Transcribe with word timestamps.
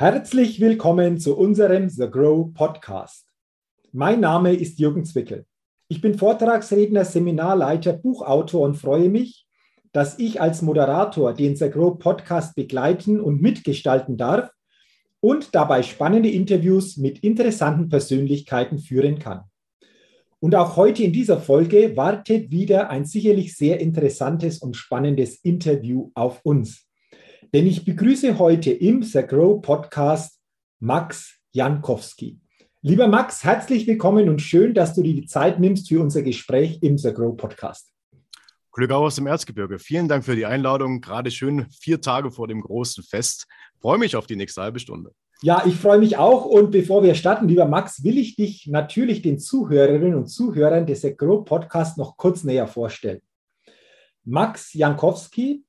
Herzlich 0.00 0.60
willkommen 0.60 1.18
zu 1.18 1.36
unserem 1.36 1.90
The 1.90 2.08
Grow 2.10 2.54
Podcast. 2.54 3.26
Mein 3.92 4.20
Name 4.20 4.54
ist 4.54 4.78
Jürgen 4.78 5.04
Zwickel. 5.04 5.44
Ich 5.88 6.00
bin 6.00 6.16
Vortragsredner, 6.16 7.04
Seminarleiter, 7.04 7.92
Buchautor 7.92 8.62
und 8.62 8.76
freue 8.76 9.10
mich, 9.10 9.46
dass 9.92 10.18
ich 10.18 10.40
als 10.40 10.62
Moderator 10.62 11.34
den 11.34 11.54
The 11.54 11.68
Grow 11.68 11.98
Podcast 11.98 12.54
begleiten 12.54 13.20
und 13.20 13.42
mitgestalten 13.42 14.16
darf 14.16 14.50
und 15.20 15.54
dabei 15.54 15.82
spannende 15.82 16.30
Interviews 16.30 16.96
mit 16.96 17.18
interessanten 17.18 17.90
Persönlichkeiten 17.90 18.78
führen 18.78 19.18
kann. 19.18 19.42
Und 20.38 20.54
auch 20.54 20.76
heute 20.76 21.02
in 21.02 21.12
dieser 21.12 21.38
Folge 21.38 21.94
wartet 21.94 22.50
wieder 22.50 22.88
ein 22.88 23.04
sicherlich 23.04 23.54
sehr 23.54 23.80
interessantes 23.80 24.60
und 24.60 24.78
spannendes 24.78 25.36
Interview 25.44 26.10
auf 26.14 26.40
uns. 26.42 26.89
Denn 27.52 27.66
ich 27.66 27.84
begrüße 27.84 28.38
heute 28.38 28.70
im 28.70 29.02
The 29.02 29.22
Grow 29.22 29.60
Podcast 29.60 30.38
Max 30.78 31.36
Jankowski. 31.50 32.38
Lieber 32.80 33.08
Max, 33.08 33.42
herzlich 33.42 33.88
willkommen 33.88 34.28
und 34.28 34.40
schön, 34.40 34.72
dass 34.72 34.94
du 34.94 35.02
dir 35.02 35.14
die 35.14 35.26
Zeit 35.26 35.58
nimmst 35.58 35.88
für 35.88 36.00
unser 36.00 36.22
Gespräch 36.22 36.78
im 36.80 36.96
The 36.96 37.12
Grow 37.12 37.36
Podcast. 37.36 37.92
Glück 38.70 38.92
aus 38.92 39.16
dem 39.16 39.26
Erzgebirge. 39.26 39.80
Vielen 39.80 40.06
Dank 40.06 40.24
für 40.24 40.36
die 40.36 40.46
Einladung. 40.46 41.00
Gerade 41.00 41.32
schön 41.32 41.66
vier 41.70 42.00
Tage 42.00 42.30
vor 42.30 42.46
dem 42.46 42.60
großen 42.60 43.02
Fest. 43.02 43.48
Freue 43.80 43.98
mich 43.98 44.14
auf 44.14 44.28
die 44.28 44.36
nächste 44.36 44.62
halbe 44.62 44.78
Stunde. 44.78 45.10
Ja, 45.42 45.64
ich 45.66 45.74
freue 45.74 45.98
mich 45.98 46.18
auch. 46.18 46.44
Und 46.44 46.70
bevor 46.70 47.02
wir 47.02 47.16
starten, 47.16 47.48
lieber 47.48 47.64
Max, 47.64 48.04
will 48.04 48.16
ich 48.16 48.36
dich 48.36 48.68
natürlich 48.68 49.22
den 49.22 49.40
Zuhörerinnen 49.40 50.14
und 50.14 50.28
Zuhörern 50.28 50.86
des 50.86 51.04
Agro 51.04 51.42
Podcasts 51.42 51.96
noch 51.96 52.16
kurz 52.16 52.44
näher 52.44 52.68
vorstellen. 52.68 53.20
Max 54.22 54.72
Jankowski, 54.72 55.64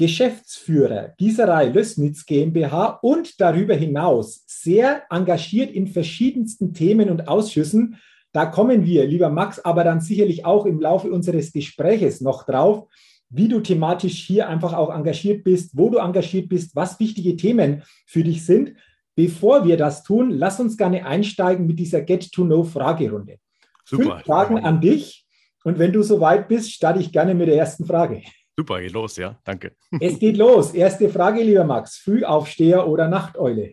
Geschäftsführer 0.00 1.12
Gießerei 1.18 1.66
Lößnitz 1.66 2.24
GmbH 2.24 3.00
und 3.02 3.38
darüber 3.38 3.74
hinaus 3.74 4.44
sehr 4.46 5.02
engagiert 5.10 5.70
in 5.70 5.88
verschiedensten 5.88 6.72
Themen 6.72 7.10
und 7.10 7.28
Ausschüssen. 7.28 7.96
Da 8.32 8.46
kommen 8.46 8.86
wir, 8.86 9.06
lieber 9.06 9.28
Max, 9.28 9.58
aber 9.58 9.84
dann 9.84 10.00
sicherlich 10.00 10.46
auch 10.46 10.64
im 10.64 10.80
Laufe 10.80 11.12
unseres 11.12 11.52
Gespräches 11.52 12.22
noch 12.22 12.46
drauf, 12.46 12.88
wie 13.28 13.48
du 13.48 13.60
thematisch 13.60 14.24
hier 14.24 14.48
einfach 14.48 14.72
auch 14.72 14.88
engagiert 14.88 15.44
bist, 15.44 15.76
wo 15.76 15.90
du 15.90 15.98
engagiert 15.98 16.48
bist, 16.48 16.74
was 16.74 16.98
wichtige 16.98 17.36
Themen 17.36 17.82
für 18.06 18.24
dich 18.24 18.46
sind. 18.46 18.72
Bevor 19.14 19.66
wir 19.66 19.76
das 19.76 20.02
tun, 20.02 20.30
lass 20.30 20.58
uns 20.60 20.78
gerne 20.78 21.04
einsteigen 21.04 21.66
mit 21.66 21.78
dieser 21.78 22.00
Get-to-Know-Fragerunde. 22.00 23.36
Super. 23.84 24.02
Fünf 24.02 24.22
Fragen 24.24 24.60
an 24.60 24.80
dich. 24.80 25.26
Und 25.62 25.78
wenn 25.78 25.92
du 25.92 26.02
soweit 26.02 26.48
bist, 26.48 26.72
starte 26.72 27.00
ich 27.00 27.12
gerne 27.12 27.34
mit 27.34 27.48
der 27.48 27.56
ersten 27.56 27.84
Frage. 27.84 28.22
Super, 28.60 28.82
geht 28.82 28.92
los, 28.92 29.16
ja, 29.16 29.40
danke. 29.44 29.74
Es 30.00 30.18
geht 30.18 30.36
los. 30.36 30.74
Erste 30.74 31.08
Frage, 31.08 31.42
lieber 31.42 31.64
Max. 31.64 31.96
Frühaufsteher 31.96 32.86
oder 32.86 33.08
Nachteule? 33.08 33.72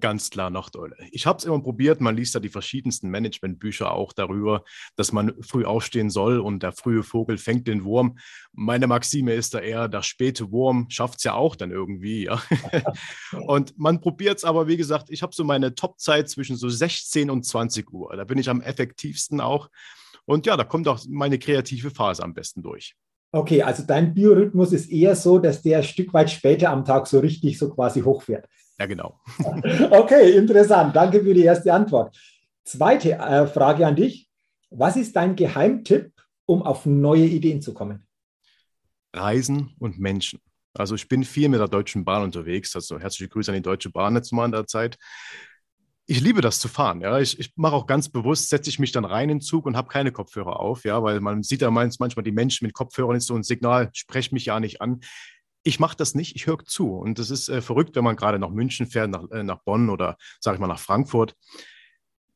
Ganz 0.00 0.30
klar 0.30 0.48
Nachteule. 0.48 0.96
Ich 1.10 1.26
habe 1.26 1.36
es 1.36 1.44
immer 1.44 1.60
probiert, 1.60 2.00
man 2.00 2.16
liest 2.16 2.32
ja 2.32 2.40
die 2.40 2.48
verschiedensten 2.48 3.10
Managementbücher 3.10 3.92
auch 3.92 4.14
darüber, 4.14 4.64
dass 4.96 5.12
man 5.12 5.34
früh 5.42 5.66
aufstehen 5.66 6.08
soll 6.08 6.38
und 6.40 6.62
der 6.62 6.72
frühe 6.72 7.02
Vogel 7.02 7.36
fängt 7.36 7.68
den 7.68 7.84
Wurm. 7.84 8.16
Meine 8.54 8.86
Maxime 8.86 9.34
ist 9.34 9.52
da 9.52 9.58
eher, 9.58 9.88
der 9.88 10.00
späte 10.00 10.50
Wurm 10.50 10.86
schafft 10.88 11.18
es 11.18 11.24
ja 11.24 11.34
auch 11.34 11.54
dann 11.54 11.70
irgendwie. 11.70 12.24
Ja. 12.24 12.42
und 13.46 13.78
man 13.78 14.00
probiert 14.00 14.38
es 14.38 14.44
aber, 14.44 14.68
wie 14.68 14.78
gesagt, 14.78 15.10
ich 15.10 15.22
habe 15.22 15.34
so 15.34 15.44
meine 15.44 15.74
Topzeit 15.74 16.30
zwischen 16.30 16.56
so 16.56 16.70
16 16.70 17.28
und 17.28 17.44
20 17.44 17.92
Uhr. 17.92 18.16
Da 18.16 18.24
bin 18.24 18.38
ich 18.38 18.48
am 18.48 18.62
effektivsten 18.62 19.42
auch. 19.42 19.68
Und 20.24 20.46
ja, 20.46 20.56
da 20.56 20.64
kommt 20.64 20.88
auch 20.88 21.04
meine 21.10 21.38
kreative 21.38 21.90
Phase 21.90 22.22
am 22.22 22.32
besten 22.32 22.62
durch. 22.62 22.96
Okay, 23.34 23.62
also 23.62 23.82
dein 23.84 24.14
Biorhythmus 24.14 24.72
ist 24.72 24.92
eher 24.92 25.16
so, 25.16 25.40
dass 25.40 25.60
der 25.60 25.78
ein 25.78 25.82
Stück 25.82 26.14
weit 26.14 26.30
später 26.30 26.70
am 26.70 26.84
Tag 26.84 27.08
so 27.08 27.18
richtig 27.18 27.58
so 27.58 27.68
quasi 27.68 28.00
hochfährt. 28.00 28.48
Ja, 28.78 28.86
genau. 28.86 29.18
okay, 29.90 30.36
interessant. 30.36 30.94
Danke 30.94 31.20
für 31.20 31.34
die 31.34 31.42
erste 31.42 31.72
Antwort. 31.72 32.16
Zweite 32.62 33.14
äh, 33.14 33.48
Frage 33.48 33.88
an 33.88 33.96
dich. 33.96 34.28
Was 34.70 34.94
ist 34.94 35.16
dein 35.16 35.34
Geheimtipp, 35.34 36.12
um 36.46 36.62
auf 36.62 36.86
neue 36.86 37.24
Ideen 37.24 37.60
zu 37.60 37.74
kommen? 37.74 38.06
Reisen 39.12 39.74
und 39.80 39.98
Menschen. 39.98 40.38
Also 40.72 40.94
ich 40.94 41.08
bin 41.08 41.24
viel 41.24 41.48
mit 41.48 41.58
der 41.58 41.66
Deutschen 41.66 42.04
Bahn 42.04 42.22
unterwegs. 42.22 42.76
Also 42.76 43.00
herzliche 43.00 43.30
Grüße 43.30 43.50
an 43.50 43.56
die 43.56 43.62
Deutsche 43.62 43.90
Bahn 43.90 44.14
jetzt 44.14 44.32
mal 44.32 44.44
in 44.44 44.52
der 44.52 44.68
Zeit. 44.68 44.96
Ich 46.06 46.20
liebe 46.20 46.42
das 46.42 46.60
zu 46.60 46.68
fahren. 46.68 47.00
Ja. 47.00 47.18
Ich, 47.18 47.38
ich 47.38 47.52
mache 47.56 47.74
auch 47.74 47.86
ganz 47.86 48.10
bewusst, 48.10 48.50
setze 48.50 48.68
ich 48.68 48.78
mich 48.78 48.92
dann 48.92 49.06
rein 49.06 49.30
in 49.30 49.38
den 49.38 49.40
Zug 49.40 49.64
und 49.64 49.76
habe 49.76 49.88
keine 49.88 50.12
Kopfhörer 50.12 50.60
auf, 50.60 50.84
ja, 50.84 51.02
weil 51.02 51.20
man 51.20 51.42
sieht 51.42 51.62
ja 51.62 51.70
manchmal 51.70 52.22
die 52.22 52.32
Menschen 52.32 52.66
mit 52.66 52.74
Kopfhörern 52.74 53.16
ist 53.16 53.26
so 53.26 53.34
ein 53.34 53.42
Signal, 53.42 53.90
sprech 53.92 54.30
mich 54.30 54.44
ja 54.44 54.60
nicht 54.60 54.82
an 54.82 55.00
ich 55.64 55.80
mache 55.80 55.96
das 55.96 56.14
nicht, 56.14 56.36
ich 56.36 56.46
höre 56.46 56.64
zu. 56.64 56.94
Und 56.94 57.18
das 57.18 57.30
ist 57.30 57.48
äh, 57.48 57.62
verrückt, 57.62 57.96
wenn 57.96 58.04
man 58.04 58.16
gerade 58.16 58.38
nach 58.38 58.50
München 58.50 58.86
fährt, 58.86 59.10
nach, 59.10 59.28
äh, 59.30 59.42
nach 59.42 59.62
Bonn 59.64 59.90
oder, 59.90 60.16
sage 60.38 60.56
ich 60.56 60.60
mal, 60.60 60.66
nach 60.66 60.78
Frankfurt. 60.78 61.34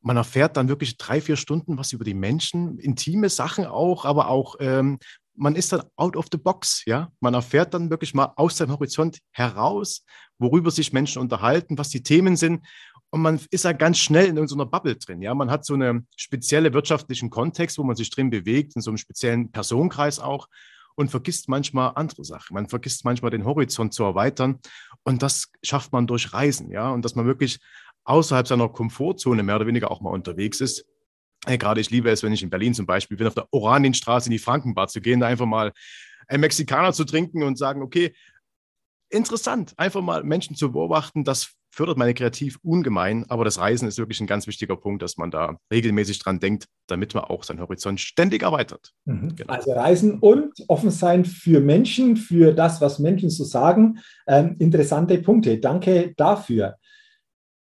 Man 0.00 0.16
erfährt 0.16 0.56
dann 0.56 0.68
wirklich 0.68 0.96
drei, 0.96 1.20
vier 1.20 1.36
Stunden 1.36 1.76
was 1.76 1.92
über 1.92 2.04
die 2.04 2.14
Menschen, 2.14 2.78
intime 2.78 3.28
Sachen 3.28 3.66
auch, 3.66 4.04
aber 4.04 4.28
auch, 4.28 4.56
ähm, 4.60 4.98
man 5.34 5.54
ist 5.54 5.72
dann 5.72 5.82
out 5.96 6.16
of 6.16 6.26
the 6.32 6.38
box, 6.38 6.82
ja. 6.86 7.12
Man 7.20 7.34
erfährt 7.34 7.72
dann 7.74 7.90
wirklich 7.90 8.12
mal 8.12 8.32
aus 8.34 8.56
seinem 8.56 8.72
Horizont 8.72 9.18
heraus, 9.30 10.04
worüber 10.38 10.70
sich 10.70 10.92
Menschen 10.92 11.20
unterhalten, 11.20 11.78
was 11.78 11.90
die 11.90 12.02
Themen 12.02 12.34
sind. 12.34 12.64
Und 13.10 13.22
man 13.22 13.40
ist 13.50 13.64
ja 13.64 13.72
ganz 13.72 13.98
schnell 13.98 14.26
in 14.26 14.36
irgendeiner 14.36 14.66
Bubble 14.66 14.96
drin, 14.96 15.22
ja. 15.22 15.34
Man 15.34 15.50
hat 15.50 15.64
so 15.64 15.74
einen 15.74 16.06
speziellen 16.16 16.72
wirtschaftlichen 16.74 17.30
Kontext, 17.30 17.78
wo 17.78 17.82
man 17.82 17.96
sich 17.96 18.10
drin 18.10 18.30
bewegt, 18.30 18.76
in 18.76 18.82
so 18.82 18.90
einem 18.90 18.98
speziellen 18.98 19.50
Personenkreis 19.50 20.18
auch 20.18 20.48
und 20.94 21.10
vergisst 21.10 21.48
manchmal 21.48 21.92
andere 21.94 22.24
Sachen. 22.24 22.54
Man 22.54 22.68
vergisst 22.68 23.04
manchmal 23.04 23.30
den 23.30 23.44
Horizont 23.44 23.94
zu 23.94 24.02
erweitern 24.02 24.58
und 25.04 25.22
das 25.22 25.50
schafft 25.62 25.92
man 25.92 26.06
durch 26.06 26.32
Reisen, 26.32 26.70
ja, 26.70 26.90
und 26.90 27.04
dass 27.04 27.14
man 27.14 27.24
wirklich 27.24 27.60
außerhalb 28.04 28.46
seiner 28.46 28.68
Komfortzone 28.68 29.42
mehr 29.42 29.56
oder 29.56 29.66
weniger 29.66 29.90
auch 29.90 30.00
mal 30.00 30.10
unterwegs 30.10 30.60
ist. 30.60 30.84
Hey, 31.46 31.56
gerade 31.56 31.80
ich 31.80 31.90
liebe 31.90 32.10
es, 32.10 32.22
wenn 32.22 32.32
ich 32.32 32.42
in 32.42 32.50
Berlin 32.50 32.74
zum 32.74 32.86
Beispiel 32.86 33.16
bin, 33.16 33.26
auf 33.26 33.34
der 33.34 33.46
Oranienstraße 33.52 34.26
in 34.26 34.32
die 34.32 34.38
Frankenbar 34.38 34.88
zu 34.88 35.00
gehen, 35.00 35.20
da 35.20 35.28
einfach 35.28 35.46
mal 35.46 35.72
einen 36.26 36.40
Mexikaner 36.40 36.92
zu 36.92 37.04
trinken 37.04 37.42
und 37.42 37.56
sagen, 37.56 37.80
okay, 37.80 38.12
interessant, 39.08 39.72
einfach 39.76 40.02
mal 40.02 40.24
Menschen 40.24 40.56
zu 40.56 40.72
beobachten, 40.72 41.22
das 41.22 41.54
fördert 41.78 41.96
meine 41.96 42.12
Kreativ 42.12 42.58
ungemein, 42.64 43.24
aber 43.28 43.44
das 43.44 43.60
Reisen 43.60 43.86
ist 43.86 43.98
wirklich 43.98 44.20
ein 44.20 44.26
ganz 44.26 44.48
wichtiger 44.48 44.76
Punkt, 44.76 45.00
dass 45.00 45.16
man 45.16 45.30
da 45.30 45.60
regelmäßig 45.72 46.18
dran 46.18 46.40
denkt, 46.40 46.64
damit 46.88 47.14
man 47.14 47.22
auch 47.22 47.44
seinen 47.44 47.60
Horizont 47.60 48.00
ständig 48.00 48.42
erweitert. 48.42 48.90
Mhm. 49.04 49.36
Genau. 49.36 49.52
Also 49.52 49.70
Reisen 49.74 50.18
und 50.18 50.54
offen 50.66 50.90
sein 50.90 51.24
für 51.24 51.60
Menschen, 51.60 52.16
für 52.16 52.52
das, 52.52 52.80
was 52.80 52.98
Menschen 52.98 53.30
so 53.30 53.44
sagen. 53.44 54.00
Ähm, 54.26 54.56
interessante 54.58 55.18
Punkte. 55.18 55.58
Danke 55.58 56.14
dafür. 56.16 56.74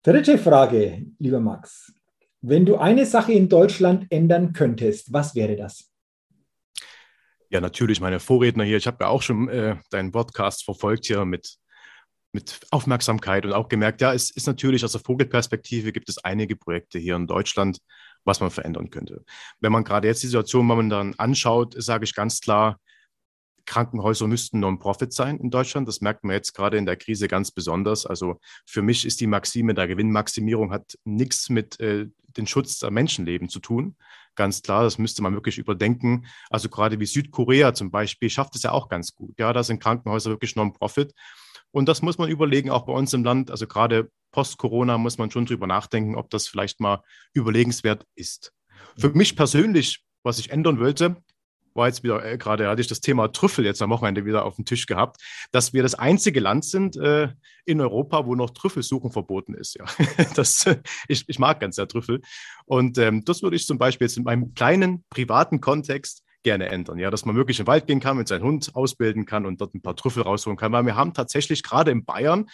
Dritte 0.03 0.37
Frage, 0.37 1.07
lieber 1.19 1.41
Max. 1.41 1.91
Wenn 2.43 2.67
du 2.67 2.77
eine 2.77 3.07
Sache 3.07 3.33
in 3.33 3.49
Deutschland 3.49 4.09
ändern 4.11 4.53
könntest, 4.53 5.11
was 5.11 5.35
wäre 5.35 5.57
das? 5.57 5.89
Ja, 7.49 7.63
natürlich 7.63 8.03
meine 8.03 8.21
Vorredner 8.21 8.65
hier. 8.65 8.77
Ich 8.77 8.87
habe 8.87 9.05
ja 9.05 9.09
auch 9.09 9.23
schon 9.23 9.49
äh, 9.49 9.77
deinen 9.89 10.13
Podcast 10.13 10.65
verfolgt 10.67 11.07
hier 11.07 11.25
mit 11.25 11.57
mit 12.33 12.61
Aufmerksamkeit 12.71 13.45
und 13.45 13.53
auch 13.53 13.69
gemerkt, 13.69 14.01
ja, 14.01 14.13
es 14.15 14.31
ist 14.31 14.47
natürlich 14.47 14.85
aus 14.85 14.93
der 14.93 15.01
Vogelperspektive 15.01 15.93
gibt 15.93 16.09
es 16.09 16.19
einige 16.19 16.57
Projekte 16.57 16.99
hier 16.99 17.17
in 17.17 17.27
Deutschland, 17.27 17.79
was 18.25 18.41
man 18.41 18.51
verändern 18.51 18.91
könnte. 18.91 19.25
Wenn 19.61 19.73
man 19.73 19.85
gerade 19.85 20.09
jetzt 20.09 20.23
die 20.23 20.29
Situation 20.29 20.67
momentan 20.67 21.15
anschaut, 21.19 21.75
sage 21.77 22.05
ich 22.05 22.15
ganz 22.15 22.41
klar, 22.41 22.79
Krankenhäuser 23.67 24.27
müssten 24.27 24.61
Non-Profit 24.61 25.13
sein 25.13 25.39
in 25.39 25.51
Deutschland. 25.51 25.87
Das 25.87 26.01
merkt 26.01 26.25
man 26.25 26.35
jetzt 26.35 26.53
gerade 26.53 26.77
in 26.79 26.87
der 26.87 26.97
Krise 26.97 27.29
ganz 27.29 27.51
besonders. 27.51 28.07
Also 28.07 28.41
für 28.67 28.83
mich 28.83 29.05
ist 29.05 29.21
die 29.21 29.27
Maxime 29.27 29.75
der 29.75 29.87
Gewinnmaximierung 29.87 30.73
hat 30.73 30.99
nichts 31.05 31.49
mit 31.49 31.79
äh, 31.81 32.09
dem 32.37 32.47
Schutz 32.47 32.79
der 32.79 32.91
Menschenleben 32.91 33.49
zu 33.49 33.61
tun. 33.61 33.97
Ganz 34.35 34.63
klar, 34.63 34.83
das 34.85 34.99
müsste 34.99 35.23
man 35.23 35.35
wirklich 35.35 35.59
überdenken. 35.59 36.27
Also 36.49 36.69
gerade 36.71 36.99
wie 36.99 37.07
Südkorea 37.07 37.75
zum 37.75 37.91
Beispiel 37.91 38.31
schafft 38.31 38.57
es 38.57 38.63
ja 38.63 38.73
auch 38.73 38.89
ganz 38.89 39.15
gut. 39.15 39.39
Ja, 39.39 39.53
da 39.53 39.63
sind 39.63 39.81
Krankenhäuser 39.81 40.31
wirklich 40.31 40.57
Non-Profit. 40.57 41.15
Und 41.73 41.89
das 41.89 42.03
muss 42.03 42.19
man 42.19 42.29
überlegen, 42.29 42.71
auch 42.71 42.87
bei 42.87 42.93
uns 42.93 43.13
im 43.13 43.25
Land. 43.25 43.51
Also 43.51 43.67
gerade 43.67 44.11
post-Corona 44.31 44.99
muss 44.99 45.19
man 45.19 45.31
schon 45.31 45.47
drüber 45.47 45.67
nachdenken, 45.67 46.17
ob 46.17 46.31
das 46.31 46.47
vielleicht 46.47 46.81
mal 46.81 47.03
überlegenswert 47.33 48.07
ist. 48.15 48.53
Für 48.97 49.11
mich 49.11 49.37
persönlich, 49.37 50.05
was 50.23 50.39
ich 50.39 50.51
ändern 50.51 50.79
wollte, 50.79 51.17
war 51.75 51.87
jetzt 51.87 52.03
wieder, 52.03 52.25
äh, 52.25 52.37
gerade 52.37 52.69
hatte 52.69 52.81
ich 52.81 52.87
das 52.87 53.01
Thema 53.01 53.33
Trüffel 53.33 53.65
jetzt 53.65 53.81
am 53.83 53.91
Wochenende 53.91 54.25
wieder 54.25 54.45
auf 54.45 54.57
dem 54.57 54.65
Tisch 54.65 54.87
gehabt, 54.87 55.23
dass 55.53 55.73
wir 55.73 55.83
das 55.83 55.95
einzige 55.95 56.41
Land 56.41 56.65
sind 56.65 56.97
äh, 56.97 57.29
in 57.65 57.81
Europa, 57.81 58.27
wo 58.27 58.35
noch 58.35 58.51
Trüffelsuchen 58.51 59.11
verboten 59.11 59.55
ist. 59.55 59.77
Ja. 59.77 59.87
das, 60.35 60.67
ich, 61.09 61.25
ich 61.29 61.39
mag 61.39 61.61
ganz 61.61 61.77
sehr 61.77 61.89
Trüffel. 61.89 62.21
Und 62.67 62.99
ähm, 62.99 63.25
das 63.25 63.43
würde 63.43 63.57
ich 63.57 63.67
zum 63.67 63.79
Beispiel 63.79 64.07
jetzt 64.07 64.17
in 64.17 64.25
meinem 64.25 64.55
kleinen 64.55 65.05
privaten 65.09 65.61
Kontext 65.61 66.23
gerne 66.43 66.69
ändern. 66.69 66.99
Ja, 66.99 67.11
dass 67.11 67.25
man 67.25 67.37
wirklich 67.37 67.59
in 67.59 67.65
den 67.65 67.69
Wald 67.69 67.87
gehen 67.87 68.01
kann, 68.01 68.17
mit 68.17 68.29
seinem 68.29 68.45
Hund 68.45 68.75
ausbilden 68.75 69.27
kann 69.27 69.47
und 69.47 69.61
dort 69.61 69.75
ein 69.75 69.83
paar 69.83 69.97
Trüffel 69.97 70.23
rausholen 70.23 70.57
kann. 70.57 70.73
Weil 70.73 70.87
wir 70.87 70.97
haben 70.97 71.15
tatsächlich 71.15 71.63
gerade 71.63 71.91
in 71.91 72.05
Bayern 72.05 72.47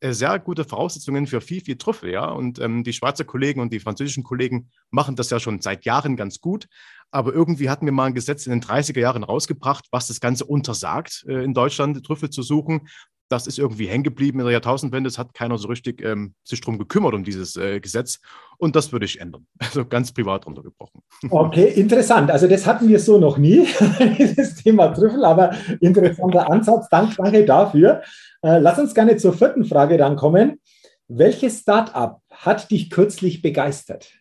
äh, 0.00 0.12
sehr 0.12 0.38
gute 0.38 0.64
Voraussetzungen 0.64 1.26
für 1.26 1.40
viel, 1.40 1.62
viel 1.62 1.76
Trüffel, 1.76 2.10
ja. 2.10 2.26
Und 2.26 2.58
ähm, 2.58 2.84
die 2.84 2.92
Schweizer 2.92 3.24
Kollegen 3.24 3.60
und 3.60 3.72
die 3.72 3.80
französischen 3.80 4.22
Kollegen 4.22 4.70
machen 4.90 5.16
das 5.16 5.30
ja 5.30 5.40
schon 5.40 5.60
seit 5.60 5.84
Jahren 5.84 6.16
ganz 6.16 6.40
gut. 6.40 6.66
Aber 7.10 7.32
irgendwie 7.32 7.70
hatten 7.70 7.86
wir 7.86 7.92
mal 7.92 8.06
ein 8.06 8.14
Gesetz 8.14 8.46
in 8.46 8.50
den 8.50 8.62
30er 8.62 8.98
Jahren 8.98 9.22
rausgebracht, 9.22 9.86
was 9.92 10.08
das 10.08 10.20
Ganze 10.20 10.44
untersagt, 10.44 11.24
äh, 11.28 11.44
in 11.44 11.54
Deutschland 11.54 12.04
Trüffel 12.04 12.28
zu 12.30 12.42
suchen. 12.42 12.88
Das 13.28 13.46
ist 13.46 13.58
irgendwie 13.58 13.86
hängen 13.86 14.04
geblieben 14.04 14.38
in 14.40 14.44
der 14.44 14.52
Jahrtausendwende. 14.52 15.08
Es 15.08 15.18
hat 15.18 15.34
keiner 15.34 15.58
so 15.58 15.68
richtig 15.68 16.02
ähm, 16.02 16.34
sich 16.44 16.60
darum 16.60 16.78
gekümmert, 16.78 17.14
um 17.14 17.24
dieses 17.24 17.56
äh, 17.56 17.80
Gesetz. 17.80 18.20
Und 18.58 18.76
das 18.76 18.92
würde 18.92 19.06
ich 19.06 19.20
ändern. 19.20 19.46
Also 19.58 19.84
ganz 19.84 20.12
privat 20.12 20.46
runtergebrochen. 20.46 21.00
Okay, 21.30 21.68
interessant. 21.68 22.30
Also 22.30 22.46
das 22.46 22.66
hatten 22.66 22.88
wir 22.88 23.00
so 23.00 23.18
noch 23.18 23.38
nie, 23.38 23.66
dieses 24.18 24.56
Thema 24.56 24.88
Trüffel, 24.88 25.24
aber 25.24 25.54
interessanter 25.80 26.50
Ansatz. 26.50 26.88
Dank, 26.90 27.16
danke 27.16 27.44
dafür. 27.44 28.02
Äh, 28.42 28.58
lass 28.58 28.78
uns 28.78 28.94
gerne 28.94 29.16
zur 29.16 29.32
vierten 29.32 29.64
Frage 29.64 29.96
dann 29.96 30.16
kommen. 30.16 30.60
Welches 31.08 31.60
Startup 31.60 32.20
hat 32.30 32.70
dich 32.70 32.90
kürzlich 32.90 33.42
begeistert? 33.42 34.12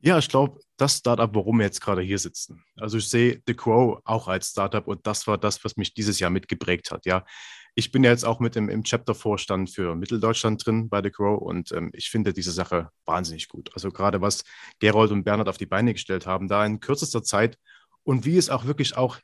Ja, 0.00 0.18
ich 0.18 0.28
glaube, 0.28 0.60
das 0.78 0.98
Startup, 0.98 1.34
warum 1.34 1.58
wir 1.58 1.66
jetzt 1.66 1.80
gerade 1.80 2.02
hier 2.02 2.18
sitzen. 2.18 2.64
Also 2.76 2.98
ich 2.98 3.08
sehe 3.08 3.42
The 3.46 3.54
Crow 3.54 4.00
auch 4.04 4.28
als 4.28 4.50
Startup 4.50 4.86
und 4.86 5.06
das 5.06 5.26
war 5.26 5.36
das, 5.36 5.62
was 5.64 5.76
mich 5.76 5.92
dieses 5.92 6.20
Jahr 6.20 6.30
mitgeprägt 6.30 6.90
hat. 6.90 7.04
Ja, 7.04 7.26
ich 7.74 7.92
bin 7.92 8.04
ja 8.04 8.10
jetzt 8.10 8.24
auch 8.24 8.40
mit 8.40 8.56
im, 8.56 8.68
im 8.68 8.84
Chapter-Vorstand 8.84 9.70
für 9.70 9.94
Mitteldeutschland 9.96 10.64
drin 10.64 10.88
bei 10.88 11.02
The 11.02 11.10
Crow 11.10 11.40
und 11.40 11.72
ähm, 11.72 11.90
ich 11.92 12.10
finde 12.10 12.32
diese 12.32 12.52
Sache 12.52 12.90
wahnsinnig 13.04 13.48
gut. 13.48 13.70
Also 13.74 13.90
gerade 13.90 14.20
was 14.20 14.44
Gerold 14.78 15.10
und 15.10 15.24
Bernhard 15.24 15.48
auf 15.48 15.58
die 15.58 15.66
Beine 15.66 15.92
gestellt 15.92 16.26
haben, 16.26 16.48
da 16.48 16.64
in 16.64 16.80
kürzester 16.80 17.22
Zeit 17.22 17.58
und 18.04 18.24
wie 18.24 18.36
es 18.36 18.48
auch 18.48 18.64
wirklich 18.64 18.96
auch 18.96 19.18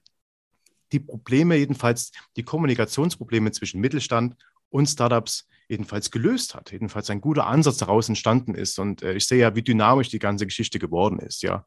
die 0.93 1.01
Probleme, 1.01 1.57
jedenfalls 1.57 2.13
die 2.37 2.43
Kommunikationsprobleme 2.43 3.53
zwischen 3.53 3.81
Mittelstand 3.81 4.37
und 4.75 4.87
Startups 4.87 5.47
jedenfalls 5.69 6.11
gelöst 6.11 6.55
hat, 6.55 6.73
jedenfalls 6.73 7.09
ein 7.09 7.21
guter 7.21 7.47
Ansatz 7.47 7.79
daraus 7.79 8.09
entstanden 8.09 8.55
ist. 8.55 8.79
Und 8.79 9.03
äh, 9.03 9.15
ich 9.15 9.27
sehe 9.27 9.39
ja, 9.39 9.55
wie 9.55 9.63
dynamisch 9.63 10.09
die 10.09 10.19
ganze 10.19 10.47
Geschichte 10.47 10.79
geworden 10.79 11.21
ist, 11.21 11.43
ja. 11.43 11.65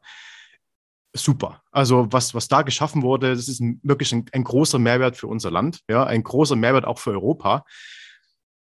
Super. 1.16 1.62
Also 1.72 2.06
was, 2.10 2.34
was 2.34 2.48
da 2.48 2.60
geschaffen 2.60 3.02
wurde, 3.02 3.34
das 3.34 3.48
ist 3.48 3.62
wirklich 3.82 4.12
ein, 4.12 4.26
ein, 4.32 4.44
großer 4.44 4.78
Mehrwert 4.78 5.16
für 5.16 5.26
unser 5.26 5.50
Land, 5.50 5.80
ja, 5.88 6.04
ein 6.04 6.22
großer 6.22 6.54
Mehrwert 6.54 6.84
auch 6.84 6.98
für 6.98 7.10
Europa. 7.10 7.64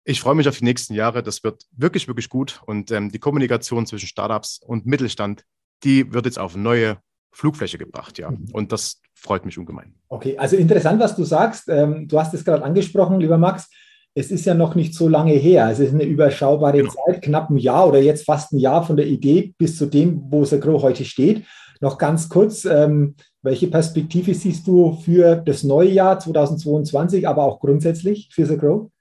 Ich 0.05 0.21
freue 0.21 0.35
mich 0.35 0.47
auf 0.47 0.57
die 0.57 0.63
nächsten 0.63 0.93
Jahre. 0.93 1.21
Das 1.21 1.43
wird 1.43 1.65
wirklich, 1.71 2.07
wirklich 2.07 2.29
gut. 2.29 2.61
Und 2.65 2.89
ähm, 2.91 3.11
die 3.11 3.19
Kommunikation 3.19 3.85
zwischen 3.85 4.07
Startups 4.07 4.61
und 4.65 4.85
Mittelstand, 4.85 5.43
die 5.83 6.13
wird 6.13 6.25
jetzt 6.25 6.39
auf 6.39 6.55
neue 6.55 6.99
Flugfläche 7.33 7.77
gebracht, 7.77 8.17
ja. 8.17 8.31
Mhm. 8.31 8.47
Und 8.53 8.71
das 8.71 9.01
freut 9.13 9.45
mich 9.45 9.57
ungemein. 9.57 9.93
Okay, 10.07 10.37
also 10.37 10.55
interessant, 10.55 11.01
was 11.01 11.17
du 11.17 11.25
sagst. 11.25 11.67
Ähm, 11.67 12.07
du 12.07 12.17
hast 12.17 12.33
es 12.33 12.45
gerade 12.45 12.63
angesprochen, 12.63 13.19
lieber 13.19 13.37
Max 13.37 13.69
es 14.17 14.31
ist 14.31 14.45
ja 14.45 14.55
noch 14.55 14.73
nicht 14.73 14.95
so 14.95 15.07
lange 15.07 15.33
her. 15.33 15.69
Es 15.69 15.77
ist 15.77 15.93
eine 15.93 16.03
überschaubare 16.03 16.79
genau. 16.79 16.91
Zeit, 16.91 17.21
knapp 17.21 17.51
ein 17.51 17.57
Jahr 17.57 17.87
oder 17.87 18.01
jetzt 18.01 18.25
fast 18.25 18.51
ein 18.51 18.57
Jahr 18.57 18.83
von 18.83 18.97
der 18.97 19.05
Idee 19.05 19.53
bis 19.59 19.77
zu 19.77 19.85
dem, 19.85 20.23
wo 20.31 20.43
Sagro 20.43 20.81
heute 20.81 21.05
steht. 21.05 21.45
Noch 21.81 21.99
ganz 21.99 22.27
kurz, 22.27 22.65
ähm, 22.65 23.15
welche 23.43 23.67
Perspektive 23.67 24.33
siehst 24.33 24.65
du 24.65 24.93
für 24.93 25.35
das 25.35 25.61
neue 25.63 25.91
Jahr 25.91 26.17
2022, 26.17 27.27
aber 27.27 27.43
auch 27.43 27.59
grundsätzlich 27.59 28.29
für 28.33 28.47
Sagro? 28.47 28.91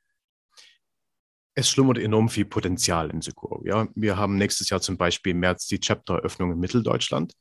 Es 1.54 1.70
schlummert 1.70 1.96
enorm 1.96 2.28
viel 2.28 2.44
Potenzial 2.44 3.08
in 3.08 3.22
Sagro. 3.22 3.62
Ja? 3.64 3.88
Wir 3.94 4.18
haben 4.18 4.36
nächstes 4.36 4.68
Jahr 4.68 4.82
zum 4.82 4.98
Beispiel 4.98 5.30
im 5.30 5.40
März 5.40 5.66
die 5.66 5.80
Chapter-Eröffnung 5.80 6.52
in 6.52 6.58
Mitteldeutschland. 6.58 7.32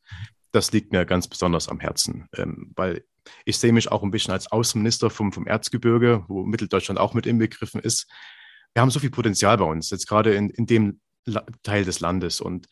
Das 0.53 0.71
liegt 0.71 0.93
mir 0.93 1.05
ganz 1.05 1.27
besonders 1.27 1.67
am 1.67 1.81
Herzen, 1.81 2.29
ähm, 2.37 2.71
weil 2.77 3.03
ich 3.45 3.57
sehe 3.57 3.73
mich 3.73 3.91
auch 3.91 4.03
ein 4.03 4.11
bisschen 4.11 4.33
als 4.33 4.51
Außenminister 4.51 5.09
vom, 5.09 5.31
vom 5.31 5.47
Erzgebirge, 5.47 6.25
wo 6.27 6.43
Mitteldeutschland 6.43 6.99
auch 6.99 7.13
mit 7.13 7.25
inbegriffen 7.25 7.81
ist. 7.81 8.07
Wir 8.73 8.81
haben 8.81 8.91
so 8.91 8.99
viel 8.99 9.11
Potenzial 9.11 9.57
bei 9.57 9.65
uns, 9.65 9.89
jetzt 9.89 10.07
gerade 10.07 10.33
in, 10.35 10.49
in 10.49 10.65
dem 10.65 10.99
Teil 11.63 11.85
des 11.85 11.99
Landes. 11.99 12.41
Und 12.41 12.67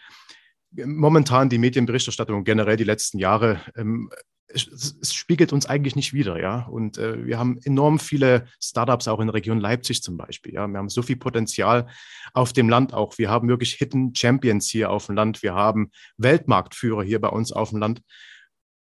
momentan 0.72 1.50
die 1.50 1.58
Medienberichterstattung 1.58 2.44
generell 2.44 2.78
die 2.78 2.84
letzten 2.84 3.20
Jahre, 3.20 3.62
ähm, 3.76 4.10
es, 4.48 4.68
es, 5.02 5.14
spiegelt 5.14 5.52
uns 5.52 5.66
eigentlich 5.66 5.96
nicht 5.96 6.14
wieder, 6.14 6.40
ja. 6.40 6.64
Und 6.64 6.98
äh, 6.98 7.26
wir 7.26 7.40
haben 7.40 7.58
enorm 7.64 8.00
viele 8.00 8.46
Startups 8.62 9.08
auch 9.08 9.20
in 9.20 9.28
der 9.28 9.34
Region 9.34 9.60
Leipzig 9.60 10.04
zum 10.04 10.18
Beispiel. 10.18 10.54
Ja, 10.54 10.68
wir 10.68 10.78
haben 10.78 10.90
so 10.90 11.02
viel 11.02 11.16
Potenzial 11.16 11.88
auf 12.34 12.54
dem 12.54 12.70
Land 12.70 12.94
auch. 12.94 13.18
Wir 13.18 13.30
haben 13.30 13.48
wirklich 13.48 13.74
Hidden 13.74 14.14
Champions 14.14 14.70
hier 14.70 14.92
auf 14.92 15.08
dem 15.08 15.16
Land. 15.16 15.42
Wir 15.42 15.56
haben 15.56 15.92
Weltmarktführer 16.18 17.04
hier 17.04 17.20
bei 17.20 17.30
uns 17.30 17.52
auf 17.52 17.70
dem 17.70 17.80
Land. 17.80 18.02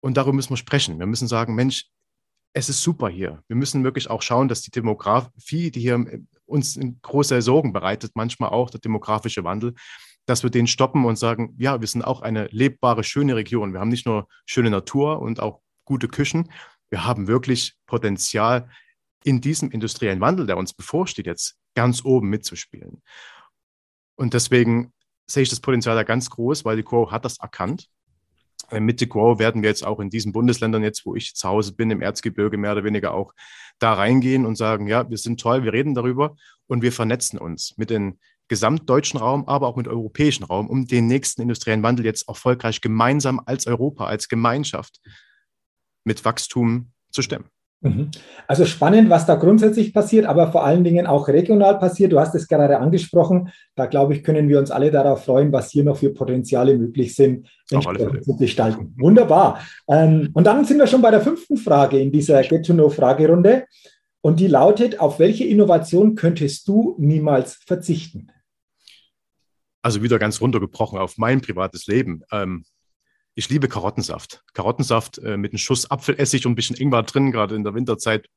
Und 0.00 0.16
darüber 0.16 0.34
müssen 0.34 0.50
wir 0.50 0.56
sprechen. 0.56 0.98
Wir 0.98 1.06
müssen 1.06 1.28
sagen, 1.28 1.54
Mensch, 1.54 1.86
es 2.54 2.68
ist 2.68 2.82
super 2.82 3.08
hier. 3.08 3.42
Wir 3.48 3.56
müssen 3.56 3.84
wirklich 3.84 4.10
auch 4.10 4.22
schauen, 4.22 4.48
dass 4.48 4.62
die 4.62 4.70
Demografie, 4.70 5.70
die 5.70 5.80
hier 5.80 6.04
uns 6.46 6.78
große 7.02 7.42
Sorgen 7.42 7.72
bereitet, 7.72 8.12
manchmal 8.14 8.50
auch 8.50 8.70
der 8.70 8.80
demografische 8.80 9.44
Wandel, 9.44 9.74
dass 10.26 10.42
wir 10.42 10.50
den 10.50 10.66
stoppen 10.66 11.04
und 11.04 11.16
sagen, 11.16 11.54
ja, 11.58 11.80
wir 11.80 11.86
sind 11.88 12.02
auch 12.02 12.20
eine 12.20 12.46
lebbare, 12.50 13.04
schöne 13.04 13.36
Region. 13.36 13.72
Wir 13.72 13.80
haben 13.80 13.88
nicht 13.88 14.06
nur 14.06 14.28
schöne 14.46 14.70
Natur 14.70 15.20
und 15.20 15.40
auch 15.40 15.60
gute 15.84 16.08
Küchen, 16.08 16.50
wir 16.90 17.04
haben 17.04 17.26
wirklich 17.26 17.74
Potenzial, 17.86 18.68
in 19.24 19.40
diesem 19.40 19.70
industriellen 19.70 20.20
Wandel, 20.20 20.46
der 20.46 20.56
uns 20.56 20.72
bevorsteht, 20.72 21.26
jetzt 21.26 21.56
ganz 21.74 22.04
oben 22.04 22.28
mitzuspielen. 22.28 23.02
Und 24.16 24.32
deswegen 24.34 24.92
sehe 25.26 25.42
ich 25.42 25.50
das 25.50 25.60
Potenzial 25.60 25.96
da 25.96 26.02
ganz 26.02 26.30
groß, 26.30 26.64
weil 26.64 26.76
die 26.76 26.82
Crow 26.82 27.10
hat 27.10 27.24
das 27.24 27.38
erkannt 27.38 27.82
äh, 27.82 27.97
mit 28.78 29.00
The 29.00 29.08
Grow 29.08 29.38
werden 29.38 29.62
wir 29.62 29.70
jetzt 29.70 29.84
auch 29.84 30.00
in 30.00 30.10
diesen 30.10 30.32
Bundesländern, 30.32 30.82
jetzt 30.82 31.06
wo 31.06 31.14
ich 31.14 31.34
zu 31.34 31.48
Hause 31.48 31.74
bin, 31.74 31.90
im 31.90 32.02
Erzgebirge 32.02 32.58
mehr 32.58 32.72
oder 32.72 32.84
weniger 32.84 33.14
auch 33.14 33.32
da 33.78 33.94
reingehen 33.94 34.44
und 34.44 34.56
sagen, 34.56 34.86
ja, 34.86 35.08
wir 35.08 35.18
sind 35.18 35.40
toll, 35.40 35.64
wir 35.64 35.72
reden 35.72 35.94
darüber 35.94 36.36
und 36.66 36.82
wir 36.82 36.92
vernetzen 36.92 37.38
uns 37.38 37.74
mit 37.76 37.90
dem 37.90 38.18
gesamtdeutschen 38.48 39.20
Raum, 39.20 39.46
aber 39.46 39.68
auch 39.68 39.76
mit 39.76 39.88
europäischen 39.88 40.44
Raum, 40.44 40.68
um 40.68 40.86
den 40.86 41.06
nächsten 41.06 41.42
industriellen 41.42 41.82
Wandel 41.82 42.04
jetzt 42.04 42.28
erfolgreich 42.28 42.80
gemeinsam 42.80 43.40
als 43.44 43.66
Europa, 43.66 44.06
als 44.06 44.28
Gemeinschaft 44.28 45.00
mit 46.04 46.24
Wachstum 46.24 46.92
zu 47.10 47.22
stemmen. 47.22 47.50
Mhm. 47.80 48.10
Also 48.48 48.64
spannend, 48.64 49.08
was 49.08 49.26
da 49.26 49.36
grundsätzlich 49.36 49.94
passiert, 49.94 50.26
aber 50.26 50.50
vor 50.50 50.64
allen 50.64 50.82
Dingen 50.82 51.06
auch 51.06 51.28
regional 51.28 51.78
passiert. 51.78 52.12
Du 52.12 52.18
hast 52.18 52.34
es 52.34 52.48
gerade 52.48 52.78
angesprochen. 52.78 53.50
Da 53.76 53.86
glaube 53.86 54.14
ich, 54.14 54.24
können 54.24 54.48
wir 54.48 54.58
uns 54.58 54.70
alle 54.70 54.90
darauf 54.90 55.24
freuen, 55.24 55.52
was 55.52 55.70
hier 55.70 55.84
noch 55.84 55.98
für 55.98 56.10
Potenziale 56.10 56.76
möglich 56.76 57.14
sind, 57.14 57.46
zu 57.66 58.36
gestalten. 58.36 58.94
Wunderbar. 58.98 59.60
Ähm, 59.88 60.30
und 60.32 60.44
dann 60.44 60.64
sind 60.64 60.78
wir 60.78 60.88
schon 60.88 61.02
bei 61.02 61.12
der 61.12 61.20
fünften 61.20 61.56
Frage 61.56 62.00
in 62.00 62.10
dieser 62.10 62.42
Get-to-Know-Fragerunde. 62.42 63.66
Und 64.20 64.40
die 64.40 64.48
lautet: 64.48 64.98
Auf 64.98 65.20
welche 65.20 65.44
Innovation 65.44 66.16
könntest 66.16 66.66
du 66.66 66.96
niemals 66.98 67.54
verzichten? 67.64 68.32
Also 69.82 70.02
wieder 70.02 70.18
ganz 70.18 70.40
runtergebrochen 70.40 70.98
auf 70.98 71.16
mein 71.16 71.40
privates 71.40 71.86
Leben. 71.86 72.22
Ähm, 72.32 72.64
ich 73.38 73.48
liebe 73.50 73.68
Karottensaft. 73.68 74.42
Karottensaft 74.52 75.18
äh, 75.18 75.36
mit 75.36 75.52
einem 75.52 75.58
Schuss 75.58 75.88
Apfelessig 75.88 76.44
und 76.44 76.52
ein 76.52 76.54
bisschen 76.56 76.74
Ingwer 76.74 77.04
drin, 77.04 77.30
gerade 77.30 77.54
in 77.54 77.62
der 77.62 77.72
Winterzeit 77.72 78.28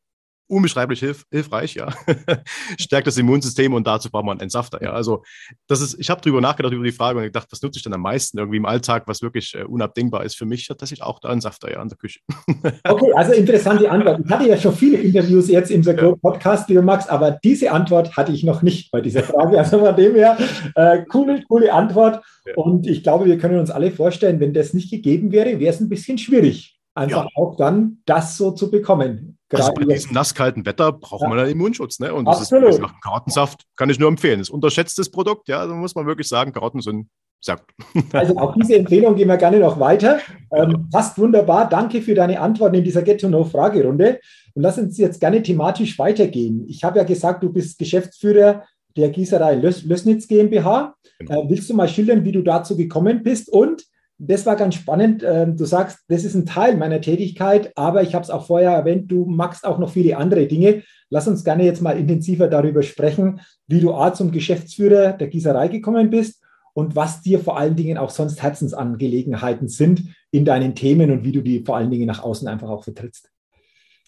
unbeschreiblich 0.52 1.00
hilf, 1.00 1.24
hilfreich, 1.32 1.76
ja. 1.76 1.90
Stärkt 2.80 3.08
das 3.08 3.18
Immunsystem 3.18 3.74
und 3.74 3.88
dazu 3.88 4.10
braucht 4.12 4.26
man 4.26 4.34
einen 4.34 4.42
Entsafter, 4.42 4.84
ja. 4.84 4.92
Also, 4.92 5.24
das 5.68 5.82
ist, 5.82 5.98
ich 6.00 6.10
habe 6.10 6.22
darüber 6.22 6.42
nachgedacht, 6.42 6.74
über 6.74 6.84
die 6.84 6.92
Frage 6.92 7.18
und 7.18 7.24
gedacht, 7.24 7.48
was 7.50 7.62
nutze 7.62 7.78
ich 7.78 7.84
denn 7.84 7.94
am 7.94 8.02
meisten 8.02 8.38
irgendwie 8.38 8.58
im 8.58 8.66
Alltag, 8.66 9.04
was 9.08 9.22
wirklich 9.22 9.56
äh, 9.56 9.64
unabdingbar 9.64 10.26
ist 10.26 10.36
für 10.36 10.46
mich, 10.46 10.68
dass 10.68 10.92
ich 10.92 11.02
auch 11.02 11.20
da 11.20 11.30
einen 11.30 11.42
Safter, 11.42 11.72
ja, 11.72 11.80
an 11.80 11.88
der 11.88 11.98
Küche. 11.98 12.20
okay, 12.84 13.12
also 13.16 13.32
interessante 13.32 13.90
Antwort. 13.90 14.22
Ich 14.26 14.32
hatte 14.32 14.48
ja 14.48 14.58
schon 14.58 14.76
viele 14.76 14.98
Interviews 14.98 15.48
jetzt 15.48 15.72
im 15.72 15.82
ja. 15.84 16.16
Podcast, 16.16 16.68
lieber 16.70 16.82
Max, 16.82 17.08
aber 17.08 17.40
diese 17.44 17.72
Antwort 17.72 18.18
hatte 18.18 18.34
ich 18.34 18.44
noch 18.44 18.62
nicht 18.62 18.92
bei 18.92 19.02
dieser 19.02 19.24
Frage. 19.24 19.58
Also 19.58 19.80
von 19.80 19.96
dem 19.96 20.16
her, 20.16 20.38
äh, 20.76 21.04
coole, 21.06 21.44
coole 21.48 21.74
Antwort. 21.74 22.24
Ja. 22.46 22.56
Und 22.56 22.88
ich 22.88 23.04
glaube, 23.04 23.26
wir 23.26 23.38
können 23.38 23.58
uns 23.58 23.72
alle 23.72 23.92
vorstellen, 23.92 24.40
wenn 24.40 24.54
das 24.54 24.74
nicht 24.74 24.92
gegeben 24.92 25.32
wäre, 25.32 25.60
wäre 25.60 25.74
es 25.74 25.80
ein 25.80 25.90
bisschen 25.90 26.18
schwierig 26.18 26.78
einfach 26.96 27.26
ja. 27.26 27.30
auch 27.36 27.56
dann 27.56 28.00
das 28.06 28.38
so 28.38 28.52
zu 28.52 28.70
bekommen. 28.70 29.38
Also 29.52 29.74
bei 29.74 29.86
diesem 29.86 30.14
nasskalten 30.14 30.66
Wetter 30.66 30.92
braucht 30.92 31.24
ja. 31.24 31.30
man 31.30 31.40
einen 31.40 31.52
Immunschutz. 31.52 32.00
Ne? 32.00 32.14
Und 32.14 32.26
das 32.26 32.42
Absolut. 32.42 32.70
ist 32.70 32.82
Karottensaft, 33.04 33.66
kann 33.76 33.90
ich 33.90 34.00
nur 34.00 34.10
empfehlen. 34.10 34.40
Das 34.40 34.50
ist 34.50 34.54
unterschätztes 34.54 35.10
Produkt, 35.12 35.48
ja, 35.48 35.66
da 35.66 35.74
muss 35.74 35.96
man 35.96 36.06
wirklich 36.06 36.28
sagen, 36.28 36.54
Karotten 36.54 36.82
sind 36.82 37.08
gut. 37.46 37.62
Also 38.14 38.38
auch 38.38 38.54
diese 38.56 38.76
Empfehlung 38.76 39.16
gehen 39.16 39.28
wir 39.28 39.38
gerne 39.38 39.60
noch 39.60 39.80
weiter. 39.80 40.20
Ähm, 40.54 40.90
passt 40.92 41.18
wunderbar. 41.18 41.68
Danke 41.68 42.02
für 42.02 42.14
deine 42.14 42.40
Antworten 42.40 42.76
in 42.76 42.84
dieser 42.84 43.02
Get-to-Know-Fragerunde. 43.02 44.20
Und 44.54 44.62
lass 44.62 44.78
uns 44.78 44.98
jetzt 44.98 45.20
gerne 45.20 45.42
thematisch 45.42 45.98
weitergehen. 45.98 46.66
Ich 46.68 46.84
habe 46.84 47.00
ja 47.00 47.04
gesagt, 47.04 47.44
du 47.44 47.52
bist 47.52 47.80
Geschäftsführer 47.80 48.64
der 48.98 49.10
Gießerei 49.10 49.56
Lös 49.56 49.84
Lösnitz 49.84 50.28
GmbH. 50.28 50.96
Genau. 51.20 51.44
Äh, 51.44 51.50
willst 51.50 51.70
du 51.70 51.74
mal 51.74 51.88
schildern, 51.88 52.24
wie 52.26 52.32
du 52.32 52.42
dazu 52.42 52.76
gekommen 52.76 53.24
bist 53.24 53.50
und 53.50 53.84
das 54.24 54.46
war 54.46 54.56
ganz 54.56 54.76
spannend. 54.76 55.24
Ähm, 55.28 55.58
du 55.58 55.66
sagst, 55.66 56.00
das 56.08 56.24
ist 56.24 56.36
ein 56.36 56.46
Teil 56.46 56.78
meiner 56.78 57.02
Tätigkeit, 57.02 57.72
aber 57.76 58.04
ich 58.04 58.14
habe 58.14 58.24
es 58.24 58.30
auch 58.30 58.46
vorher 58.46 58.72
erwähnt, 58.72 59.12
du 59.12 59.26
magst 59.26 59.66
auch 59.66 59.80
noch 59.80 59.90
viele 59.90 60.16
andere 60.18 60.46
Dinge. 60.46 60.84
Lass 61.10 61.28
uns 61.28 61.44
gerne 61.44 61.66
jetzt 61.66 61.82
mal 61.82 61.98
intensiver 61.98 62.48
darüber 62.48 62.84
sprechen, 62.84 63.42
wie 63.68 63.80
du 63.80 63.94
A 63.94 64.14
zum 64.14 64.32
Geschäftsführer 64.32 65.14
der 65.14 65.28
Gießerei 65.28 65.70
gekommen 65.70 66.12
bist 66.12 66.44
und 66.74 66.96
was 66.96 67.22
dir 67.22 67.40
vor 67.40 67.58
allen 67.58 67.76
Dingen 67.76 67.98
auch 67.98 68.12
sonst 68.12 68.44
Herzensangelegenheiten 68.44 69.68
sind 69.68 70.04
in 70.30 70.46
deinen 70.46 70.76
Themen 70.76 71.10
und 71.10 71.24
wie 71.24 71.32
du 71.32 71.42
die 71.42 71.64
vor 71.66 71.78
allen 71.78 71.90
Dingen 71.90 72.08
nach 72.08 72.24
außen 72.24 72.48
einfach 72.48 72.70
auch 72.70 72.84
vertrittst. 72.84 73.30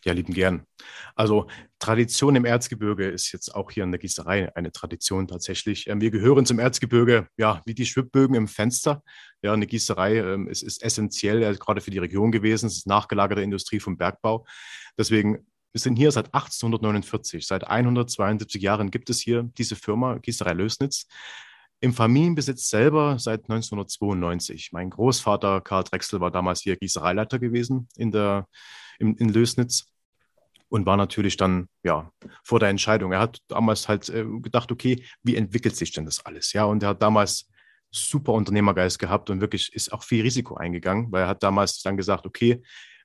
Ja, 0.03 0.13
lieben 0.13 0.33
gern. 0.33 0.65
Also 1.15 1.47
Tradition 1.79 2.35
im 2.35 2.45
Erzgebirge 2.45 3.07
ist 3.09 3.31
jetzt 3.31 3.55
auch 3.55 3.71
hier 3.71 3.83
in 3.83 3.91
der 3.91 3.99
Gießerei 3.99 4.55
eine 4.55 4.71
Tradition 4.71 5.27
tatsächlich. 5.27 5.87
Ähm, 5.87 6.01
wir 6.01 6.11
gehören 6.11 6.45
zum 6.45 6.59
Erzgebirge, 6.59 7.27
ja, 7.37 7.61
wie 7.65 7.73
die 7.73 7.85
Schwibbögen 7.85 8.35
im 8.35 8.47
Fenster. 8.47 9.01
Ja, 9.41 9.53
eine 9.53 9.67
Gießerei 9.67 10.17
ähm, 10.17 10.47
ist, 10.47 10.61
ist 10.61 10.83
essentiell, 10.83 11.43
äh, 11.43 11.55
gerade 11.55 11.81
für 11.81 11.91
die 11.91 11.99
Region 11.99 12.31
gewesen. 12.31 12.67
Es 12.67 12.77
ist 12.77 12.87
nachgelagerte 12.87 13.41
Industrie 13.41 13.79
vom 13.79 13.97
Bergbau. 13.97 14.45
Deswegen 14.97 15.45
Wir 15.73 15.79
sind 15.79 15.95
hier 15.95 16.11
seit 16.11 16.27
1849. 16.35 17.47
Seit 17.47 17.65
172 17.67 18.61
Jahren 18.61 18.91
gibt 18.91 19.09
es 19.09 19.19
hier 19.19 19.49
diese 19.57 19.75
Firma 19.75 20.19
Gießerei 20.19 20.53
Lösnitz. 20.53 21.07
Im 21.79 21.93
Familienbesitz 21.93 22.69
selber 22.69 23.17
seit 23.19 23.49
1992. 23.49 24.71
Mein 24.71 24.89
Großvater 24.89 25.61
Karl 25.61 25.83
Drechsel 25.83 26.21
war 26.21 26.31
damals 26.31 26.61
hier 26.61 26.77
Gießereileiter 26.77 27.39
gewesen 27.39 27.89
in, 27.97 28.11
der, 28.11 28.47
in, 28.99 29.17
in 29.17 29.27
Lösnitz 29.27 29.92
und 30.69 30.85
war 30.85 30.97
natürlich 30.97 31.37
dann 31.37 31.67
ja 31.83 32.11
vor 32.43 32.59
der 32.59 32.69
Entscheidung. 32.69 33.11
Er 33.11 33.19
hat 33.19 33.39
damals 33.47 33.87
halt 33.87 34.09
äh, 34.09 34.25
gedacht, 34.41 34.71
okay, 34.71 35.03
wie 35.23 35.35
entwickelt 35.35 35.75
sich 35.75 35.91
denn 35.91 36.05
das 36.05 36.25
alles? 36.25 36.53
Ja, 36.53 36.65
und 36.65 36.83
er 36.83 36.89
hat 36.89 37.01
damals 37.01 37.49
super 37.91 38.33
Unternehmergeist 38.33 38.97
gehabt 38.97 39.29
und 39.29 39.39
wirklich 39.39 39.73
ist 39.73 39.93
auch 39.93 40.03
viel 40.03 40.23
Risiko 40.23 40.55
eingegangen, 40.55 41.11
weil 41.11 41.23
er 41.23 41.27
hat 41.27 41.43
damals 41.43 41.81
dann 41.81 41.95
gesagt, 41.95 42.25
okay, 42.25 42.63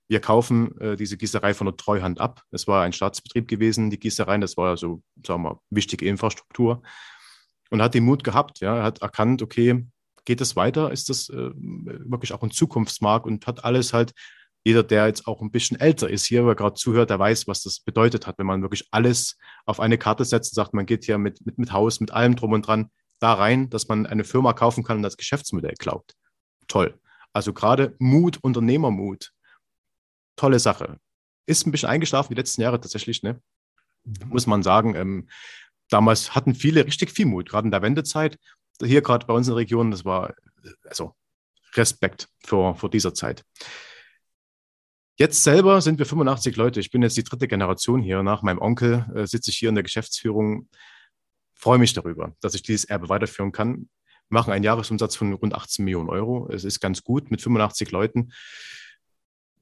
wir 0.09 0.21
kaufen 0.21 0.77
äh, 0.81 0.97
diese 0.97 1.19
Gießerei 1.19 1.53
von 1.53 1.67
der 1.67 1.77
Treuhand 1.77 2.21
ab. 2.21 2.43
Es 2.51 2.67
war 2.67 2.83
ein 2.83 2.95
Staatsbetrieb 2.95 3.47
gewesen, 3.47 3.91
die 3.91 4.01
Gießereien, 4.01 4.41
das 4.41 4.57
war 4.57 4.77
so, 4.79 5.03
sagen 5.25 5.43
wir, 5.43 5.61
wichtige 5.69 6.07
Infrastruktur. 6.07 6.83
Und 7.71 7.83
hat 7.83 7.93
den 7.93 8.05
Mut 8.05 8.25
gehabt, 8.25 8.61
ja, 8.61 8.79
er 8.79 8.83
hat 8.83 9.03
erkannt, 9.03 9.43
okay, 9.43 9.87
geht 10.25 10.41
es 10.41 10.57
weiter? 10.57 10.91
Ist 10.91 11.11
das 11.11 11.29
äh, 11.29 11.51
wirklich 11.55 12.33
auch 12.33 12.43
ein 12.43 12.51
Zukunftsmarkt 12.51 13.27
und 13.27 13.47
hat 13.47 13.65
alles 13.65 13.93
halt, 13.93 14.13
jeder, 14.69 14.83
der 14.83 15.07
jetzt 15.07 15.27
auch 15.27 15.41
ein 15.41 15.51
bisschen 15.51 15.81
älter 15.81 16.11
ist 16.11 16.27
hier, 16.27 16.45
wer 16.45 16.55
gerade 16.55 16.75
zuhört, 16.75 17.09
der 17.09 17.19
weiß, 17.19 17.49
was 17.49 17.63
das 17.63 17.81
bedeutet 17.81 18.27
hat, 18.27 18.39
wenn 18.39 18.45
man 18.45 18.61
wirklich 18.61 18.87
alles 18.91 19.39
auf 19.65 19.81
eine 19.81 19.97
Karte 19.97 20.27
setzt 20.27 20.53
und 20.53 20.57
sagt, 20.57 20.75
man 20.75 20.85
geht 20.85 21.05
hier 21.07 21.17
mit, 21.17 21.45
mit, 21.47 21.57
mit 21.57 21.73
Haus, 21.73 22.01
mit 22.01 22.11
allem 22.11 22.37
drum 22.37 22.53
und 22.53 22.67
dran 22.67 22.91
da 23.19 23.33
rein, 23.33 23.71
dass 23.71 23.89
man 23.89 24.05
eine 24.05 24.25
Firma 24.25 24.53
kaufen 24.53 24.85
kann 24.85 24.99
und 24.99 25.03
das 25.03 25.17
Geschäftsmodell 25.17 25.73
glaubt. 25.79 26.17
Toll. 26.67 27.01
Also 27.33 27.55
gerade 27.55 27.97
Mut, 27.99 28.41
Unternehmermut, 28.43 29.33
tolle 30.37 30.59
Sache. 30.59 30.99
Ist 31.47 31.67
ein 31.67 31.73
bisschen 31.73 31.89
eingeschlafen 31.89 32.35
die 32.35 32.39
letzten 32.39 32.61
Jahre 32.61 32.79
tatsächlich, 32.79 33.23
ne? 33.23 33.41
Mhm. 34.05 34.29
muss 34.29 34.47
man 34.47 34.63
sagen. 34.63 34.95
Ähm, 34.97 35.31
damals 35.89 36.35
hatten 36.35 36.55
viele 36.55 36.85
richtig 36.85 37.11
viel 37.11 37.25
Mut, 37.25 37.49
gerade 37.49 37.67
in 37.67 37.73
der 37.73 37.81
Wendezeit. 37.81 38.39
Hier 38.83 39.01
gerade 39.01 39.25
bei 39.25 39.33
uns 39.33 39.49
in 39.49 39.53
der 39.53 39.61
Region, 39.61 39.91
das 39.91 40.05
war 40.05 40.35
also 40.85 41.15
Respekt 41.73 42.29
vor, 42.45 42.75
vor 42.75 42.91
dieser 42.91 43.15
Zeit. 43.15 43.45
Jetzt 45.19 45.43
selber 45.43 45.81
sind 45.81 45.99
wir 45.99 46.07
85 46.07 46.57
Leute. 46.57 46.81
Ich 46.81 46.91
bin 46.91 47.03
jetzt 47.03 47.17
die 47.17 47.25
dritte 47.25 47.49
Generation 47.49 48.01
hier. 48.01 48.23
Nach 48.23 48.43
meinem 48.43 48.61
Onkel 48.61 49.05
äh, 49.15 49.27
sitze 49.27 49.51
ich 49.51 49.57
hier 49.57 49.69
in 49.69 49.75
der 49.75 49.83
Geschäftsführung. 49.83 50.69
Freue 51.55 51.79
mich 51.79 51.93
darüber, 51.93 52.37
dass 52.41 52.55
ich 52.55 52.63
dieses 52.63 52.85
Erbe 52.85 53.09
weiterführen 53.09 53.51
kann. 53.51 53.89
Machen 54.29 54.53
einen 54.53 54.65
Jahresumsatz 54.65 55.17
von 55.17 55.33
rund 55.33 55.55
18 55.55 55.85
Millionen 55.85 56.09
Euro. 56.09 56.49
Es 56.53 56.65
ist 56.65 56.81
ganz 56.81 57.03
gut 57.03 57.31
mit 57.31 57.43
85 57.43 57.91
Leuten 57.91 58.31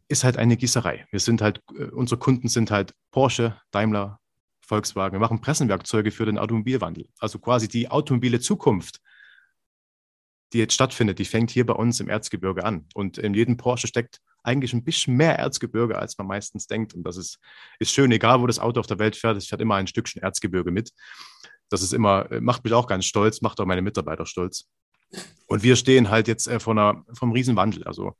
ist 0.08 0.24
halt 0.24 0.36
eine 0.36 0.56
Gießerei. 0.56 1.06
Wir 1.10 1.20
sind 1.20 1.42
halt, 1.42 1.62
äh, 1.76 1.84
unsere 1.84 2.18
Kunden 2.18 2.48
sind 2.48 2.70
halt 2.70 2.94
Porsche, 3.10 3.60
Daimler, 3.70 4.20
Volkswagen. 4.60 5.14
Wir 5.14 5.20
machen 5.20 5.40
Pressenwerkzeuge 5.40 6.10
für 6.10 6.26
den 6.26 6.38
Automobilwandel. 6.38 7.08
Also 7.18 7.38
quasi 7.38 7.68
die 7.68 7.88
automobile 7.88 8.40
Zukunft, 8.40 9.00
die 10.52 10.58
jetzt 10.58 10.74
stattfindet, 10.74 11.18
die 11.18 11.24
fängt 11.24 11.50
hier 11.50 11.66
bei 11.66 11.74
uns 11.74 12.00
im 12.00 12.08
Erzgebirge 12.08 12.64
an. 12.64 12.86
Und 12.94 13.18
in 13.18 13.34
jedem 13.34 13.56
Porsche 13.56 13.86
steckt 13.86 14.20
eigentlich 14.46 14.72
ein 14.72 14.84
bisschen 14.84 15.16
mehr 15.16 15.38
Erzgebirge, 15.38 15.98
als 15.98 16.16
man 16.18 16.26
meistens 16.26 16.66
denkt. 16.66 16.94
Und 16.94 17.02
das 17.02 17.16
ist, 17.16 17.38
ist 17.78 17.92
schön, 17.92 18.12
egal 18.12 18.40
wo 18.40 18.46
das 18.46 18.58
Auto 18.58 18.80
auf 18.80 18.86
der 18.86 18.98
Welt 18.98 19.16
fährt, 19.16 19.36
es 19.36 19.46
fährt 19.46 19.60
immer 19.60 19.76
ein 19.76 19.86
Stückchen 19.86 20.22
Erzgebirge 20.22 20.70
mit. 20.70 20.90
Das 21.68 21.82
ist 21.82 21.92
immer, 21.92 22.30
äh, 22.30 22.40
macht 22.40 22.64
mich 22.64 22.72
auch 22.72 22.86
ganz 22.86 23.04
stolz, 23.04 23.40
macht 23.40 23.60
auch 23.60 23.66
meine 23.66 23.82
Mitarbeiter 23.82 24.26
stolz. 24.26 24.68
Und 25.46 25.62
wir 25.62 25.76
stehen 25.76 26.10
halt 26.10 26.28
jetzt 26.28 26.46
äh, 26.48 26.60
vor 26.60 26.72
einer, 26.72 27.04
vom 27.12 27.32
Riesenwandel. 27.32 27.84
Also 27.84 28.16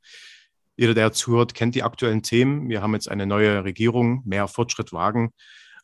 jeder, 0.75 0.93
der 0.93 1.11
zuhört, 1.11 1.53
kennt 1.53 1.75
die 1.75 1.83
aktuellen 1.83 2.21
Themen. 2.21 2.69
Wir 2.69 2.81
haben 2.81 2.93
jetzt 2.93 3.09
eine 3.09 3.25
neue 3.25 3.63
Regierung, 3.63 4.21
mehr 4.25 4.47
Fortschritt 4.47 4.93
wagen. 4.93 5.31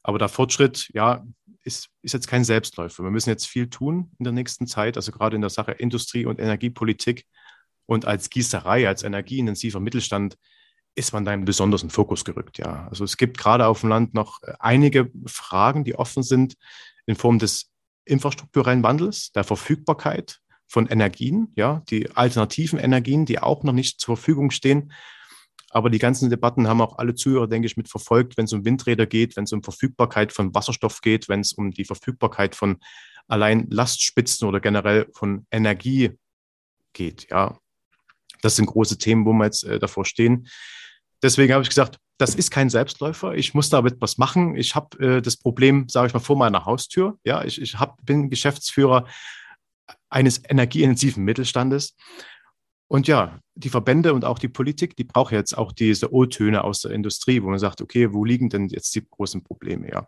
Aber 0.04 0.20
der 0.20 0.30
Fortschritt, 0.30 0.90
ja, 0.94 1.26
ist, 1.64 1.90
ist 2.02 2.14
jetzt 2.14 2.28
kein 2.28 2.44
Selbstläufer. 2.44 3.04
Wir 3.04 3.12
müssen 3.12 3.30
jetzt 3.30 3.48
viel 3.48 3.70
tun 3.70 4.12
in 4.20 4.26
der 4.26 4.34
nächsten 4.34 4.68
Zeit, 4.68 4.98
also 4.98 5.12
gerade 5.12 5.36
in 5.36 5.42
der 5.42 5.50
Sache 5.50 5.72
Industrie- 5.72 6.26
und 6.26 6.40
Energiepolitik. 6.40 7.26
Und 7.86 8.06
als 8.06 8.30
Gießerei, 8.30 8.88
als 8.88 9.04
energieintensiver 9.04 9.80
Mittelstand 9.80 10.38
ist 10.96 11.14
man 11.14 11.26
da 11.26 11.34
in 11.34 11.46
besonderen 11.46 11.90
Fokus 11.90 12.24
gerückt. 12.24 12.58
Ja, 12.60 12.88
also 12.90 13.04
es 13.04 13.18
gibt 13.18 13.38
gerade 13.38 13.68
auf 13.68 13.82
dem 13.82 13.90
Land 13.90 14.14
noch 14.14 14.42
einige 14.60 15.12
Fragen, 15.26 15.84
die 15.84 15.96
offen 15.96 16.24
sind 16.24 16.56
in 17.06 17.16
Form 17.16 17.40
des 17.40 17.72
infrastrukturellen 18.06 18.84
Wandels, 18.84 19.32
der 19.32 19.44
Verfügbarkeit 19.44 20.40
von 20.68 20.88
Energien, 20.88 21.52
ja, 21.56 21.84
die 21.90 22.12
alternativen 22.16 22.80
Energien, 22.80 23.26
die 23.26 23.40
auch 23.40 23.64
noch 23.64 23.74
nicht 23.74 24.00
zur 24.00 24.18
Verfügung 24.18 24.52
stehen. 24.52 24.92
Aber 25.70 25.90
die 25.90 26.00
ganzen 26.00 26.30
Debatten 26.30 26.68
haben 26.68 26.82
auch 26.82 27.00
alle 27.00 27.16
Zuhörer, 27.16 27.48
denke 27.48 27.66
ich, 27.66 27.78
mit 27.78 27.90
verfolgt, 27.90 28.38
wenn 28.38 28.46
es 28.46 28.54
um 28.54 28.64
Windräder 28.64 29.08
geht, 29.08 29.36
wenn 29.36 29.46
es 29.46 29.54
um 29.54 29.64
Verfügbarkeit 29.64 30.32
von 30.32 30.54
Wasserstoff 30.54 31.02
geht, 31.02 31.30
wenn 31.30 31.40
es 31.40 31.54
um 31.54 31.72
die 31.72 31.86
Verfügbarkeit 31.86 32.56
von 32.56 32.78
allein 33.28 33.68
Lastspitzen 33.70 34.48
oder 34.48 34.60
generell 34.60 35.08
von 35.14 35.48
Energie 35.50 36.12
geht. 36.94 37.28
Ja, 37.32 37.58
das 38.44 38.56
sind 38.58 38.66
große 38.68 38.98
Themen, 38.98 39.26
wo 39.26 39.34
wir 39.34 39.46
jetzt 39.46 39.64
äh, 39.64 39.80
davor 39.80 40.06
stehen. 40.06 40.48
Deswegen 41.22 41.54
habe 41.54 41.64
ich 41.64 41.70
gesagt, 41.70 41.98
das 42.18 42.36
ist 42.36 42.52
kein 42.52 42.70
Selbstläufer. 42.70 43.34
Ich 43.34 43.54
muss 43.54 43.70
damit 43.70 43.96
was 44.00 44.18
machen. 44.18 44.56
Ich 44.56 44.76
habe 44.76 45.00
äh, 45.00 45.22
das 45.22 45.38
Problem, 45.38 45.88
sage 45.90 46.08
ich 46.08 46.14
mal, 46.14 46.20
vor 46.20 46.38
meiner 46.38 46.66
Haustür. 46.66 47.18
Ja, 47.24 47.44
ich, 47.44 47.62
ich 47.62 47.80
hab, 47.80 47.98
bin 48.06 48.30
Geschäftsführer 48.30 49.08
eines 50.10 50.42
energieintensiven 50.48 51.24
Mittelstandes. 51.24 51.96
Und 52.88 53.08
ja, 53.08 53.40
die 53.56 53.70
Verbände 53.70 54.14
und 54.14 54.26
auch 54.26 54.38
die 54.38 54.50
Politik, 54.50 54.96
die 54.96 55.06
brauchen 55.06 55.36
jetzt 55.36 55.58
auch 55.58 55.72
diese 55.72 56.14
O-Töne 56.14 56.64
aus 56.64 56.82
der 56.82 56.92
Industrie, 56.92 57.42
wo 57.42 57.50
man 57.50 57.58
sagt, 57.58 57.82
okay, 57.82 58.14
wo 58.14 58.24
liegen 58.24 58.50
denn 58.50 58.68
jetzt 58.68 58.94
die 58.94 59.06
großen 59.10 59.44
Probleme? 59.44 59.90
Ja. 59.90 60.08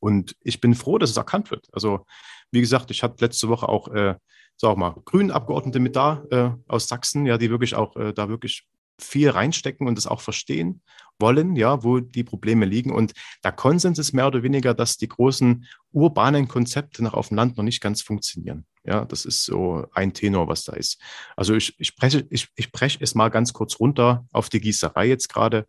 Und 0.00 0.36
ich 0.42 0.60
bin 0.60 0.74
froh, 0.74 0.98
dass 0.98 1.10
es 1.10 1.16
erkannt 1.16 1.50
wird. 1.50 1.68
Also, 1.72 2.04
wie 2.50 2.60
gesagt, 2.60 2.90
ich 2.90 3.02
hatte 3.02 3.24
letzte 3.24 3.48
Woche 3.48 3.68
auch, 3.68 3.88
äh, 3.88 4.16
sag 4.60 4.76
mal, 4.76 4.94
grünen 5.06 5.30
Abgeordnete 5.30 5.80
mit 5.80 5.96
da 5.96 6.22
äh, 6.30 6.50
aus 6.68 6.86
Sachsen, 6.86 7.24
ja, 7.24 7.38
die 7.38 7.48
wirklich 7.48 7.74
auch 7.74 7.96
äh, 7.96 8.12
da 8.12 8.28
wirklich 8.28 8.68
viel 8.98 9.30
reinstecken 9.30 9.88
und 9.88 9.96
das 9.96 10.06
auch 10.06 10.20
verstehen 10.20 10.82
wollen, 11.18 11.56
ja, 11.56 11.82
wo 11.82 12.00
die 12.00 12.24
Probleme 12.24 12.66
liegen. 12.66 12.92
Und 12.92 13.14
der 13.42 13.52
Konsens 13.52 13.98
ist 13.98 14.12
mehr 14.12 14.26
oder 14.26 14.42
weniger, 14.42 14.74
dass 14.74 14.98
die 14.98 15.08
großen 15.08 15.66
urbanen 15.92 16.46
Konzepte 16.46 17.02
nach 17.02 17.14
auf 17.14 17.28
dem 17.28 17.38
Land 17.38 17.56
noch 17.56 17.64
nicht 17.64 17.80
ganz 17.80 18.02
funktionieren. 18.02 18.66
Ja, 18.84 19.06
das 19.06 19.24
ist 19.24 19.46
so 19.46 19.86
ein 19.94 20.12
Tenor, 20.12 20.46
was 20.46 20.64
da 20.64 20.74
ist. 20.74 21.00
Also 21.36 21.54
ich, 21.54 21.74
ich 21.78 21.88
spreche, 21.88 22.26
ich, 22.28 22.48
ich 22.54 22.70
breche 22.70 22.98
es 23.00 23.14
mal 23.14 23.30
ganz 23.30 23.54
kurz 23.54 23.80
runter 23.80 24.26
auf 24.30 24.50
die 24.50 24.60
Gießerei 24.60 25.06
jetzt 25.06 25.28
gerade. 25.28 25.66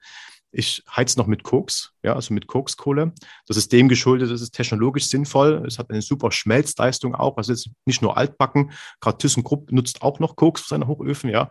Ich 0.51 0.83
heiz 0.89 1.15
noch 1.15 1.27
mit 1.27 1.43
Koks, 1.43 1.93
ja, 2.03 2.13
also 2.13 2.33
mit 2.33 2.47
Kokskohle. 2.47 3.13
Das 3.47 3.55
ist 3.55 3.71
dem 3.71 3.87
geschuldet, 3.87 4.31
das 4.31 4.41
ist 4.41 4.51
technologisch 4.51 5.05
sinnvoll. 5.05 5.63
Es 5.65 5.79
hat 5.79 5.89
eine 5.89 6.01
super 6.01 6.31
Schmelzleistung 6.31 7.15
auch. 7.15 7.37
Also 7.37 7.53
jetzt 7.53 7.69
nicht 7.85 8.01
nur 8.01 8.17
altbacken. 8.17 8.71
Gerade 8.99 9.17
ThyssenKrupp 9.17 9.71
nutzt 9.71 10.01
auch 10.01 10.19
noch 10.19 10.35
Koks 10.35 10.61
für 10.61 10.67
seine 10.69 10.87
Hochöfen, 10.87 11.29
ja 11.29 11.49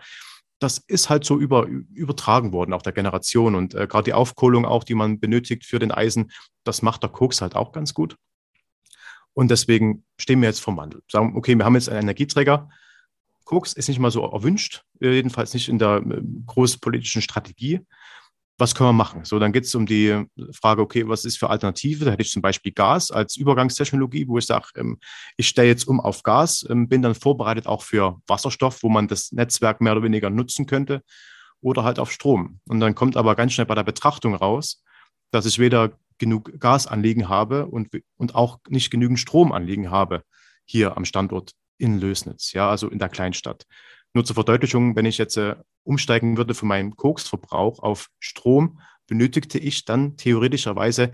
das 0.61 0.79
ist 0.79 1.09
halt 1.09 1.25
so 1.25 1.39
über, 1.39 1.67
übertragen 1.95 2.53
worden, 2.53 2.75
auch 2.75 2.83
der 2.83 2.93
Generation. 2.93 3.55
Und 3.55 3.75
äh, 3.75 3.87
gerade 3.87 4.05
die 4.05 4.13
Aufkohlung 4.13 4.67
auch, 4.67 4.85
die 4.85 4.95
man 4.95 5.19
benötigt 5.19 5.65
für 5.65 5.79
den 5.79 5.91
Eisen, 5.91 6.31
das 6.65 6.83
macht 6.83 7.03
der 7.03 7.11
Koks 7.11 7.41
halt 7.41 7.57
auch 7.57 7.73
ganz 7.73 7.95
gut. 7.95 8.17
Und 9.33 9.51
deswegen 9.51 10.05
stehen 10.19 10.41
wir 10.43 10.49
jetzt 10.49 10.61
vom 10.61 10.77
Wandel. 10.77 11.03
Sagen, 11.11 11.35
okay, 11.35 11.57
wir 11.57 11.65
haben 11.65 11.75
jetzt 11.75 11.89
einen 11.89 12.03
Energieträger. 12.03 12.69
Koks 13.45 13.73
ist 13.73 13.89
nicht 13.89 13.99
mal 13.99 14.11
so 14.11 14.23
erwünscht, 14.23 14.85
äh, 15.01 15.13
jedenfalls 15.13 15.55
nicht 15.55 15.69
in 15.69 15.79
der 15.79 15.97
äh, 15.97 16.21
großpolitischen 16.47 17.23
Strategie 17.23 17.81
was 18.61 18.75
können 18.75 18.91
wir 18.91 18.95
machen? 18.95 19.25
So, 19.25 19.39
dann 19.39 19.53
geht 19.53 19.65
es 19.65 19.75
um 19.75 19.87
die 19.87 20.25
Frage, 20.53 20.83
okay, 20.83 21.09
was 21.09 21.25
ist 21.25 21.39
für 21.39 21.49
Alternative? 21.49 22.05
Da 22.05 22.13
hätte 22.13 22.23
ich 22.23 22.31
zum 22.31 22.43
Beispiel 22.43 22.73
Gas 22.73 23.11
als 23.11 23.37
Übergangstechnologie, 23.37 24.29
wo 24.29 24.39
ich 24.39 24.47
sage, 24.47 24.69
ähm, 24.77 24.99
ich 25.37 25.49
stelle 25.49 25.69
jetzt 25.69 25.89
um 25.89 25.99
auf 26.01 26.23
Gas, 26.23 26.67
ähm, 26.69 26.89
bin 26.89 27.03
dann 27.03 27.15
vorbereitet 27.15 27.67
auch 27.67 27.83
für 27.83 28.21
Wasserstoff, 28.27 28.83
wo 28.83 28.89
man 28.89 29.09
das 29.09 29.33
Netzwerk 29.33 29.81
mehr 29.81 29.93
oder 29.93 30.03
weniger 30.03 30.31
nutzen 30.31 30.67
könnte 30.67 31.03
oder 31.63 31.85
halt 31.85 31.99
auf 31.99 32.13
Strom. 32.13 32.61
Und 32.69 32.81
dann 32.81 32.95
kommt 32.95 33.17
aber 33.17 33.35
ganz 33.35 33.53
schnell 33.53 33.67
bei 33.67 33.75
der 33.75 33.85
Betrachtung 33.85 34.35
raus, 34.35 34.83
dass 35.31 35.47
ich 35.47 35.59
weder 35.59 35.93
genug 36.19 36.61
Gasanliegen 36.61 37.29
habe 37.29 37.67
und, 37.67 37.89
und 38.17 38.35
auch 38.35 38.59
nicht 38.69 38.91
genügend 38.91 39.19
Stromanliegen 39.19 39.91
habe 39.91 40.23
hier 40.67 40.97
am 40.97 41.05
Standort 41.05 41.53
in 41.79 41.99
Lösnitz, 41.99 42.53
ja, 42.53 42.69
also 42.69 42.89
in 42.89 42.99
der 42.99 43.09
Kleinstadt. 43.09 43.65
Nur 44.13 44.25
zur 44.25 44.35
Verdeutlichung, 44.35 44.97
wenn 44.97 45.07
ich 45.07 45.19
jetzt 45.19 45.37
äh, 45.37 45.57
umsteigen 45.85 46.37
würde 46.37 46.55
von 46.55 46.69
meinem 46.69 46.97
Koksverbrauch 46.97 47.79
auf 47.81 48.11
Strom, 48.19 48.81
benötigte 49.07 49.59
ich 49.59 49.85
dann 49.85 50.17
theoretischerweise 50.17 51.13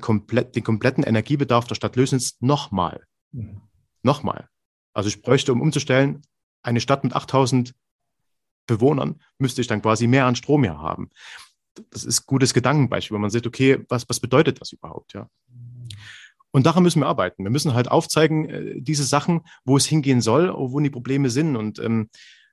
komplett, 0.00 0.54
den 0.54 0.62
kompletten 0.62 1.02
Energiebedarf 1.02 1.66
der 1.66 1.74
Stadt 1.74 1.96
Lösnitz 1.96 2.36
nochmal. 2.40 3.04
Mhm. 3.32 3.62
Nochmal. 4.02 4.48
Also 4.92 5.08
ich 5.08 5.22
bräuchte, 5.22 5.52
um 5.52 5.60
umzustellen, 5.60 6.22
eine 6.62 6.80
Stadt 6.80 7.02
mit 7.02 7.14
8000 7.14 7.74
Bewohnern, 8.66 9.20
müsste 9.38 9.60
ich 9.60 9.66
dann 9.66 9.82
quasi 9.82 10.06
mehr 10.06 10.26
an 10.26 10.36
Strom 10.36 10.62
hier 10.62 10.78
haben. 10.78 11.10
Das 11.90 12.04
ist 12.04 12.20
ein 12.20 12.26
gutes 12.26 12.54
Gedankenbeispiel, 12.54 13.14
wenn 13.14 13.22
man 13.22 13.30
sieht, 13.30 13.46
okay, 13.46 13.84
was, 13.88 14.08
was 14.08 14.20
bedeutet 14.20 14.60
das 14.60 14.72
überhaupt? 14.72 15.14
Ja. 15.14 15.28
Und 16.52 16.66
daran 16.66 16.82
müssen 16.82 17.00
wir 17.00 17.06
arbeiten. 17.06 17.44
Wir 17.44 17.50
müssen 17.50 17.74
halt 17.74 17.90
aufzeigen, 17.90 18.48
äh, 18.48 18.80
diese 18.80 19.04
Sachen, 19.04 19.40
wo 19.64 19.76
es 19.76 19.86
hingehen 19.86 20.20
soll, 20.20 20.52
wo 20.54 20.78
die 20.80 20.90
Probleme 20.90 21.30
sind. 21.30 21.56
Und 21.56 21.78
ähm, 21.78 22.10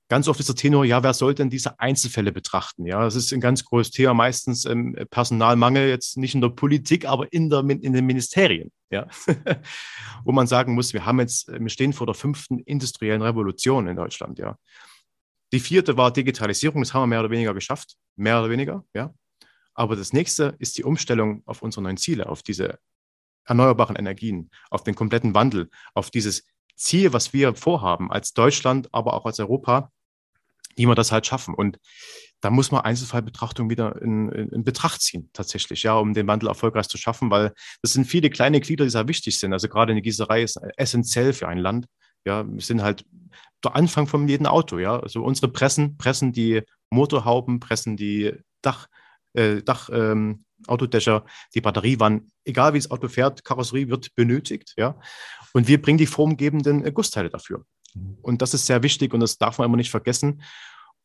ganz 0.08 0.27
oft 0.27 0.39
ist 0.39 0.50
der 0.50 0.56
Tenor, 0.56 0.86
ja, 0.86 1.03
wer 1.03 1.13
soll 1.13 1.36
denn 1.36 1.50
diese 1.50 1.79
Einzelfälle 1.79 2.32
betrachten? 2.32 2.86
Ja, 2.86 3.03
das 3.03 3.15
ist 3.15 3.32
ein 3.34 3.41
ganz 3.41 3.63
großes 3.65 3.91
Thema, 3.91 4.13
meistens 4.13 4.65
ähm, 4.65 4.98
Personalmangel, 5.12 5.88
jetzt 5.88 6.18
nicht 6.18 6.34
in 6.34 6.41
der 6.41 6.50
Politik, 6.50 7.06
aber 7.06 7.32
in, 7.32 7.50
der, 7.50 7.60
in 7.60 7.94
den 7.94 8.06
Ministerien. 8.06 8.72
Ja, 8.91 9.08
wo 10.24 10.32
man 10.32 10.48
sagen 10.48 10.74
muss, 10.74 10.94
wir 10.94 11.06
haben 11.06 11.20
jetzt, 11.20 11.48
wir 11.48 11.70
stehen 11.70 11.94
vor 11.94 12.08
der 12.08 12.15
fünften 12.15 12.60
industriellen 12.60 13.22
Revolution 13.22 13.88
in 13.88 13.96
Deutschland. 13.96 14.39
Ja, 14.39 14.58
die 15.51 15.60
vierte 15.60 15.96
war 15.96 16.12
Digitalisierung, 16.12 16.82
das 16.82 16.94
haben 16.94 17.03
wir 17.03 17.08
mehr 17.08 17.20
oder 17.20 17.29
weniger 17.29 17.53
geschafft, 17.53 17.98
mehr 18.15 18.39
oder 18.39 18.50
weniger. 18.50 18.84
Ja, 18.96 19.13
aber 19.75 19.96
das 19.96 20.12
nächste 20.12 20.56
ist 20.58 20.77
die 20.77 20.84
Umstellung 20.84 21.44
auf 21.46 21.62
unsere 21.62 21.84
neuen 21.84 21.98
Ziele, 21.98 22.29
auf 22.29 22.41
diese 22.41 22.79
erneuerbaren 23.50 23.96
Energien, 23.96 24.50
auf 24.70 24.84
den 24.84 24.96
kompletten 24.96 25.34
Wandel, 25.34 25.70
auf 25.94 26.12
dieses 26.12 26.46
Ziel, 26.75 27.13
was 27.13 27.34
wir 27.34 27.56
vorhaben 27.56 28.12
als 28.12 28.34
Deutschland, 28.34 28.89
aber 28.94 29.13
auch 29.13 29.25
als 29.25 29.39
Europa, 29.39 29.91
wie 30.75 30.86
wir 30.86 30.96
das 30.96 31.12
halt 31.12 31.25
schaffen. 31.25 31.53
Und 31.53 31.77
da 32.41 32.50
muss 32.50 32.72
man 32.72 32.82
Einzelfallbetrachtung 32.82 33.70
wieder 33.70 34.01
in, 34.01 34.29
in, 34.29 34.50
in, 34.50 34.63
Betracht 34.63 35.01
ziehen, 35.01 35.29
tatsächlich, 35.34 35.84
ja, 35.84 35.96
um 35.96 36.13
den 36.13 36.27
Wandel 36.27 36.48
erfolgreich 36.48 36.88
zu 36.88 36.98
schaffen, 36.98 37.29
weil 37.29 37.53
das 37.82 37.94
sind 37.94 38.06
viele 38.06 38.29
kleine 38.29 38.62
Glieder, 38.62 38.86
die 38.86 38.91
sehr 38.91 39.08
wichtig 39.10 39.38
sind. 39.38 39.51
Also 39.51 39.68
gerade 39.68 39.91
eine 39.91 40.01
Gießerei 40.01 40.44
ist 40.44 40.58
essentiell 40.77 41.34
für 41.34 41.50
ein 41.50 41.58
Land. 41.58 41.88
Ja, 42.25 42.46
wir 42.48 42.62
sind 42.62 42.82
halt 42.82 43.06
der 43.63 43.75
Anfang 43.75 44.08
von 44.08 44.27
jedem 44.27 44.46
Auto, 44.46 44.79
ja. 44.79 45.00
Also 45.00 45.22
unsere 45.22 45.50
Pressen, 45.51 45.98
pressen 45.98 46.32
die 46.32 46.62
Motorhauben, 46.89 47.60
pressen 47.60 47.98
die 47.98 48.34
Dach, 48.62 48.88
äh, 49.34 49.62
Dach, 49.62 49.89
ähm, 49.91 50.46
Autodächer, 50.68 51.25
die 51.54 51.62
Batteriewanne, 51.62 52.24
egal 52.46 52.74
wie 52.74 52.80
das 52.80 52.92
Auto 52.92 53.08
fährt, 53.08 53.44
Karosserie 53.44 53.89
wird 53.89 54.16
benötigt, 54.16 54.74
ja. 54.78 55.00
Und 55.54 55.68
wir 55.68 55.82
bringen 55.82 55.98
die 55.98 56.06
formgebenden 56.06 56.86
äh, 56.86 56.92
Gussteile 56.92 57.30
dafür. 57.30 57.66
Mhm. 57.94 58.18
Und 58.22 58.42
das 58.42 58.54
ist 58.54 58.66
sehr 58.66 58.84
wichtig 58.84 59.13
und 59.13 59.20
das 59.20 59.38
darf 59.38 59.58
man 59.58 59.66
immer 59.66 59.78
nicht 59.78 59.92
vergessen. 59.92 60.42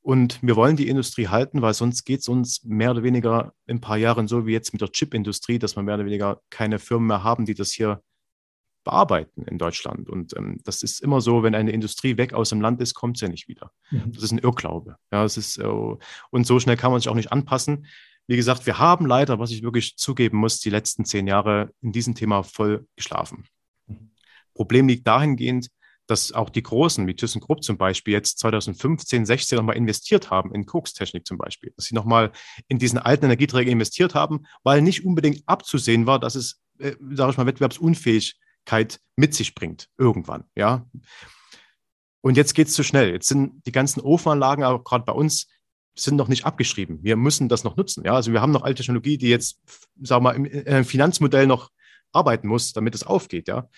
Und 0.03 0.39
wir 0.43 0.55
wollen 0.55 0.77
die 0.77 0.89
Industrie 0.89 1.29
halten, 1.29 1.63
weil 1.63 1.73
sonst 1.73 2.05
geht 2.05 2.21
es 2.21 2.29
uns 2.29 2.63
mehr 2.63 2.91
oder 2.91 3.03
weniger 3.03 3.55
in 3.67 3.79
ein 3.79 3.81
paar 3.81 3.97
Jahren 3.97 4.29
so 4.29 4.47
wie 4.47 4.53
jetzt 4.53 4.75
mit 4.75 4.83
der 4.83 4.93
Chip-Industrie, 4.93 5.59
dass 5.59 5.77
wir 5.77 5.83
mehr 5.83 5.95
oder 5.95 6.05
weniger 6.05 6.43
keine 6.51 6.79
Firmen 6.79 7.09
mehr 7.09 7.25
haben, 7.25 7.47
die 7.47 7.55
das 7.55 7.73
hier 7.73 8.03
bearbeiten 8.85 9.45
in 9.45 9.57
Deutschland. 9.57 10.11
Und 10.11 10.37
ähm, 10.37 10.61
das 10.63 10.83
ist 10.83 11.01
immer 11.01 11.23
so, 11.23 11.43
wenn 11.43 11.55
eine 11.55 11.73
Industrie 11.73 12.19
weg 12.19 12.35
aus 12.35 12.51
dem 12.51 12.61
Land 12.61 12.83
ist, 12.83 12.93
kommt 12.93 13.17
sie 13.17 13.25
ja 13.25 13.31
nicht 13.31 13.49
wieder. 13.49 13.73
Mhm. 13.91 14.13
Das 14.13 14.23
ist 14.23 14.31
ein 14.31 14.39
Irrglaube. 14.39 14.97
Ja, 15.11 15.25
es 15.25 15.39
ist, 15.39 15.57
äh, 15.57 15.65
und 15.65 16.47
so 16.47 16.61
schnell 16.61 16.77
kann 16.77 16.93
man 16.93 17.01
sich 17.01 17.09
auch 17.09 17.15
nicht 17.15 17.33
anpassen. 17.33 17.87
Wie 18.27 18.37
gesagt, 18.37 18.67
wir 18.67 18.79
haben 18.79 19.07
leider, 19.07 19.39
was 19.39 19.51
ich 19.51 19.63
wirklich 19.63 19.97
zugeben 19.97 20.39
muss, 20.39 20.61
die 20.61 20.71
letzten 20.71 21.05
zehn 21.05 21.27
Jahre 21.27 21.71
in 21.83 21.93
diesem 21.93 22.15
Thema 22.15 22.43
voll 22.43 22.87
geschlafen. 22.97 23.47
Mhm. 23.87 24.11
Problem 24.55 24.89
liegt 24.89 25.07
dahingehend, 25.07 25.69
dass 26.07 26.33
auch 26.33 26.51
die 26.51 26.63
Großen, 26.63 27.07
wie 27.07 27.15
ThyssenKrupp 27.15 27.63
zum 27.63 27.79
Beispiel, 27.79 28.13
jetzt 28.13 28.39
2015, 28.39 29.25
16 29.27 29.57
nochmal 29.57 29.77
investiert 29.77 30.31
haben 30.31 30.55
in 30.55 30.67
Kokstechnik 30.67 31.27
zum 31.27 31.39
Beispiel. 31.39 31.73
Dass 31.77 31.87
sie 31.87 31.95
nochmal 31.95 32.33
in 32.69 32.79
diesen 32.79 32.99
alten 32.99 33.25
Energieträger 33.25 33.71
investiert 33.71 34.15
haben, 34.15 34.47
weil 34.63 34.83
nicht 34.83 35.05
unbedingt 35.05 35.43
abzusehen 35.47 36.07
war, 36.07 36.19
dass 36.19 36.35
es, 36.35 36.61
äh, 36.79 36.95
sage 37.13 37.33
ich 37.33 37.39
mal, 37.39 37.47
Wettbewerbsunfähigkeit 37.47 39.01
mit 39.17 39.35
sich 39.35 39.55
bringt, 39.55 39.89
irgendwann. 39.97 40.45
Ja. 40.55 40.87
Und 42.21 42.37
jetzt 42.37 42.55
geht 42.55 42.69
es 42.69 42.75
zu 42.75 42.83
schnell. 42.83 43.11
Jetzt 43.11 43.29
sind 43.29 43.67
die 43.67 43.73
ganzen 43.73 44.01
Ofenanlagen, 44.01 44.65
aber 44.65 44.83
gerade 44.83 45.05
bei 45.05 45.13
uns, 45.13 45.47
sind 45.95 46.17
noch 46.17 46.29
nicht 46.29 46.45
abgeschrieben. 46.45 46.99
Wir 47.03 47.17
müssen 47.17 47.49
das 47.49 47.65
noch 47.65 47.77
nutzen. 47.77 48.05
Ja, 48.05 48.15
also 48.15 48.33
wir 48.33 48.41
haben 48.41 48.53
noch 48.53 48.63
alte 48.63 48.83
Technologie, 48.83 49.19
die 49.19 49.29
jetzt, 49.29 49.61
sagen 50.03 50.25
wir 50.25 50.33
mal, 50.33 50.37
im, 50.37 50.45
im 50.45 50.85
Finanzmodell 50.85 51.47
noch 51.47 51.71
arbeiten 52.13 52.49
muss, 52.49 52.73
damit 52.73 52.95
es 52.95 53.05
aufgeht. 53.05 53.49
Ja, 53.49 53.69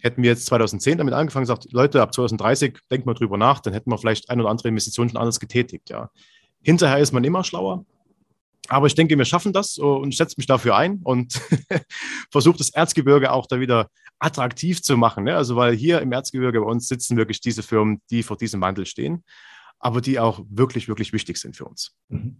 hätten 0.00 0.22
wir 0.22 0.30
jetzt 0.30 0.46
2010 0.46 0.98
damit 0.98 1.14
angefangen, 1.14 1.44
gesagt, 1.44 1.72
Leute, 1.72 2.02
ab 2.02 2.14
2030 2.14 2.78
denkt 2.90 3.06
mal 3.06 3.14
drüber 3.14 3.36
nach, 3.36 3.60
dann 3.60 3.72
hätten 3.72 3.90
wir 3.90 3.98
vielleicht 3.98 4.30
ein 4.30 4.40
oder 4.40 4.50
andere 4.50 4.68
Investition 4.68 5.08
schon 5.08 5.18
anders 5.18 5.40
getätigt. 5.40 5.90
Ja, 5.90 6.10
hinterher 6.62 6.98
ist 6.98 7.12
man 7.12 7.24
immer 7.24 7.44
schlauer. 7.44 7.84
Aber 8.70 8.86
ich 8.86 8.94
denke, 8.94 9.16
wir 9.16 9.24
schaffen 9.24 9.54
das 9.54 9.78
und 9.78 10.10
ich 10.10 10.18
setze 10.18 10.34
mich 10.36 10.46
dafür 10.46 10.76
ein 10.76 11.00
und 11.02 11.40
versuche 12.30 12.58
das 12.58 12.68
Erzgebirge 12.68 13.32
auch 13.32 13.46
da 13.46 13.60
wieder 13.60 13.88
attraktiv 14.18 14.82
zu 14.82 14.98
machen. 14.98 15.24
Ne? 15.24 15.34
Also, 15.34 15.56
weil 15.56 15.74
hier 15.74 16.02
im 16.02 16.12
Erzgebirge 16.12 16.60
bei 16.60 16.66
uns 16.66 16.86
sitzen 16.86 17.16
wirklich 17.16 17.40
diese 17.40 17.62
Firmen, 17.62 18.02
die 18.10 18.22
vor 18.22 18.36
diesem 18.36 18.60
Wandel 18.60 18.84
stehen 18.84 19.24
aber 19.80 20.00
die 20.00 20.18
auch 20.18 20.40
wirklich, 20.50 20.88
wirklich 20.88 21.12
wichtig 21.12 21.36
sind 21.38 21.56
für 21.56 21.64
uns. 21.64 21.92
Mhm. 22.08 22.36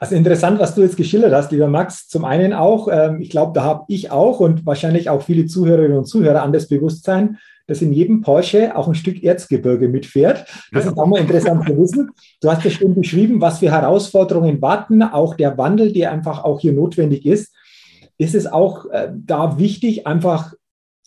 Also 0.00 0.14
interessant, 0.14 0.58
was 0.58 0.74
du 0.74 0.82
jetzt 0.82 0.96
geschildert 0.96 1.32
hast, 1.32 1.52
lieber 1.52 1.68
Max. 1.68 2.08
Zum 2.08 2.24
einen 2.24 2.52
auch, 2.52 2.88
ähm, 2.90 3.20
ich 3.20 3.30
glaube, 3.30 3.52
da 3.54 3.64
habe 3.64 3.84
ich 3.88 4.10
auch 4.10 4.40
und 4.40 4.64
wahrscheinlich 4.64 5.10
auch 5.10 5.22
viele 5.22 5.46
Zuhörerinnen 5.46 5.98
und 5.98 6.06
Zuhörer 6.06 6.42
an 6.42 6.52
das 6.52 6.68
Bewusstsein, 6.68 7.38
dass 7.66 7.82
in 7.82 7.92
jedem 7.92 8.22
Porsche 8.22 8.74
auch 8.74 8.88
ein 8.88 8.94
Stück 8.94 9.22
Erzgebirge 9.22 9.88
mitfährt. 9.88 10.46
Das 10.72 10.86
ist 10.86 10.96
auch 10.96 11.06
mal 11.06 11.20
interessant 11.20 11.66
zu 11.66 11.76
wissen. 11.76 12.10
Du 12.40 12.50
hast 12.50 12.64
ja 12.64 12.70
schon 12.70 12.94
beschrieben, 12.94 13.42
was 13.42 13.58
für 13.58 13.70
Herausforderungen 13.70 14.62
warten, 14.62 15.02
auch 15.02 15.34
der 15.34 15.58
Wandel, 15.58 15.92
der 15.92 16.10
einfach 16.10 16.44
auch 16.44 16.60
hier 16.60 16.72
notwendig 16.72 17.26
ist. 17.26 17.54
Ist 18.16 18.34
es 18.34 18.46
auch 18.46 18.86
äh, 18.86 19.12
da 19.14 19.58
wichtig, 19.58 20.06
einfach 20.06 20.54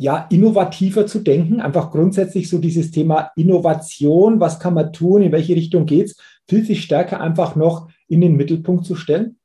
ja, 0.01 0.25
innovativer 0.31 1.05
zu 1.05 1.19
denken, 1.19 1.61
einfach 1.61 1.91
grundsätzlich 1.91 2.49
so 2.49 2.57
dieses 2.57 2.89
Thema 2.89 3.29
Innovation, 3.35 4.39
was 4.39 4.59
kann 4.59 4.73
man 4.73 4.91
tun, 4.91 5.21
in 5.21 5.31
welche 5.31 5.55
Richtung 5.55 5.85
geht 5.85 6.07
es, 6.07 6.17
viel, 6.49 6.65
viel 6.65 6.75
stärker 6.75 7.21
einfach 7.21 7.55
noch 7.55 7.87
in 8.07 8.19
den 8.19 8.35
Mittelpunkt 8.35 8.83
zu 8.83 8.95
stellen? 8.95 9.37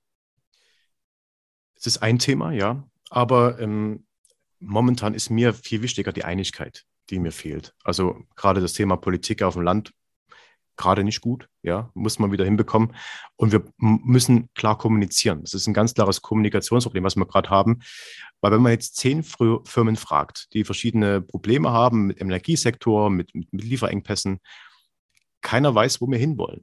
Es 1.75 1.87
ist 1.87 1.99
ein 1.99 2.19
Thema, 2.19 2.53
ja, 2.53 2.89
aber 3.11 3.61
ähm, 3.61 4.07
momentan 4.59 5.13
ist 5.13 5.29
mir 5.29 5.53
viel 5.53 5.83
wichtiger 5.83 6.11
die 6.11 6.25
Einigkeit, 6.25 6.87
die 7.11 7.19
mir 7.19 7.33
fehlt. 7.33 7.75
Also 7.85 8.17
gerade 8.35 8.63
das 8.63 8.73
Thema 8.73 8.97
Politik 8.97 9.43
auf 9.43 9.55
dem 9.55 9.63
Land 9.63 9.93
gerade 10.77 11.05
nicht 11.05 11.21
gut, 11.21 11.49
ja, 11.63 11.91
muss 11.95 12.19
man 12.19 12.33
wieder 12.33 12.45
hinbekommen. 12.45 12.95
Und 13.37 13.53
wir 13.53 13.65
müssen 13.79 14.49
klar 14.55 14.79
kommunizieren. 14.79 15.41
Das 15.43 15.55
ist 15.55 15.67
ein 15.67 15.75
ganz 15.75 15.95
klares 15.95 16.23
Kommunikationsproblem, 16.23 17.05
was 17.05 17.17
wir 17.17 17.27
gerade 17.27 17.51
haben. 17.51 17.81
Weil 18.41 18.53
wenn 18.53 18.63
man 18.63 18.73
jetzt 18.73 18.97
zehn 18.97 19.23
Firmen 19.23 19.97
fragt, 19.97 20.53
die 20.53 20.65
verschiedene 20.65 21.21
Probleme 21.21 21.73
haben 21.73 22.07
mit 22.07 22.21
dem 22.21 22.29
Energiesektor, 22.29 23.11
mit, 23.11 23.35
mit, 23.35 23.49
Lieferengpässen, 23.53 24.41
keiner 25.41 25.75
weiß, 25.75 26.01
wo 26.01 26.11
wir 26.11 26.19
hinwollen. 26.19 26.63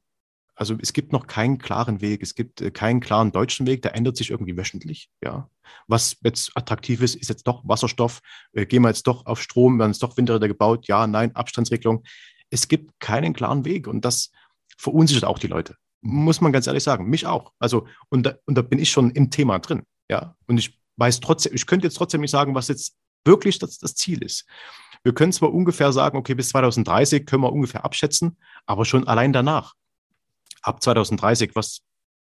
Also 0.55 0.77
es 0.79 0.93
gibt 0.93 1.11
noch 1.11 1.25
keinen 1.25 1.57
klaren 1.57 2.01
Weg, 2.01 2.21
es 2.21 2.35
gibt 2.35 2.61
äh, 2.61 2.69
keinen 2.69 2.99
klaren 2.99 3.31
deutschen 3.31 3.65
Weg, 3.65 3.81
der 3.81 3.95
ändert 3.95 4.17
sich 4.17 4.29
irgendwie 4.29 4.55
wöchentlich. 4.55 5.09
Ja. 5.23 5.49
Was 5.87 6.17
jetzt 6.21 6.51
attraktiv 6.55 7.01
ist, 7.01 7.15
ist 7.15 7.29
jetzt 7.29 7.47
doch 7.47 7.67
Wasserstoff, 7.67 8.21
äh, 8.51 8.67
gehen 8.67 8.83
wir 8.83 8.89
jetzt 8.89 9.07
doch 9.07 9.25
auf 9.25 9.41
Strom, 9.41 9.79
werden 9.79 9.91
es 9.91 9.99
doch 9.99 10.15
Windräder 10.15 10.47
gebaut, 10.47 10.87
ja, 10.87 11.07
nein, 11.07 11.35
Abstandsregelung 11.35 12.03
es 12.53 12.67
gibt 12.67 12.99
keinen 12.99 13.33
klaren 13.33 13.65
Weg 13.65 13.87
und 13.87 14.05
das 14.05 14.31
verunsichert 14.77 15.25
auch 15.25 15.39
die 15.39 15.47
Leute. 15.47 15.75
Muss 16.01 16.39
man 16.39 16.51
ganz 16.51 16.67
ehrlich 16.67 16.83
sagen, 16.83 17.09
mich 17.09 17.25
auch. 17.25 17.51
Also, 17.59 17.87
und 18.09 18.23
da, 18.23 18.35
und 18.45 18.55
da 18.55 18.61
bin 18.61 18.79
ich 18.79 18.91
schon 18.91 19.09
im 19.11 19.31
Thema 19.31 19.59
drin. 19.59 19.83
Ja, 20.09 20.35
und 20.45 20.57
ich 20.57 20.79
weiß 20.97 21.19
trotzdem, 21.19 21.55
ich 21.55 21.65
könnte 21.65 21.87
jetzt 21.87 21.95
trotzdem 21.95 22.21
nicht 22.21 22.31
sagen, 22.31 22.53
was 22.53 22.67
jetzt 22.67 22.95
wirklich 23.25 23.57
das, 23.57 23.79
das 23.79 23.95
Ziel 23.95 24.21
ist. 24.21 24.45
Wir 25.03 25.13
können 25.13 25.33
zwar 25.33 25.53
ungefähr 25.53 25.91
sagen, 25.91 26.17
okay, 26.17 26.35
bis 26.35 26.49
2030 26.49 27.25
können 27.25 27.43
wir 27.43 27.51
ungefähr 27.51 27.83
abschätzen, 27.83 28.37
aber 28.65 28.85
schon 28.85 29.07
allein 29.07 29.33
danach, 29.33 29.73
ab 30.61 30.83
2030, 30.83 31.55
was, 31.55 31.79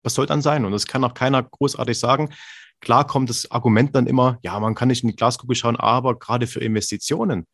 was 0.04 0.13
soll 0.13 0.25
dann 0.28 0.41
sein? 0.41 0.63
Und 0.63 0.71
das 0.71 0.88
kann 0.88 1.04
auch 1.04 1.13
keiner 1.13 1.43
großartig 1.43 1.99
sagen. 1.99 2.34
Klar 2.80 3.06
kommt 3.06 3.30
das 3.30 3.51
Argument 3.51 3.95
dann 3.95 4.08
immer, 4.08 4.38
ja, 4.43 4.60
man 4.60 4.75
kann 4.75 4.88
nicht 4.88 5.04
in 5.04 5.10
die 5.10 5.15
Glaskugel 5.15 5.56
schauen, 5.56 5.75
aber 5.75 6.17
gerade 6.17 6.47
für 6.47 6.60
Investitionen 6.60 7.47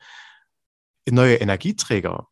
in 1.06 1.15
neue 1.15 1.36
Energieträger, 1.36 2.28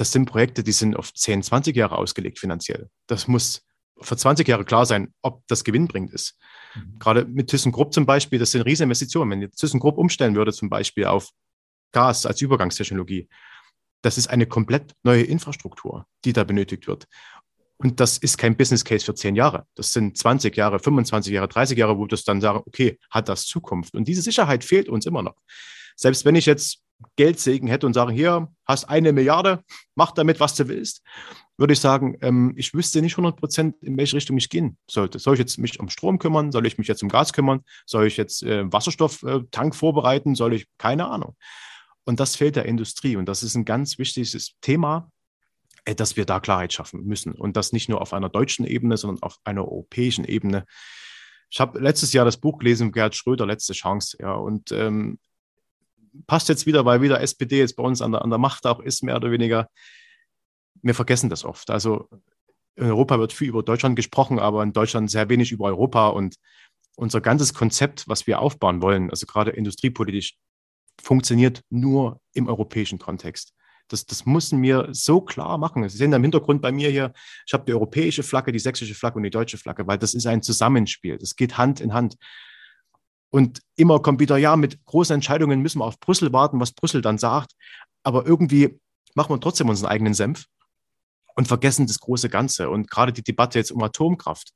das 0.00 0.12
sind 0.12 0.24
Projekte, 0.24 0.62
die 0.62 0.72
sind 0.72 0.96
auf 0.96 1.12
10, 1.12 1.42
20 1.42 1.76
Jahre 1.76 1.98
ausgelegt 1.98 2.38
finanziell. 2.38 2.88
Das 3.06 3.28
muss 3.28 3.62
für 4.00 4.16
20 4.16 4.48
Jahre 4.48 4.64
klar 4.64 4.86
sein, 4.86 5.12
ob 5.20 5.46
das 5.46 5.62
gewinnbringend 5.62 6.12
ist. 6.14 6.38
Mhm. 6.74 6.98
Gerade 6.98 7.24
mit 7.26 7.48
ThyssenKrupp 7.48 7.92
zum 7.92 8.06
Beispiel, 8.06 8.38
das 8.38 8.52
sind 8.52 8.62
riesige 8.62 8.84
Investitionen. 8.84 9.30
Wenn 9.30 9.42
jetzt 9.42 9.58
ThyssenKrupp 9.58 9.98
umstellen 9.98 10.34
würde, 10.34 10.54
zum 10.54 10.70
Beispiel 10.70 11.04
auf 11.04 11.28
Gas 11.92 12.24
als 12.24 12.40
Übergangstechnologie, 12.40 13.28
das 14.00 14.16
ist 14.16 14.28
eine 14.28 14.46
komplett 14.46 14.94
neue 15.02 15.22
Infrastruktur, 15.22 16.06
die 16.24 16.32
da 16.32 16.44
benötigt 16.44 16.86
wird. 16.86 17.06
Und 17.76 18.00
das 18.00 18.16
ist 18.16 18.38
kein 18.38 18.56
Business 18.56 18.84
Case 18.86 19.04
für 19.04 19.14
10 19.14 19.36
Jahre. 19.36 19.66
Das 19.74 19.92
sind 19.92 20.16
20 20.16 20.56
Jahre, 20.56 20.78
25 20.78 21.30
Jahre, 21.30 21.48
30 21.48 21.76
Jahre, 21.76 21.98
wo 21.98 22.06
das 22.06 22.24
dann 22.24 22.40
sagen, 22.40 22.62
okay, 22.64 22.98
hat 23.10 23.28
das 23.28 23.44
Zukunft? 23.44 23.94
Und 23.94 24.08
diese 24.08 24.22
Sicherheit 24.22 24.64
fehlt 24.64 24.88
uns 24.88 25.04
immer 25.04 25.22
noch. 25.22 25.36
Selbst 25.94 26.24
wenn 26.24 26.36
ich 26.36 26.46
jetzt 26.46 26.82
Geldsegen 27.16 27.68
hätte 27.68 27.86
und 27.86 27.94
sage, 27.94 28.12
hier, 28.12 28.48
hast 28.64 28.84
eine 28.88 29.12
Milliarde, 29.12 29.62
mach 29.94 30.12
damit, 30.12 30.40
was 30.40 30.54
du 30.54 30.68
willst, 30.68 31.02
würde 31.60 31.74
ich 31.74 31.80
sagen, 31.80 32.16
ähm, 32.22 32.54
ich 32.56 32.72
wüsste 32.72 33.02
nicht 33.02 33.12
100 33.12 33.36
Prozent, 33.36 33.76
in 33.82 33.96
welche 33.98 34.16
Richtung 34.16 34.38
ich 34.38 34.48
gehen 34.48 34.78
sollte. 34.90 35.18
Soll 35.18 35.34
ich 35.34 35.40
jetzt 35.40 35.58
mich 35.58 35.78
um 35.78 35.90
Strom 35.90 36.18
kümmern? 36.18 36.52
Soll 36.52 36.66
ich 36.66 36.78
mich 36.78 36.88
jetzt 36.88 37.02
um 37.02 37.10
Gas 37.10 37.34
kümmern? 37.34 37.60
Soll 37.84 38.06
ich 38.06 38.16
jetzt 38.16 38.42
äh, 38.42 38.72
Wasserstofftank 38.72 39.74
vorbereiten? 39.74 40.34
Soll 40.34 40.54
ich, 40.54 40.66
keine 40.78 41.08
Ahnung. 41.08 41.36
Und 42.04 42.18
das 42.18 42.34
fehlt 42.34 42.56
der 42.56 42.64
Industrie. 42.64 43.16
Und 43.16 43.26
das 43.26 43.42
ist 43.42 43.56
ein 43.56 43.66
ganz 43.66 43.98
wichtiges 43.98 44.54
Thema, 44.62 45.10
äh, 45.84 45.94
dass 45.94 46.16
wir 46.16 46.24
da 46.24 46.40
Klarheit 46.40 46.72
schaffen 46.72 47.04
müssen. 47.04 47.34
Und 47.34 47.58
das 47.58 47.72
nicht 47.72 47.90
nur 47.90 48.00
auf 48.00 48.14
einer 48.14 48.30
deutschen 48.30 48.64
Ebene, 48.64 48.96
sondern 48.96 49.22
auf 49.22 49.36
einer 49.44 49.62
europäischen 49.64 50.24
Ebene. 50.24 50.64
Ich 51.50 51.60
habe 51.60 51.78
letztes 51.78 52.14
Jahr 52.14 52.24
das 52.24 52.38
Buch 52.38 52.58
gelesen, 52.58 52.90
Gerhard 52.90 53.14
Schröder, 53.14 53.44
Letzte 53.44 53.74
Chance. 53.74 54.16
Ja, 54.18 54.32
und 54.32 54.72
ähm, 54.72 55.18
passt 56.26 56.48
jetzt 56.48 56.66
wieder, 56.66 56.84
weil 56.84 57.02
wieder 57.02 57.20
SPD 57.20 57.58
jetzt 57.58 57.76
bei 57.76 57.82
uns 57.82 58.02
an 58.02 58.12
der, 58.12 58.22
an 58.22 58.30
der 58.30 58.38
Macht 58.38 58.66
auch 58.66 58.80
ist, 58.80 59.02
mehr 59.02 59.16
oder 59.16 59.30
weniger. 59.30 59.68
wir 60.82 60.94
vergessen 60.94 61.30
das 61.30 61.44
oft. 61.44 61.70
Also 61.70 62.08
in 62.76 62.86
Europa 62.86 63.18
wird 63.18 63.32
viel 63.32 63.48
über 63.48 63.62
Deutschland 63.62 63.96
gesprochen, 63.96 64.38
aber 64.38 64.62
in 64.62 64.72
Deutschland 64.72 65.10
sehr 65.10 65.28
wenig 65.28 65.52
über 65.52 65.66
Europa 65.66 66.08
und 66.08 66.36
unser 66.96 67.20
ganzes 67.20 67.54
Konzept, 67.54 68.08
was 68.08 68.26
wir 68.26 68.40
aufbauen 68.40 68.82
wollen, 68.82 69.10
also 69.10 69.26
gerade 69.26 69.50
industriepolitisch, 69.50 70.36
funktioniert 71.02 71.62
nur 71.70 72.20
im 72.34 72.48
europäischen 72.48 72.98
Kontext. 72.98 73.54
Das, 73.88 74.06
das 74.06 74.24
müssen 74.24 74.62
wir 74.62 74.88
so 74.92 75.20
klar 75.20 75.58
machen. 75.58 75.88
Sie 75.88 75.96
sehen 75.96 76.12
im 76.12 76.22
Hintergrund 76.22 76.62
bei 76.62 76.70
mir 76.70 76.90
hier, 76.90 77.12
ich 77.46 77.52
habe 77.52 77.64
die 77.66 77.72
europäische 77.72 78.22
Flagge, 78.22 78.52
die 78.52 78.58
sächsische 78.58 78.94
Flagge 78.94 79.16
und 79.16 79.24
die 79.24 79.30
deutsche 79.30 79.58
Flagge, 79.58 79.86
weil 79.86 79.98
das 79.98 80.14
ist 80.14 80.26
ein 80.26 80.42
Zusammenspiel. 80.42 81.18
Das 81.18 81.34
geht 81.34 81.58
Hand 81.58 81.80
in 81.80 81.92
Hand. 81.92 82.16
Und 83.30 83.60
immer 83.76 84.00
kommt 84.00 84.20
wieder, 84.20 84.36
ja, 84.36 84.56
mit 84.56 84.84
großen 84.84 85.14
Entscheidungen 85.14 85.60
müssen 85.60 85.78
wir 85.78 85.84
auf 85.84 86.00
Brüssel 86.00 86.32
warten, 86.32 86.60
was 86.60 86.72
Brüssel 86.72 87.00
dann 87.00 87.18
sagt. 87.18 87.52
Aber 88.02 88.26
irgendwie 88.26 88.78
machen 89.14 89.34
wir 89.34 89.40
trotzdem 89.40 89.68
unseren 89.68 89.88
eigenen 89.88 90.14
Senf 90.14 90.46
und 91.36 91.48
vergessen 91.48 91.86
das 91.86 92.00
große 92.00 92.28
Ganze. 92.28 92.70
Und 92.70 92.90
gerade 92.90 93.12
die 93.12 93.22
Debatte 93.22 93.58
jetzt 93.58 93.70
um 93.70 93.82
Atomkraft. 93.82 94.50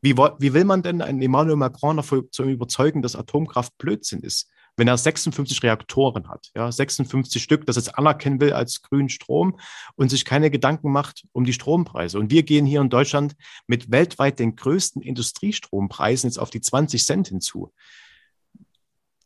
Wie, 0.00 0.16
wie 0.16 0.52
will 0.52 0.64
man 0.64 0.82
denn 0.82 1.02
einen 1.02 1.22
Emmanuel 1.22 1.56
Macron 1.56 2.00
zu 2.30 2.44
überzeugen, 2.44 3.02
dass 3.02 3.16
Atomkraft 3.16 3.76
Blödsinn 3.78 4.20
ist? 4.20 4.48
wenn 4.78 4.88
er 4.88 4.96
56 4.96 5.62
Reaktoren 5.64 6.28
hat, 6.28 6.50
ja, 6.54 6.70
56 6.70 7.42
Stück, 7.42 7.66
das 7.66 7.76
jetzt 7.76 7.98
anerkennen 7.98 8.40
will 8.40 8.52
als 8.52 8.80
grünen 8.80 9.08
Strom 9.08 9.58
und 9.96 10.08
sich 10.08 10.24
keine 10.24 10.50
Gedanken 10.50 10.92
macht 10.92 11.26
um 11.32 11.44
die 11.44 11.52
Strompreise. 11.52 12.18
Und 12.18 12.30
wir 12.30 12.44
gehen 12.44 12.64
hier 12.64 12.80
in 12.80 12.88
Deutschland 12.88 13.34
mit 13.66 13.90
weltweit 13.90 14.38
den 14.38 14.54
größten 14.54 15.02
Industriestrompreisen 15.02 16.30
jetzt 16.30 16.38
auf 16.38 16.50
die 16.50 16.60
20 16.60 17.04
Cent 17.04 17.28
hinzu. 17.28 17.72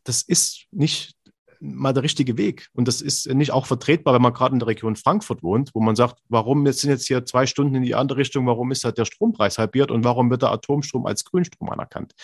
Das 0.04 0.22
ist 0.22 0.66
nicht 0.70 1.14
mal 1.60 1.92
der 1.92 2.02
richtige 2.02 2.36
Weg. 2.36 2.68
Und 2.74 2.88
das 2.88 3.00
ist 3.00 3.28
nicht 3.32 3.52
auch 3.52 3.66
vertretbar, 3.66 4.14
wenn 4.14 4.22
man 4.22 4.32
gerade 4.32 4.52
in 4.52 4.58
der 4.58 4.66
Region 4.68 4.96
Frankfurt 4.96 5.42
wohnt, 5.42 5.70
wo 5.74 5.80
man 5.80 5.94
sagt, 5.94 6.20
warum 6.28 6.66
sind 6.72 6.90
jetzt 6.90 7.06
hier 7.06 7.24
zwei 7.24 7.46
Stunden 7.46 7.76
in 7.76 7.82
die 7.82 7.94
andere 7.94 8.18
Richtung, 8.18 8.46
warum 8.46 8.72
ist 8.72 8.84
halt 8.84 8.98
der 8.98 9.04
Strompreis 9.04 9.58
halbiert 9.58 9.92
und 9.92 10.02
warum 10.02 10.28
wird 10.30 10.42
der 10.42 10.50
Atomstrom 10.50 11.06
als 11.06 11.24
Grünstrom 11.24 11.70
anerkannt? 11.70 12.14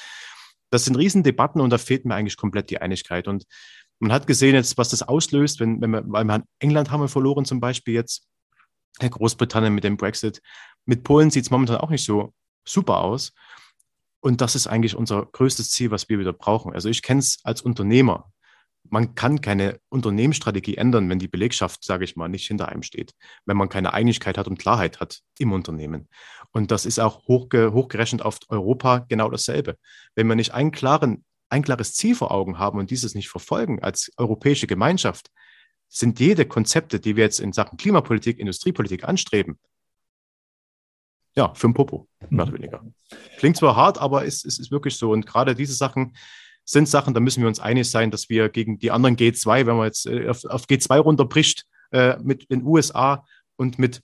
das 0.70 0.84
sind 0.84 0.96
Riesendebatten 0.96 1.60
und 1.60 1.70
da 1.70 1.78
fehlt 1.78 2.04
mir 2.04 2.14
eigentlich 2.14 2.36
komplett 2.36 2.70
die 2.70 2.80
Einigkeit. 2.80 3.28
Und 3.28 3.44
man 3.98 4.12
hat 4.12 4.26
gesehen 4.26 4.54
jetzt, 4.54 4.78
was 4.78 4.90
das 4.90 5.02
auslöst, 5.02 5.60
wenn, 5.60 5.80
wenn 5.80 5.90
wir, 5.90 6.02
weil 6.06 6.24
wir 6.24 6.44
England 6.58 6.90
haben 6.90 7.00
wir 7.00 7.08
verloren 7.08 7.44
zum 7.44 7.60
Beispiel 7.60 7.94
jetzt, 7.94 8.26
Großbritannien 9.00 9.74
mit 9.74 9.84
dem 9.84 9.96
Brexit. 9.96 10.42
Mit 10.84 11.04
Polen 11.04 11.30
sieht 11.30 11.44
es 11.44 11.50
momentan 11.52 11.76
auch 11.76 11.90
nicht 11.90 12.04
so 12.04 12.32
super 12.66 12.98
aus. 12.98 13.32
Und 14.20 14.40
das 14.40 14.54
ist 14.54 14.66
eigentlich 14.66 14.96
unser 14.96 15.26
größtes 15.26 15.70
Ziel, 15.70 15.90
was 15.90 16.08
wir 16.08 16.18
wieder 16.18 16.32
brauchen. 16.32 16.72
Also 16.72 16.88
ich 16.88 17.02
kenne 17.02 17.20
es 17.20 17.38
als 17.44 17.62
Unternehmer 17.62 18.32
man 18.90 19.14
kann 19.14 19.40
keine 19.40 19.80
Unternehmensstrategie 19.88 20.76
ändern, 20.76 21.08
wenn 21.08 21.18
die 21.18 21.28
Belegschaft, 21.28 21.84
sage 21.84 22.04
ich 22.04 22.16
mal, 22.16 22.28
nicht 22.28 22.46
hinter 22.46 22.68
einem 22.68 22.82
steht, 22.82 23.12
wenn 23.46 23.56
man 23.56 23.68
keine 23.68 23.92
Einigkeit 23.92 24.38
hat 24.38 24.48
und 24.48 24.58
Klarheit 24.58 25.00
hat 25.00 25.20
im 25.38 25.52
Unternehmen. 25.52 26.08
Und 26.52 26.70
das 26.70 26.86
ist 26.86 26.98
auch 26.98 27.26
hochge 27.26 27.72
hochgerechnet 27.72 28.22
auf 28.22 28.38
Europa 28.48 29.04
genau 29.08 29.30
dasselbe. 29.30 29.76
Wenn 30.14 30.26
wir 30.26 30.36
nicht 30.36 30.54
einen 30.54 30.72
klaren, 30.72 31.24
ein 31.50 31.62
klares 31.62 31.94
Ziel 31.94 32.14
vor 32.14 32.30
Augen 32.30 32.58
haben 32.58 32.78
und 32.78 32.90
dieses 32.90 33.14
nicht 33.14 33.28
verfolgen 33.28 33.82
als 33.82 34.10
europäische 34.16 34.66
Gemeinschaft, 34.66 35.30
sind 35.88 36.20
jede 36.20 36.44
Konzepte, 36.44 37.00
die 37.00 37.16
wir 37.16 37.24
jetzt 37.24 37.40
in 37.40 37.52
Sachen 37.52 37.78
Klimapolitik, 37.78 38.38
Industriepolitik 38.38 39.04
anstreben, 39.04 39.58
ja, 41.38 41.54
für 41.54 41.68
ein 41.68 41.74
Popo, 41.74 42.08
mehr 42.28 42.46
oder 42.46 42.54
weniger. 42.54 42.84
Klingt 43.38 43.56
zwar 43.56 43.76
hart, 43.76 43.98
aber 43.98 44.26
es, 44.26 44.44
es 44.44 44.58
ist 44.58 44.72
wirklich 44.72 44.96
so. 44.96 45.12
Und 45.12 45.24
gerade 45.24 45.54
diese 45.54 45.72
Sachen, 45.72 46.14
sind 46.64 46.86
Sachen, 46.86 47.14
da 47.14 47.20
müssen 47.20 47.40
wir 47.40 47.48
uns 47.48 47.60
einig 47.60 47.88
sein, 47.88 48.10
dass 48.10 48.28
wir 48.28 48.50
gegen 48.50 48.78
die 48.78 48.90
anderen 48.90 49.16
G2, 49.16 49.64
wenn 49.64 49.76
man 49.76 49.86
jetzt 49.86 50.04
äh, 50.04 50.28
auf, 50.28 50.44
auf 50.44 50.66
G2 50.66 50.98
runterbricht, 50.98 51.64
äh, 51.92 52.18
mit 52.22 52.50
den 52.50 52.62
USA 52.64 53.24
und 53.56 53.78
mit 53.78 54.02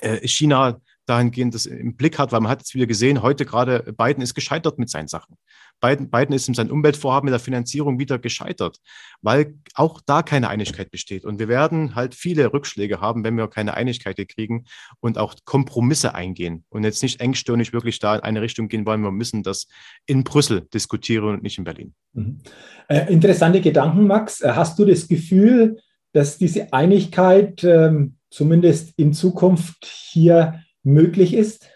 äh, 0.00 0.26
China 0.26 0.80
dahingehend 1.06 1.54
das 1.54 1.64
im 1.64 1.96
Blick 1.96 2.18
hat, 2.18 2.32
weil 2.32 2.40
man 2.40 2.50
hat 2.50 2.60
jetzt 2.60 2.74
wieder 2.74 2.86
gesehen, 2.86 3.22
heute 3.22 3.46
gerade 3.46 3.94
Biden 3.96 4.22
ist 4.22 4.34
gescheitert 4.34 4.78
mit 4.78 4.90
seinen 4.90 5.08
Sachen. 5.08 5.38
Biden, 5.80 6.10
Biden 6.10 6.34
ist 6.34 6.48
in 6.48 6.54
seinem 6.54 6.70
Umweltvorhaben 6.70 7.26
mit 7.26 7.32
der 7.32 7.40
Finanzierung 7.40 7.98
wieder 7.98 8.18
gescheitert, 8.18 8.78
weil 9.22 9.54
auch 9.74 10.00
da 10.04 10.22
keine 10.22 10.48
Einigkeit 10.48 10.90
besteht. 10.90 11.24
Und 11.24 11.38
wir 11.38 11.48
werden 11.48 11.94
halt 11.94 12.14
viele 12.14 12.52
Rückschläge 12.52 13.00
haben, 13.00 13.24
wenn 13.24 13.36
wir 13.36 13.48
keine 13.48 13.74
Einigkeit 13.74 14.18
kriegen 14.28 14.64
und 15.00 15.18
auch 15.18 15.34
Kompromisse 15.44 16.14
eingehen 16.14 16.64
und 16.70 16.84
jetzt 16.84 17.02
nicht 17.02 17.20
engstirnig 17.20 17.72
wirklich 17.72 17.98
da 17.98 18.16
in 18.16 18.22
eine 18.22 18.42
Richtung 18.42 18.68
gehen 18.68 18.86
wollen. 18.86 19.02
Wir 19.02 19.12
müssen 19.12 19.42
das 19.42 19.68
in 20.06 20.24
Brüssel 20.24 20.66
diskutieren 20.72 21.34
und 21.34 21.42
nicht 21.42 21.58
in 21.58 21.64
Berlin. 21.64 21.94
Mhm. 22.12 22.40
Äh, 22.88 23.12
interessante 23.12 23.60
Gedanken, 23.60 24.06
Max. 24.06 24.40
Äh, 24.40 24.52
hast 24.54 24.78
du 24.78 24.84
das 24.84 25.08
Gefühl, 25.08 25.78
dass 26.12 26.38
diese 26.38 26.72
Einigkeit 26.72 27.62
ähm, 27.64 28.16
zumindest 28.30 28.98
in 28.98 29.12
Zukunft 29.12 29.84
hier 29.84 30.62
möglich 30.82 31.34
ist? 31.34 31.68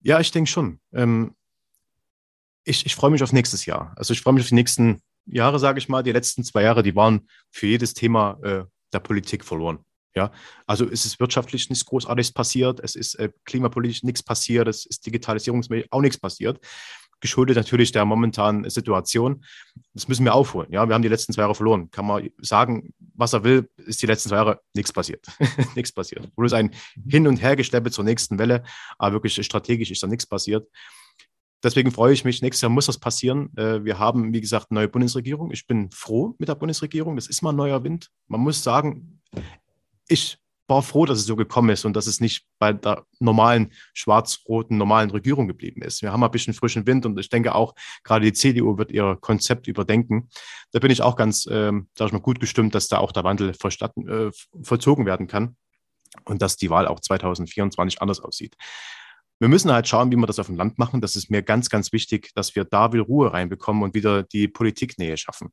Ja, 0.00 0.20
ich 0.20 0.30
denke 0.30 0.50
schon. 0.50 0.80
Ähm, 0.92 1.34
ich, 2.66 2.84
ich 2.84 2.94
freue 2.94 3.10
mich 3.10 3.22
auf 3.22 3.32
nächstes 3.32 3.64
Jahr. 3.64 3.94
Also 3.96 4.12
ich 4.12 4.20
freue 4.20 4.34
mich 4.34 4.42
auf 4.42 4.48
die 4.48 4.54
nächsten 4.54 5.00
Jahre, 5.24 5.58
sage 5.58 5.78
ich 5.78 5.88
mal. 5.88 6.02
Die 6.02 6.12
letzten 6.12 6.44
zwei 6.44 6.62
Jahre, 6.62 6.82
die 6.82 6.96
waren 6.96 7.28
für 7.50 7.66
jedes 7.66 7.94
Thema 7.94 8.38
äh, 8.42 8.64
der 8.92 9.00
Politik 9.00 9.44
verloren. 9.44 9.78
Ja, 10.14 10.32
also 10.66 10.88
es 10.88 11.04
ist 11.04 11.20
wirtschaftlich 11.20 11.68
nichts 11.68 11.84
Großartiges 11.84 12.32
passiert, 12.32 12.80
es 12.80 12.94
ist 12.94 13.16
äh, 13.16 13.30
klimapolitisch 13.44 14.02
nichts 14.02 14.22
passiert, 14.22 14.66
es 14.66 14.86
ist 14.86 15.04
digitalisierungsmäßig 15.04 15.92
auch 15.92 16.00
nichts 16.00 16.18
passiert. 16.18 16.58
Geschuldet 17.20 17.56
natürlich 17.56 17.92
der 17.92 18.04
momentanen 18.04 18.68
Situation. 18.70 19.44
Das 19.92 20.08
müssen 20.08 20.24
wir 20.24 20.34
aufholen. 20.34 20.70
Ja, 20.70 20.86
wir 20.86 20.94
haben 20.94 21.02
die 21.02 21.08
letzten 21.08 21.34
zwei 21.34 21.42
Jahre 21.42 21.54
verloren. 21.54 21.90
Kann 21.90 22.06
man 22.06 22.30
sagen, 22.38 22.94
was 23.14 23.32
er 23.34 23.44
will, 23.44 23.68
ist 23.76 24.00
die 24.02 24.06
letzten 24.06 24.30
zwei 24.30 24.36
Jahre 24.36 24.60
nichts 24.74 24.92
passiert. 24.92 25.26
nichts 25.74 25.92
passiert. 25.92 26.34
Bloß 26.34 26.54
ein 26.54 26.74
Hin- 27.06 27.28
und 27.28 27.42
Hergeschleppe 27.42 27.90
zur 27.90 28.04
nächsten 28.04 28.38
Welle, 28.38 28.64
aber 28.98 29.14
wirklich 29.14 29.44
strategisch 29.44 29.90
ist 29.90 30.02
da 30.02 30.06
nichts 30.06 30.26
passiert. 30.26 30.66
Deswegen 31.66 31.90
freue 31.90 32.12
ich 32.12 32.24
mich, 32.24 32.42
nächstes 32.42 32.62
Jahr 32.62 32.70
muss 32.70 32.86
das 32.86 32.96
passieren. 32.96 33.50
Äh, 33.56 33.84
wir 33.84 33.98
haben, 33.98 34.32
wie 34.32 34.40
gesagt, 34.40 34.68
eine 34.70 34.78
neue 34.78 34.88
Bundesregierung. 34.88 35.50
Ich 35.50 35.66
bin 35.66 35.90
froh 35.90 36.36
mit 36.38 36.48
der 36.48 36.54
Bundesregierung. 36.54 37.16
Das 37.16 37.26
ist 37.26 37.42
mal 37.42 37.50
ein 37.50 37.56
neuer 37.56 37.82
Wind. 37.82 38.08
Man 38.28 38.40
muss 38.40 38.62
sagen, 38.62 39.20
ich 40.06 40.38
war 40.68 40.80
froh, 40.82 41.06
dass 41.06 41.18
es 41.18 41.26
so 41.26 41.34
gekommen 41.34 41.70
ist 41.70 41.84
und 41.84 41.96
dass 41.96 42.06
es 42.06 42.20
nicht 42.20 42.46
bei 42.60 42.72
der 42.72 43.04
normalen 43.18 43.72
schwarz-roten 43.94 44.76
normalen 44.76 45.10
Regierung 45.10 45.48
geblieben 45.48 45.82
ist. 45.82 46.02
Wir 46.02 46.12
haben 46.12 46.22
ein 46.22 46.30
bisschen 46.30 46.54
frischen 46.54 46.86
Wind 46.86 47.04
und 47.04 47.18
ich 47.18 47.30
denke 47.30 47.52
auch, 47.56 47.74
gerade 48.04 48.24
die 48.24 48.32
CDU 48.32 48.78
wird 48.78 48.92
ihr 48.92 49.18
Konzept 49.20 49.66
überdenken. 49.66 50.28
Da 50.70 50.78
bin 50.78 50.92
ich 50.92 51.02
auch 51.02 51.16
ganz, 51.16 51.48
ähm, 51.50 51.88
sag 51.98 52.06
ich 52.06 52.12
mal, 52.12 52.20
gut 52.20 52.38
gestimmt, 52.38 52.76
dass 52.76 52.86
da 52.86 52.98
auch 52.98 53.10
der 53.10 53.24
Wandel 53.24 53.50
äh, 53.50 54.30
vollzogen 54.62 55.04
werden 55.04 55.26
kann 55.26 55.56
und 56.26 56.42
dass 56.42 56.56
die 56.56 56.70
Wahl 56.70 56.86
auch 56.86 57.00
2024 57.00 58.00
anders 58.00 58.20
aussieht. 58.20 58.56
Wir 59.38 59.48
müssen 59.48 59.70
halt 59.70 59.86
schauen, 59.86 60.10
wie 60.10 60.16
wir 60.16 60.26
das 60.26 60.38
auf 60.38 60.46
dem 60.46 60.56
Land 60.56 60.78
machen. 60.78 61.00
Das 61.00 61.14
ist 61.14 61.30
mir 61.30 61.42
ganz, 61.42 61.68
ganz 61.68 61.92
wichtig, 61.92 62.30
dass 62.34 62.56
wir 62.56 62.64
da 62.64 62.92
wieder 62.92 63.02
Ruhe 63.04 63.32
reinbekommen 63.32 63.82
und 63.82 63.94
wieder 63.94 64.22
die 64.22 64.48
Politiknähe 64.48 65.16
schaffen. 65.16 65.50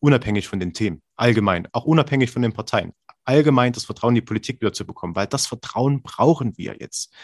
Unabhängig 0.00 0.48
von 0.48 0.58
den 0.58 0.72
Themen, 0.72 1.02
allgemein, 1.14 1.68
auch 1.72 1.84
unabhängig 1.84 2.32
von 2.32 2.42
den 2.42 2.52
Parteien. 2.52 2.92
Allgemein 3.24 3.72
das 3.72 3.84
Vertrauen 3.84 4.12
in 4.12 4.16
die 4.16 4.22
Politik 4.22 4.60
wieder 4.60 4.72
zu 4.72 4.84
bekommen, 4.84 5.14
weil 5.14 5.28
das 5.28 5.46
Vertrauen 5.46 6.02
brauchen 6.02 6.58
wir 6.58 6.76
jetzt. 6.80 7.14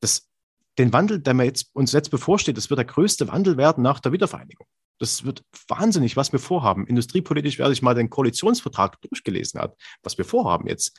Das, 0.00 0.30
den 0.78 0.94
Wandel, 0.94 1.20
der 1.20 1.34
jetzt, 1.44 1.68
uns 1.74 1.92
jetzt 1.92 2.10
bevorsteht, 2.10 2.56
das 2.56 2.70
wird 2.70 2.78
der 2.78 2.86
größte 2.86 3.28
Wandel 3.28 3.58
werden 3.58 3.82
nach 3.82 4.00
der 4.00 4.12
Wiedervereinigung. 4.12 4.66
Das 4.98 5.24
wird 5.24 5.42
wahnsinnig, 5.68 6.16
was 6.16 6.32
wir 6.32 6.38
vorhaben. 6.38 6.86
Industriepolitisch, 6.86 7.58
wer 7.58 7.68
sich 7.68 7.82
mal 7.82 7.94
den 7.94 8.08
Koalitionsvertrag 8.08 8.98
durchgelesen 9.02 9.60
hat, 9.60 9.76
was 10.02 10.16
wir 10.16 10.24
vorhaben 10.24 10.66
jetzt, 10.68 10.98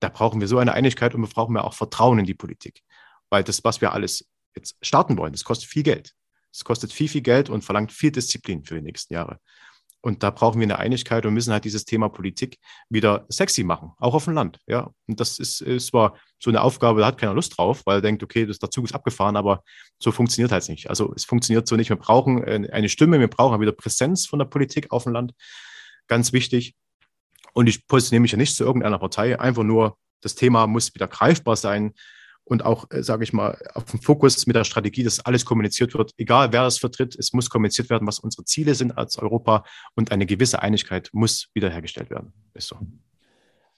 da 0.00 0.08
brauchen 0.08 0.40
wir 0.40 0.48
so 0.48 0.58
eine 0.58 0.72
Einigkeit 0.72 1.14
und 1.14 1.22
wir 1.22 1.28
brauchen 1.28 1.54
ja 1.54 1.62
auch 1.62 1.74
Vertrauen 1.74 2.18
in 2.18 2.26
die 2.26 2.34
Politik. 2.34 2.82
Weil 3.30 3.44
das, 3.44 3.64
was 3.64 3.80
wir 3.80 3.92
alles 3.92 4.26
jetzt 4.54 4.76
starten 4.80 5.16
wollen, 5.18 5.32
das 5.32 5.44
kostet 5.44 5.68
viel 5.68 5.82
Geld. 5.82 6.12
Es 6.52 6.64
kostet 6.64 6.92
viel, 6.92 7.08
viel 7.08 7.20
Geld 7.20 7.50
und 7.50 7.64
verlangt 7.64 7.92
viel 7.92 8.10
Disziplin 8.10 8.64
für 8.64 8.76
die 8.76 8.82
nächsten 8.82 9.12
Jahre. 9.14 9.38
Und 10.00 10.22
da 10.22 10.30
brauchen 10.30 10.60
wir 10.60 10.66
eine 10.66 10.78
Einigkeit 10.78 11.26
und 11.26 11.34
müssen 11.34 11.52
halt 11.52 11.64
dieses 11.64 11.84
Thema 11.84 12.08
Politik 12.08 12.58
wieder 12.88 13.26
sexy 13.28 13.64
machen, 13.64 13.90
auch 13.98 14.14
auf 14.14 14.24
dem 14.24 14.34
Land. 14.34 14.60
Ja, 14.68 14.90
und 15.08 15.18
das 15.18 15.40
ist, 15.40 15.58
zwar 15.84 16.16
so 16.38 16.48
eine 16.48 16.62
Aufgabe, 16.62 17.00
da 17.00 17.06
hat 17.06 17.18
keiner 17.18 17.34
Lust 17.34 17.58
drauf, 17.58 17.82
weil 17.86 17.98
er 17.98 18.02
denkt, 18.02 18.22
okay, 18.22 18.46
das, 18.46 18.60
der 18.60 18.70
Zug 18.70 18.84
ist 18.84 18.94
abgefahren, 18.94 19.36
aber 19.36 19.64
so 19.98 20.12
funktioniert 20.12 20.52
halt 20.52 20.68
nicht. 20.68 20.88
Also 20.88 21.12
es 21.16 21.24
funktioniert 21.24 21.66
so 21.66 21.74
nicht. 21.74 21.88
Wir 21.88 21.96
brauchen 21.96 22.44
eine 22.44 22.88
Stimme, 22.88 23.18
wir 23.18 23.28
brauchen 23.28 23.60
wieder 23.60 23.72
Präsenz 23.72 24.26
von 24.26 24.38
der 24.38 24.46
Politik 24.46 24.92
auf 24.92 25.04
dem 25.04 25.12
Land. 25.12 25.32
Ganz 26.06 26.32
wichtig. 26.32 26.76
Und 27.52 27.66
ich 27.66 27.86
positioniere 27.88 28.22
mich 28.22 28.32
ja 28.32 28.38
nicht 28.38 28.54
zu 28.54 28.64
irgendeiner 28.64 28.98
Partei, 28.98 29.40
einfach 29.40 29.64
nur, 29.64 29.98
das 30.20 30.36
Thema 30.36 30.66
muss 30.66 30.94
wieder 30.94 31.08
greifbar 31.08 31.56
sein 31.56 31.94
und 32.46 32.64
auch, 32.64 32.90
äh, 32.90 33.02
sage 33.02 33.24
ich 33.24 33.32
mal, 33.32 33.58
auf 33.74 33.84
dem 33.84 34.00
Fokus 34.00 34.46
mit 34.46 34.56
der 34.56 34.64
Strategie, 34.64 35.02
dass 35.02 35.20
alles 35.20 35.44
kommuniziert 35.44 35.94
wird, 35.94 36.12
egal 36.16 36.52
wer 36.52 36.62
das 36.62 36.78
vertritt, 36.78 37.16
es 37.18 37.32
muss 37.32 37.50
kommuniziert 37.50 37.90
werden, 37.90 38.06
was 38.06 38.18
unsere 38.18 38.44
Ziele 38.44 38.74
sind 38.74 38.96
als 38.96 39.18
Europa 39.18 39.64
und 39.94 40.12
eine 40.12 40.26
gewisse 40.26 40.62
Einigkeit 40.62 41.10
muss 41.12 41.48
wiederhergestellt 41.54 42.10
werden. 42.10 42.32
Ist 42.54 42.68
so. 42.68 42.76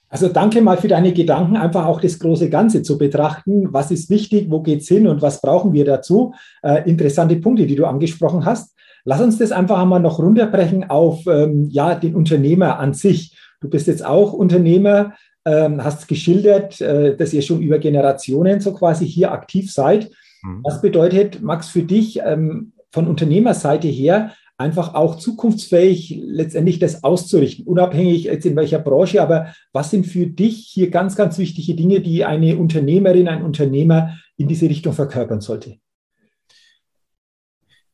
Also 0.07 0.27
danke 0.27 0.61
mal 0.61 0.77
für 0.77 0.87
deine 0.87 1.13
Gedanken, 1.13 1.55
einfach 1.55 1.85
auch 1.85 2.01
das 2.01 2.17
große 2.17 2.49
Ganze 2.49 2.81
zu 2.81 2.97
betrachten. 2.97 3.71
Was 3.71 3.91
ist 3.91 4.09
wichtig, 4.09 4.49
wo 4.49 4.61
geht 4.61 4.81
es 4.81 4.87
hin 4.87 5.07
und 5.07 5.21
was 5.21 5.41
brauchen 5.41 5.73
wir 5.73 5.85
dazu? 5.85 6.33
Äh, 6.63 6.89
interessante 6.89 7.35
Punkte, 7.35 7.67
die 7.67 7.75
du 7.75 7.85
angesprochen 7.85 8.45
hast. 8.45 8.75
Lass 9.05 9.21
uns 9.21 9.37
das 9.37 9.51
einfach 9.51 9.79
einmal 9.79 9.99
noch 9.99 10.19
runterbrechen 10.19 10.89
auf 10.89 11.25
ähm, 11.27 11.67
ja, 11.69 11.95
den 11.95 12.15
Unternehmer 12.15 12.79
an 12.79 12.93
sich. 12.93 13.35
Du 13.61 13.69
bist 13.69 13.87
jetzt 13.87 14.05
auch 14.05 14.33
Unternehmer. 14.33 15.13
Ähm, 15.49 15.83
hast 15.83 16.07
geschildert, 16.07 16.79
äh, 16.81 17.15
dass 17.15 17.33
ihr 17.33 17.41
schon 17.41 17.61
über 17.61 17.79
Generationen 17.79 18.59
so 18.59 18.73
quasi 18.73 19.07
hier 19.07 19.31
aktiv 19.31 19.71
seid. 19.71 20.11
Mhm. 20.43 20.61
Was 20.63 20.81
bedeutet, 20.81 21.41
Max, 21.41 21.69
für 21.69 21.83
dich 21.83 22.19
ähm, 22.23 22.73
von 22.91 23.07
Unternehmerseite 23.07 23.87
her 23.87 24.33
einfach 24.57 24.93
auch 24.93 25.15
zukunftsfähig 25.15 26.21
letztendlich 26.21 26.79
das 26.79 27.03
auszurichten, 27.03 27.65
unabhängig 27.65 28.25
jetzt 28.25 28.45
in 28.45 28.57
welcher 28.57 28.79
Branche, 28.79 29.21
aber 29.21 29.53
was 29.71 29.89
sind 29.89 30.05
für 30.05 30.27
dich 30.27 30.67
hier 30.67 30.89
ganz, 30.89 31.15
ganz 31.15 31.37
wichtige 31.37 31.75
Dinge, 31.75 32.01
die 32.01 32.25
eine 32.25 32.57
Unternehmerin, 32.57 33.29
ein 33.29 33.43
Unternehmer 33.43 34.17
in 34.35 34.49
diese 34.49 34.69
Richtung 34.69 34.93
verkörpern 34.93 35.39
sollte? 35.39 35.77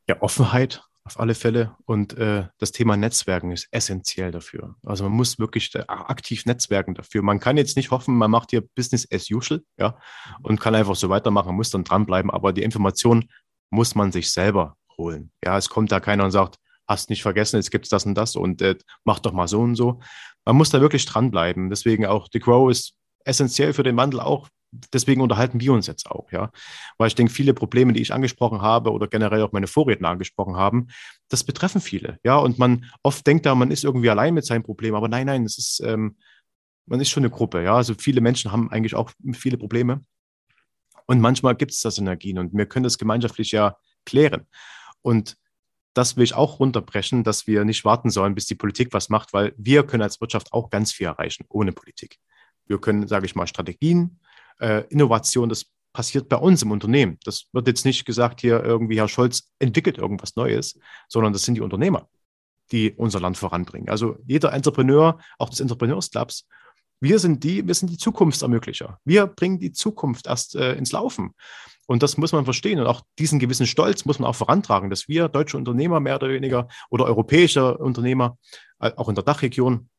Ja, 0.07 0.21
Offenheit 0.21 0.81
auf 1.05 1.19
alle 1.19 1.35
Fälle 1.35 1.75
und 1.85 2.17
äh, 2.17 2.47
das 2.57 2.71
Thema 2.71 2.97
Netzwerken 2.97 3.51
ist 3.51 3.67
essentiell 3.71 4.31
dafür. 4.31 4.75
Also 4.83 5.03
man 5.03 5.13
muss 5.13 5.37
wirklich 5.37 5.71
aktiv 5.87 6.45
netzwerken 6.45 6.95
dafür. 6.95 7.21
Man 7.21 7.39
kann 7.39 7.57
jetzt 7.57 7.77
nicht 7.77 7.91
hoffen, 7.91 8.17
man 8.17 8.31
macht 8.31 8.49
hier 8.49 8.61
Business 8.75 9.07
as 9.13 9.29
usual, 9.29 9.61
ja, 9.77 9.97
und 10.41 10.59
kann 10.59 10.73
einfach 10.73 10.95
so 10.95 11.09
weitermachen, 11.09 11.55
muss 11.55 11.69
dann 11.69 11.83
dranbleiben, 11.83 12.31
aber 12.31 12.53
die 12.53 12.63
Information 12.63 13.29
muss 13.69 13.93
man 13.93 14.11
sich 14.11 14.31
selber 14.31 14.77
holen. 14.97 15.31
Ja, 15.43 15.57
es 15.57 15.69
kommt 15.69 15.91
da 15.91 15.99
keiner 15.99 16.23
und 16.25 16.31
sagt, 16.31 16.57
hast 16.87 17.09
nicht 17.09 17.21
vergessen, 17.21 17.57
jetzt 17.57 17.71
gibt 17.71 17.85
es 17.85 17.89
das 17.89 18.05
und 18.05 18.15
das 18.15 18.35
und 18.35 18.61
äh, 18.63 18.75
mach 19.03 19.19
doch 19.19 19.33
mal 19.33 19.47
so 19.47 19.61
und 19.61 19.75
so. 19.75 19.99
Man 20.43 20.55
muss 20.55 20.69
da 20.69 20.81
wirklich 20.81 21.05
dranbleiben. 21.05 21.69
Deswegen 21.69 22.05
auch 22.05 22.27
The 22.31 22.39
Grow 22.39 22.69
ist 22.69 22.93
essentiell 23.25 23.73
für 23.73 23.83
den 23.83 23.97
Wandel 23.97 24.19
auch. 24.19 24.47
Deswegen 24.93 25.21
unterhalten 25.21 25.59
wir 25.59 25.73
uns 25.73 25.87
jetzt 25.87 26.09
auch, 26.09 26.31
ja. 26.31 26.51
Weil 26.97 27.07
ich 27.07 27.15
denke, 27.15 27.31
viele 27.31 27.53
Probleme, 27.53 27.93
die 27.93 28.01
ich 28.01 28.13
angesprochen 28.13 28.61
habe 28.61 28.91
oder 28.91 29.07
generell 29.07 29.41
auch 29.43 29.51
meine 29.51 29.67
Vorredner 29.67 30.09
angesprochen 30.09 30.55
haben, 30.55 30.87
das 31.29 31.43
betreffen 31.43 31.81
viele, 31.81 32.19
ja. 32.23 32.37
Und 32.37 32.59
man 32.59 32.85
oft 33.03 33.25
denkt 33.27 33.45
da, 33.45 33.55
man 33.55 33.71
ist 33.71 33.83
irgendwie 33.83 34.09
allein 34.09 34.33
mit 34.33 34.45
seinem 34.45 34.63
Problem, 34.63 34.95
aber 34.95 35.07
nein, 35.07 35.27
nein, 35.27 35.43
es 35.43 35.57
ist, 35.57 35.81
ähm, 35.85 36.17
man 36.85 36.99
ist 36.99 37.09
schon 37.09 37.23
eine 37.23 37.31
Gruppe, 37.31 37.63
ja. 37.63 37.75
Also 37.75 37.93
viele 37.97 38.21
Menschen 38.21 38.51
haben 38.51 38.71
eigentlich 38.71 38.95
auch 38.95 39.11
viele 39.33 39.57
Probleme. 39.57 40.01
Und 41.07 41.21
manchmal 41.21 41.55
gibt 41.55 41.71
es 41.71 41.81
das 41.81 41.97
Energien 41.97 42.39
und 42.39 42.53
wir 42.53 42.65
können 42.65 42.83
das 42.83 42.97
gemeinschaftlich 42.97 43.51
ja 43.51 43.77
klären. 44.05 44.47
Und 45.01 45.37
das 45.93 46.17
will 46.17 46.23
ich 46.23 46.33
auch 46.33 46.59
runterbrechen, 46.59 47.23
dass 47.23 47.47
wir 47.47 47.63
nicht 47.63 47.85
warten 47.85 48.09
sollen, 48.09 48.35
bis 48.35 48.45
die 48.45 48.55
Politik 48.55 48.89
was 48.91 49.09
macht, 49.09 49.33
weil 49.33 49.53
wir 49.57 49.85
können 49.85 50.03
als 50.03 50.19
Wirtschaft 50.19 50.51
auch 50.51 50.69
ganz 50.69 50.91
viel 50.91 51.07
erreichen 51.07 51.45
ohne 51.49 51.71
Politik. 51.71 52.17
Wir 52.67 52.79
können, 52.79 53.07
sage 53.07 53.25
ich 53.25 53.35
mal, 53.35 53.47
Strategien, 53.47 54.19
äh, 54.59 54.83
Innovation, 54.89 55.49
das 55.49 55.65
passiert 55.93 56.29
bei 56.29 56.37
uns 56.37 56.61
im 56.61 56.71
Unternehmen. 56.71 57.17
Das 57.23 57.45
wird 57.53 57.67
jetzt 57.67 57.85
nicht 57.85 58.05
gesagt, 58.05 58.41
hier 58.41 58.63
irgendwie 58.63 58.99
Herr 58.99 59.07
Scholz 59.07 59.49
entwickelt 59.59 59.97
irgendwas 59.97 60.35
Neues, 60.35 60.77
sondern 61.07 61.33
das 61.33 61.43
sind 61.43 61.55
die 61.55 61.61
Unternehmer, 61.61 62.09
die 62.71 62.91
unser 62.91 63.19
Land 63.19 63.37
voranbringen. 63.37 63.89
Also 63.89 64.17
jeder 64.27 64.53
Entrepreneur, 64.53 65.19
auch 65.39 65.49
des 65.49 65.61
Entrepreneurs 65.61 66.11
Clubs, 66.11 66.45
wir 66.99 67.19
sind 67.19 67.43
die, 67.43 67.65
wir 67.67 67.73
sind 67.73 67.89
die 67.89 67.97
Zukunftsermöglicher. 67.97 68.99
Wir 69.05 69.27
bringen 69.27 69.59
die 69.59 69.71
Zukunft 69.71 70.27
erst 70.27 70.55
äh, 70.55 70.73
ins 70.75 70.91
Laufen. 70.91 71.33
Und 71.87 72.03
das 72.03 72.17
muss 72.17 72.31
man 72.31 72.45
verstehen. 72.45 72.79
Und 72.79 72.87
auch 72.87 73.01
diesen 73.19 73.39
gewissen 73.39 73.67
Stolz 73.67 74.05
muss 74.05 74.19
man 74.19 74.29
auch 74.29 74.35
vorantragen, 74.35 74.89
dass 74.89 75.07
wir 75.07 75.29
deutsche 75.29 75.57
Unternehmer 75.57 75.99
mehr 75.99 76.15
oder 76.15 76.29
weniger 76.29 76.67
oder 76.89 77.05
europäische 77.05 77.77
Unternehmer, 77.77 78.37
äh, 78.79 78.91
auch 78.95 79.09
in 79.09 79.15
der 79.15 79.23
Dachregion, 79.23 79.89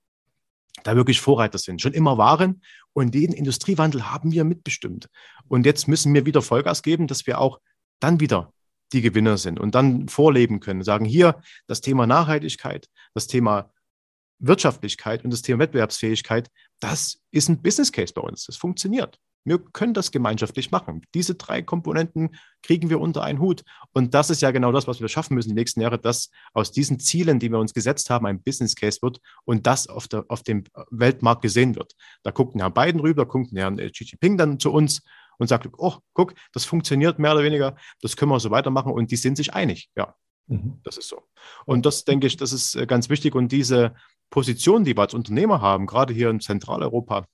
da 0.86 0.96
wirklich 0.96 1.20
Vorreiter 1.20 1.58
sind, 1.58 1.82
schon 1.82 1.92
immer 1.92 2.18
waren. 2.18 2.62
Und 2.92 3.14
den 3.14 3.32
Industriewandel 3.32 4.10
haben 4.10 4.32
wir 4.32 4.44
mitbestimmt. 4.44 5.08
Und 5.48 5.66
jetzt 5.66 5.88
müssen 5.88 6.14
wir 6.14 6.26
wieder 6.26 6.42
Vollgas 6.42 6.82
geben, 6.82 7.06
dass 7.06 7.26
wir 7.26 7.40
auch 7.40 7.60
dann 8.00 8.20
wieder 8.20 8.52
die 8.92 9.02
Gewinner 9.02 9.36
sind 9.36 9.58
und 9.58 9.74
dann 9.74 10.08
vorleben 10.08 10.60
können. 10.60 10.84
Sagen 10.84 11.04
hier 11.04 11.40
das 11.66 11.80
Thema 11.80 12.06
Nachhaltigkeit, 12.06 12.88
das 13.14 13.26
Thema 13.26 13.72
Wirtschaftlichkeit 14.38 15.24
und 15.24 15.32
das 15.32 15.42
Thema 15.42 15.60
Wettbewerbsfähigkeit, 15.60 16.50
das 16.78 17.20
ist 17.30 17.48
ein 17.48 17.62
Business 17.62 17.90
Case 17.90 18.12
bei 18.14 18.22
uns. 18.22 18.44
Das 18.44 18.56
funktioniert. 18.56 19.18
Wir 19.46 19.58
können 19.58 19.94
das 19.94 20.10
gemeinschaftlich 20.10 20.72
machen. 20.72 21.02
Diese 21.14 21.36
drei 21.36 21.62
Komponenten 21.62 22.34
kriegen 22.62 22.90
wir 22.90 23.00
unter 23.00 23.22
einen 23.22 23.38
Hut. 23.38 23.62
Und 23.92 24.12
das 24.12 24.28
ist 24.28 24.42
ja 24.42 24.50
genau 24.50 24.72
das, 24.72 24.88
was 24.88 25.00
wir 25.00 25.08
schaffen 25.08 25.34
müssen 25.34 25.50
die 25.50 25.54
nächsten 25.54 25.80
Jahre, 25.80 25.98
dass 25.98 26.30
aus 26.52 26.72
diesen 26.72 26.98
Zielen, 26.98 27.38
die 27.38 27.50
wir 27.50 27.60
uns 27.60 27.72
gesetzt 27.72 28.10
haben, 28.10 28.26
ein 28.26 28.42
Business 28.42 28.74
Case 28.74 28.98
wird 29.02 29.20
und 29.44 29.66
das 29.66 29.86
auf, 29.86 30.08
der, 30.08 30.24
auf 30.28 30.42
dem 30.42 30.64
Weltmarkt 30.90 31.42
gesehen 31.42 31.76
wird. 31.76 31.94
Da 32.24 32.32
guckt 32.32 32.56
ein 32.56 32.60
Herr 32.60 32.70
Biden 32.70 33.00
rüber, 33.00 33.24
da 33.24 33.28
guckt 33.28 33.52
ein 33.52 33.56
Herr 33.56 33.90
Xi 33.90 34.04
Jinping 34.04 34.36
dann 34.36 34.58
zu 34.58 34.72
uns 34.72 35.02
und 35.38 35.46
sagt, 35.46 35.68
oh, 35.78 35.94
guck, 36.12 36.34
das 36.52 36.64
funktioniert 36.64 37.18
mehr 37.18 37.32
oder 37.32 37.44
weniger, 37.44 37.76
das 38.00 38.16
können 38.16 38.32
wir 38.32 38.40
so 38.40 38.50
weitermachen 38.50 38.92
und 38.92 39.10
die 39.12 39.16
sind 39.16 39.36
sich 39.36 39.54
einig. 39.54 39.90
Ja, 39.96 40.14
mhm. 40.48 40.80
das 40.82 40.96
ist 40.96 41.08
so. 41.08 41.22
Und 41.66 41.86
das 41.86 42.04
denke 42.04 42.26
ich, 42.26 42.36
das 42.36 42.52
ist 42.52 42.74
äh, 42.74 42.86
ganz 42.86 43.08
wichtig 43.08 43.34
und 43.34 43.52
diese 43.52 43.94
Position, 44.30 44.84
die 44.84 44.96
wir 44.96 45.02
als 45.02 45.14
Unternehmer 45.14 45.60
haben, 45.60 45.86
gerade 45.86 46.12
hier 46.12 46.30
in 46.30 46.40
Zentraleuropa, 46.40 47.26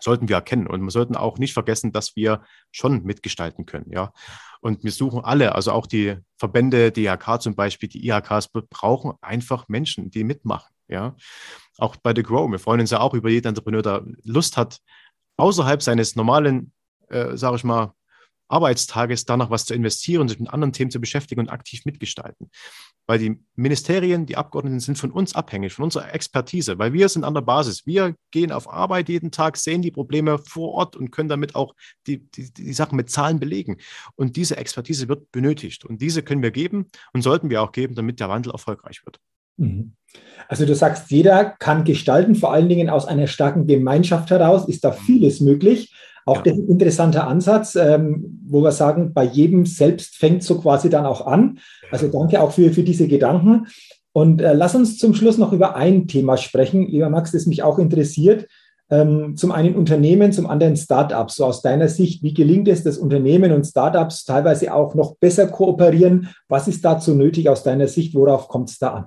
sollten 0.00 0.28
wir 0.28 0.36
erkennen. 0.36 0.66
Und 0.66 0.82
wir 0.82 0.90
sollten 0.90 1.16
auch 1.16 1.38
nicht 1.38 1.52
vergessen, 1.52 1.92
dass 1.92 2.16
wir 2.16 2.42
schon 2.70 3.02
mitgestalten 3.04 3.66
können. 3.66 3.90
Ja. 3.90 4.12
Und 4.60 4.84
wir 4.84 4.92
suchen 4.92 5.24
alle, 5.24 5.54
also 5.54 5.72
auch 5.72 5.86
die 5.86 6.16
Verbände, 6.38 6.92
die 6.92 7.06
IHK 7.06 7.40
zum 7.40 7.54
Beispiel, 7.54 7.88
die 7.88 8.06
IHKs 8.06 8.48
brauchen 8.48 9.12
einfach 9.20 9.68
Menschen, 9.68 10.10
die 10.10 10.24
mitmachen. 10.24 10.72
Ja. 10.88 11.16
Auch 11.78 11.96
bei 11.96 12.14
The 12.14 12.22
Grow. 12.22 12.50
Wir 12.50 12.58
freuen 12.58 12.80
uns 12.80 12.90
ja 12.90 13.00
auch 13.00 13.14
über 13.14 13.30
jeden 13.30 13.48
Entrepreneur, 13.48 13.82
der 13.82 14.04
Lust 14.24 14.56
hat, 14.56 14.78
außerhalb 15.36 15.82
seines 15.82 16.16
normalen, 16.16 16.72
äh, 17.08 17.36
sage 17.36 17.56
ich 17.56 17.64
mal, 17.64 17.92
Arbeitstages 18.48 19.24
danach 19.24 19.50
was 19.50 19.64
zu 19.64 19.74
investieren, 19.74 20.28
sich 20.28 20.38
mit 20.38 20.50
anderen 20.50 20.72
Themen 20.72 20.90
zu 20.90 21.00
beschäftigen 21.00 21.40
und 21.40 21.50
aktiv 21.50 21.84
mitgestalten. 21.84 22.50
Weil 23.06 23.18
die 23.18 23.40
Ministerien, 23.54 24.26
die 24.26 24.36
Abgeordneten 24.36 24.80
sind 24.80 24.98
von 24.98 25.12
uns 25.12 25.34
abhängig, 25.34 25.72
von 25.72 25.84
unserer 25.84 26.12
Expertise, 26.12 26.78
weil 26.78 26.92
wir 26.92 27.08
sind 27.08 27.24
an 27.24 27.34
der 27.34 27.40
Basis. 27.40 27.86
Wir 27.86 28.14
gehen 28.32 28.50
auf 28.50 28.68
Arbeit 28.72 29.08
jeden 29.08 29.30
Tag, 29.30 29.56
sehen 29.56 29.82
die 29.82 29.92
Probleme 29.92 30.38
vor 30.38 30.72
Ort 30.72 30.96
und 30.96 31.10
können 31.10 31.28
damit 31.28 31.54
auch 31.54 31.74
die, 32.06 32.18
die, 32.30 32.52
die 32.52 32.72
Sachen 32.72 32.96
mit 32.96 33.10
Zahlen 33.10 33.38
belegen. 33.38 33.76
Und 34.16 34.36
diese 34.36 34.56
Expertise 34.56 35.08
wird 35.08 35.30
benötigt. 35.30 35.84
Und 35.84 36.02
diese 36.02 36.22
können 36.22 36.42
wir 36.42 36.50
geben 36.50 36.86
und 37.12 37.22
sollten 37.22 37.50
wir 37.50 37.62
auch 37.62 37.72
geben, 37.72 37.94
damit 37.94 38.18
der 38.18 38.28
Wandel 38.28 38.52
erfolgreich 38.52 39.04
wird. 39.04 39.18
Mhm. 39.56 39.92
Also 40.48 40.66
du 40.66 40.74
sagst, 40.74 41.10
jeder 41.10 41.44
kann 41.44 41.84
gestalten, 41.84 42.34
vor 42.34 42.52
allen 42.52 42.68
Dingen 42.68 42.88
aus 42.88 43.06
einer 43.06 43.26
starken 43.26 43.66
Gemeinschaft 43.66 44.30
heraus 44.30 44.68
ist 44.68 44.84
da 44.84 44.92
vieles 44.92 45.40
möglich. 45.40 45.92
Auch 46.26 46.44
ja. 46.44 46.52
ein 46.52 46.66
interessanter 46.66 47.26
Ansatz, 47.28 47.76
ähm, 47.76 48.40
wo 48.48 48.60
wir 48.60 48.72
sagen, 48.72 49.14
bei 49.14 49.24
jedem 49.24 49.64
selbst 49.64 50.16
fängt 50.16 50.42
so 50.42 50.60
quasi 50.60 50.90
dann 50.90 51.06
auch 51.06 51.24
an. 51.26 51.60
Also 51.90 52.08
danke 52.08 52.42
auch 52.42 52.50
für, 52.50 52.72
für 52.72 52.82
diese 52.82 53.06
Gedanken. 53.06 53.68
Und 54.12 54.40
äh, 54.40 54.52
lass 54.52 54.74
uns 54.74 54.98
zum 54.98 55.14
Schluss 55.14 55.38
noch 55.38 55.52
über 55.52 55.76
ein 55.76 56.08
Thema 56.08 56.36
sprechen, 56.36 56.88
lieber 56.88 57.10
Max, 57.10 57.30
das 57.30 57.46
mich 57.46 57.62
auch 57.62 57.78
interessiert. 57.78 58.48
Ähm, 58.90 59.36
zum 59.36 59.52
einen 59.52 59.76
Unternehmen, 59.76 60.32
zum 60.32 60.46
anderen 60.46 60.76
Startups. 60.76 61.36
So 61.36 61.44
aus 61.44 61.62
deiner 61.62 61.88
Sicht, 61.88 62.22
wie 62.22 62.34
gelingt 62.34 62.66
es, 62.66 62.82
dass 62.82 62.98
Unternehmen 62.98 63.52
und 63.52 63.64
Startups 63.64 64.24
teilweise 64.24 64.74
auch 64.74 64.94
noch 64.94 65.16
besser 65.16 65.46
kooperieren? 65.46 66.30
Was 66.48 66.66
ist 66.66 66.84
dazu 66.84 67.14
nötig 67.14 67.48
aus 67.48 67.62
deiner 67.62 67.86
Sicht? 67.86 68.14
Worauf 68.14 68.48
kommt 68.48 68.70
es 68.70 68.78
da 68.78 68.94
an? 68.94 69.04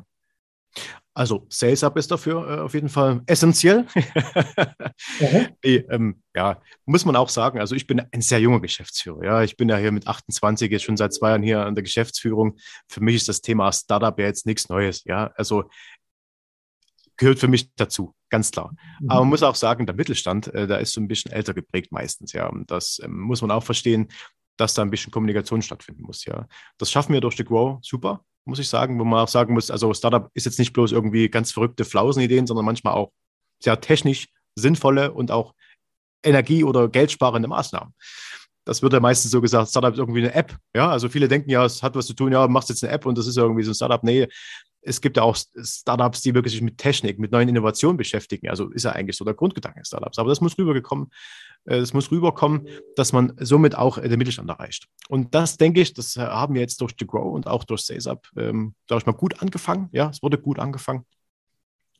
Also 1.13 1.45
Sales 1.49 1.83
Up 1.83 1.97
ist 1.97 2.11
dafür 2.11 2.47
äh, 2.47 2.59
auf 2.61 2.73
jeden 2.73 2.89
Fall 2.89 3.21
essentiell. 3.25 3.85
Die, 5.63 5.77
ähm, 5.89 6.21
ja, 6.35 6.61
muss 6.85 7.03
man 7.03 7.15
auch 7.15 7.29
sagen. 7.29 7.59
Also 7.59 7.75
ich 7.75 7.87
bin 7.87 8.01
ein 8.11 8.21
sehr 8.21 8.39
junger 8.39 8.61
Geschäftsführer. 8.61 9.23
Ja, 9.23 9.43
ich 9.43 9.57
bin 9.57 9.69
ja 9.69 9.77
hier 9.77 9.91
mit 9.91 10.07
28 10.07 10.71
jetzt 10.71 10.83
schon 10.83 10.97
seit 10.97 11.13
zwei 11.13 11.29
Jahren 11.29 11.43
hier 11.43 11.65
an 11.65 11.75
der 11.75 11.83
Geschäftsführung. 11.83 12.57
Für 12.87 13.01
mich 13.01 13.15
ist 13.15 13.27
das 13.27 13.41
Thema 13.41 13.71
Startup 13.71 14.17
ja 14.19 14.25
jetzt 14.25 14.45
nichts 14.45 14.69
Neues. 14.69 15.03
Ja, 15.05 15.31
also 15.35 15.69
gehört 17.17 17.39
für 17.39 17.47
mich 17.49 17.73
dazu, 17.75 18.15
ganz 18.29 18.51
klar. 18.51 18.71
Mhm. 19.01 19.09
Aber 19.09 19.19
man 19.21 19.29
muss 19.29 19.43
auch 19.43 19.55
sagen, 19.55 19.85
der 19.85 19.95
Mittelstand, 19.95 20.47
äh, 20.53 20.67
da 20.67 20.77
ist 20.77 20.93
so 20.93 21.01
ein 21.01 21.07
bisschen 21.07 21.31
älter 21.31 21.53
geprägt 21.53 21.91
meistens. 21.91 22.33
Ja, 22.33 22.47
und 22.47 22.71
das 22.71 23.01
ähm, 23.03 23.19
muss 23.19 23.41
man 23.41 23.51
auch 23.51 23.63
verstehen, 23.63 24.07
dass 24.57 24.73
da 24.73 24.83
ein 24.83 24.89
bisschen 24.91 25.11
Kommunikation 25.11 25.61
stattfinden 25.61 26.03
muss. 26.03 26.25
Ja, 26.25 26.47
das 26.77 26.91
schaffen 26.91 27.13
wir 27.13 27.21
durch 27.21 27.35
The 27.35 27.43
Grow 27.43 27.79
super 27.81 28.25
muss 28.45 28.59
ich 28.59 28.69
sagen, 28.69 28.99
wo 28.99 29.03
man 29.03 29.19
auch 29.19 29.27
sagen 29.27 29.53
muss, 29.53 29.71
also 29.71 29.93
Startup 29.93 30.29
ist 30.33 30.45
jetzt 30.45 30.59
nicht 30.59 30.73
bloß 30.73 30.91
irgendwie 30.91 31.29
ganz 31.29 31.51
verrückte 31.51 31.85
Flausenideen, 31.85 32.47
sondern 32.47 32.65
manchmal 32.65 32.93
auch 32.93 33.11
sehr 33.61 33.79
technisch 33.79 34.27
sinnvolle 34.55 35.11
und 35.11 35.31
auch 35.31 35.53
energie- 36.23 36.63
oder 36.63 36.89
geldsparende 36.89 37.47
Maßnahmen. 37.47 37.93
Das 38.65 38.81
wird 38.81 38.93
ja 38.93 38.99
meistens 38.99 39.31
so 39.31 39.41
gesagt, 39.41 39.69
Startup 39.69 39.93
ist 39.93 39.99
irgendwie 39.99 40.19
eine 40.19 40.33
App. 40.33 40.55
Ja, 40.75 40.89
also 40.89 41.09
viele 41.09 41.27
denken 41.27 41.49
ja, 41.49 41.65
es 41.65 41.81
hat 41.81 41.95
was 41.95 42.07
zu 42.07 42.13
tun, 42.13 42.31
ja, 42.31 42.47
machst 42.47 42.69
jetzt 42.69 42.83
eine 42.83 42.93
App 42.93 43.05
und 43.05 43.17
das 43.17 43.27
ist 43.27 43.37
irgendwie 43.37 43.63
so 43.63 43.71
ein 43.71 43.75
Startup. 43.75 44.03
Nee, 44.03 44.27
es 44.81 45.01
gibt 45.01 45.17
ja 45.17 45.23
auch 45.23 45.35
Startups, 45.35 46.21
die 46.21 46.33
wirklich 46.33 46.53
sich 46.53 46.61
mit 46.61 46.77
Technik, 46.77 47.19
mit 47.19 47.31
neuen 47.31 47.49
Innovationen 47.49 47.97
beschäftigen. 47.97 48.49
Also 48.49 48.69
ist 48.69 48.83
ja 48.83 48.91
eigentlich 48.91 49.17
so 49.17 49.25
der 49.25 49.33
Grundgedanke 49.33 49.83
Startups. 49.85 50.17
Aber 50.19 50.29
das 50.29 50.41
muss 50.41 50.57
rübergekommen, 50.57 51.09
äh, 51.65 51.77
es 51.77 51.93
muss 51.93 52.11
rüberkommen, 52.11 52.67
dass 52.95 53.13
man 53.13 53.33
somit 53.39 53.75
auch 53.75 53.99
den 53.99 54.17
Mittelstand 54.17 54.49
erreicht. 54.49 54.87
Und 55.07 55.35
das 55.35 55.57
denke 55.57 55.81
ich, 55.81 55.93
das 55.93 56.15
haben 56.15 56.53
wir 56.53 56.61
jetzt 56.61 56.81
durch 56.81 56.93
The 56.97 57.05
Grow 57.05 57.33
und 57.33 57.47
auch 57.47 57.63
durch 57.63 57.81
SalesUp, 57.81 58.27
ähm, 58.37 58.75
sage 58.87 58.99
ich 58.99 59.05
mal, 59.05 59.13
gut 59.13 59.41
angefangen. 59.41 59.89
Ja, 59.91 60.09
es 60.09 60.23
wurde 60.23 60.37
gut 60.37 60.59
angefangen. 60.59 61.05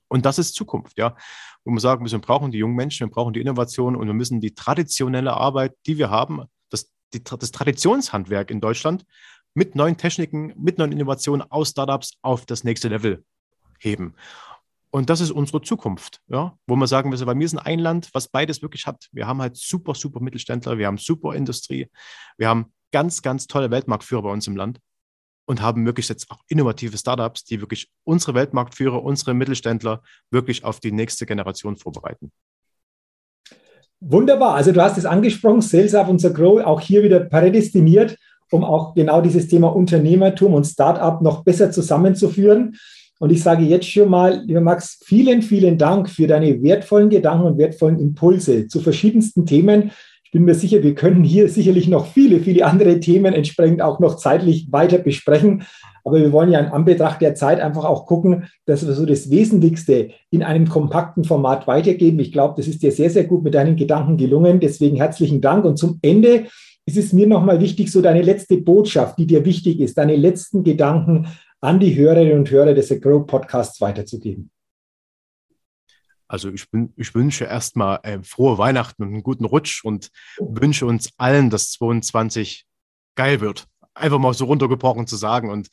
Und 0.09 0.25
das 0.25 0.39
ist 0.39 0.55
Zukunft, 0.55 0.97
ja. 0.97 1.15
Wo 1.63 1.71
wir 1.71 1.79
sagen, 1.79 2.05
wir 2.05 2.19
brauchen 2.19 2.51
die 2.51 2.57
jungen 2.57 2.75
Menschen, 2.75 3.07
wir 3.07 3.13
brauchen 3.13 3.33
die 3.33 3.39
Innovation 3.39 3.95
und 3.95 4.07
wir 4.07 4.13
müssen 4.13 4.41
die 4.41 4.53
traditionelle 4.53 5.35
Arbeit, 5.35 5.73
die 5.85 5.97
wir 5.97 6.09
haben, 6.09 6.43
das, 6.69 6.91
die, 7.13 7.23
das 7.23 7.51
Traditionshandwerk 7.51 8.51
in 8.51 8.59
Deutschland 8.59 9.05
mit 9.53 9.75
neuen 9.75 9.97
Techniken, 9.97 10.53
mit 10.57 10.77
neuen 10.77 10.91
Innovationen 10.91 11.49
aus 11.49 11.69
Startups 11.69 12.13
auf 12.21 12.45
das 12.45 12.63
nächste 12.63 12.89
Level 12.89 13.23
heben. 13.79 14.15
Und 14.91 15.11
das 15.11 15.21
ist 15.21 15.31
unsere 15.31 15.61
Zukunft, 15.61 16.21
ja? 16.27 16.57
wo 16.65 16.75
wir 16.75 16.87
sagen, 16.87 17.11
wir, 17.11 17.19
wir 17.39 17.47
sind 17.47 17.59
ein 17.59 17.79
Land, 17.79 18.09
was 18.13 18.27
beides 18.27 18.63
wirklich 18.63 18.87
hat. 18.87 19.07
Wir 19.11 19.27
haben 19.27 19.41
halt 19.41 19.55
super, 19.55 19.93
super 19.93 20.19
Mittelständler, 20.19 20.79
wir 20.79 20.87
haben 20.87 20.97
super 20.97 21.35
Industrie, 21.35 21.87
wir 22.37 22.49
haben 22.49 22.73
ganz, 22.91 23.21
ganz 23.21 23.45
tolle 23.45 23.69
Weltmarktführer 23.69 24.23
bei 24.23 24.31
uns 24.31 24.47
im 24.47 24.55
Land 24.55 24.79
und 25.49 25.63
haben 25.63 25.83
wirklich 25.83 26.07
jetzt 26.07 26.29
auch 26.29 26.41
innovative 26.47 26.95
Startups, 26.95 27.43
die 27.43 27.59
wirklich 27.59 27.89
unsere 28.03 28.35
Weltmarktführer, 28.35 29.03
unsere 29.03 29.33
Mittelständler 29.33 30.03
wirklich 30.29 30.63
auf 30.63 30.79
die 30.79 30.91
nächste 30.91 31.25
Generation 31.25 31.75
vorbereiten. 31.75 32.31
Wunderbar. 33.99 34.53
Also 34.53 34.71
du 34.71 34.79
hast 34.79 34.99
es 34.99 35.05
angesprochen, 35.05 35.61
Sales 35.61 35.95
Up 35.95 36.07
unser 36.07 36.29
Grow 36.29 36.63
auch 36.63 36.79
hier 36.79 37.01
wieder 37.01 37.21
prädestiniert, 37.21 38.15
um 38.51 38.63
auch 38.63 38.93
genau 38.93 39.21
dieses 39.21 39.47
Thema 39.47 39.75
Unternehmertum 39.75 40.53
und 40.53 40.65
Startup 40.65 41.19
noch 41.19 41.43
besser 41.43 41.71
zusammenzuführen. 41.71 42.77
Und 43.17 43.31
ich 43.31 43.41
sage 43.41 43.63
jetzt 43.63 43.89
schon 43.89 44.07
mal, 44.07 44.43
lieber 44.45 44.61
Max, 44.61 44.99
vielen, 45.03 45.41
vielen 45.41 45.79
Dank 45.79 46.11
für 46.11 46.27
deine 46.27 46.61
wertvollen 46.61 47.09
Gedanken 47.09 47.47
und 47.47 47.57
wertvollen 47.57 47.99
Impulse 47.99 48.67
zu 48.67 48.81
verschiedensten 48.81 49.47
Themen. 49.47 49.89
Ich 50.29 50.33
bin 50.33 50.45
mir 50.45 50.53
sicher, 50.53 50.83
wir 50.83 50.93
können 50.93 51.23
hier 51.23 51.49
sicherlich 51.49 51.87
noch 51.87 52.05
viele, 52.05 52.39
viele 52.39 52.63
andere 52.63 52.99
Themen 52.99 53.33
entsprechend 53.33 53.81
auch 53.81 53.99
noch 53.99 54.15
zeitlich 54.15 54.71
weiter 54.71 54.99
besprechen. 54.99 55.63
Aber 56.03 56.19
wir 56.19 56.31
wollen 56.31 56.51
ja 56.51 56.59
in 56.59 56.67
Anbetracht 56.67 57.19
der 57.19 57.33
Zeit 57.33 57.59
einfach 57.59 57.83
auch 57.83 58.05
gucken, 58.05 58.43
dass 58.67 58.85
wir 58.85 58.93
so 58.93 59.07
das 59.07 59.31
Wesentlichste 59.31 60.11
in 60.29 60.43
einem 60.43 60.69
kompakten 60.69 61.23
Format 61.23 61.65
weitergeben. 61.65 62.19
Ich 62.19 62.31
glaube, 62.31 62.53
das 62.57 62.67
ist 62.67 62.83
dir 62.83 62.91
sehr, 62.91 63.09
sehr 63.09 63.23
gut 63.23 63.43
mit 63.43 63.55
deinen 63.55 63.75
Gedanken 63.75 64.17
gelungen. 64.17 64.59
Deswegen 64.59 64.97
herzlichen 64.97 65.41
Dank. 65.41 65.65
Und 65.65 65.77
zum 65.77 65.97
Ende 66.03 66.45
ist 66.85 66.97
es 66.97 67.11
mir 67.11 67.25
nochmal 67.25 67.59
wichtig, 67.59 67.91
so 67.91 67.99
deine 67.99 68.21
letzte 68.21 68.57
Botschaft, 68.57 69.17
die 69.17 69.25
dir 69.25 69.45
wichtig 69.45 69.79
ist, 69.79 69.97
deine 69.97 70.15
letzten 70.15 70.63
Gedanken 70.63 71.25
an 71.59 71.79
die 71.79 71.95
Hörerinnen 71.95 72.37
und 72.37 72.51
Hörer 72.51 72.75
des 72.75 72.89
Grow 73.01 73.25
Podcasts 73.25 73.81
weiterzugeben. 73.81 74.51
Also 76.29 76.49
ich, 76.49 76.69
bin, 76.69 76.93
ich 76.95 77.13
wünsche 77.15 77.45
erstmal 77.45 77.99
äh, 78.03 78.21
frohe 78.21 78.59
Weihnachten 78.59 79.01
und 79.01 79.09
einen 79.09 79.23
guten 79.23 79.45
Rutsch 79.45 79.83
und 79.83 80.11
wünsche 80.39 80.85
uns 80.85 81.09
allen, 81.17 81.49
dass 81.49 81.71
22 81.71 82.65
geil 83.15 83.41
wird. 83.41 83.65
Einfach 83.95 84.19
mal 84.19 84.33
so 84.33 84.45
runtergebrochen 84.45 85.07
zu 85.07 85.17
sagen. 85.17 85.49
Und 85.49 85.69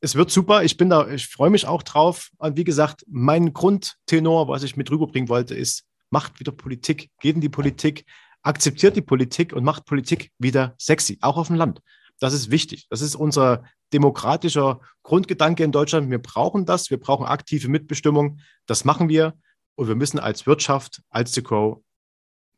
es 0.00 0.16
wird 0.16 0.30
super. 0.30 0.64
Ich 0.64 0.76
bin 0.76 0.90
da, 0.90 1.08
ich 1.08 1.28
freue 1.28 1.50
mich 1.50 1.66
auch 1.66 1.84
drauf. 1.84 2.30
Und 2.38 2.56
wie 2.56 2.64
gesagt, 2.64 3.04
mein 3.08 3.52
Grundtenor, 3.52 4.48
was 4.48 4.64
ich 4.64 4.76
mit 4.76 4.90
rüberbringen 4.90 5.28
wollte, 5.28 5.54
ist, 5.54 5.84
macht 6.10 6.40
wieder 6.40 6.52
Politik, 6.52 7.10
geht 7.20 7.36
in 7.36 7.40
die 7.40 7.48
Politik, 7.48 8.04
akzeptiert 8.42 8.96
die 8.96 9.02
Politik 9.02 9.52
und 9.52 9.62
macht 9.62 9.84
Politik 9.84 10.32
wieder 10.38 10.74
sexy, 10.78 11.18
auch 11.20 11.36
auf 11.36 11.46
dem 11.46 11.56
Land. 11.56 11.80
Das 12.18 12.32
ist 12.32 12.50
wichtig. 12.50 12.86
Das 12.90 13.02
ist 13.02 13.14
unser 13.14 13.62
demokratischer 13.92 14.80
Grundgedanke 15.04 15.62
in 15.62 15.70
Deutschland. 15.70 16.10
Wir 16.10 16.20
brauchen 16.20 16.66
das. 16.66 16.90
Wir 16.90 16.98
brauchen 16.98 17.26
aktive 17.26 17.68
Mitbestimmung. 17.68 18.40
Das 18.66 18.84
machen 18.84 19.08
wir. 19.08 19.34
Und 19.76 19.88
wir 19.88 19.94
müssen 19.94 20.18
als 20.18 20.46
Wirtschaft, 20.46 21.02
als 21.10 21.32
The 21.32 21.42
Crow 21.42 21.78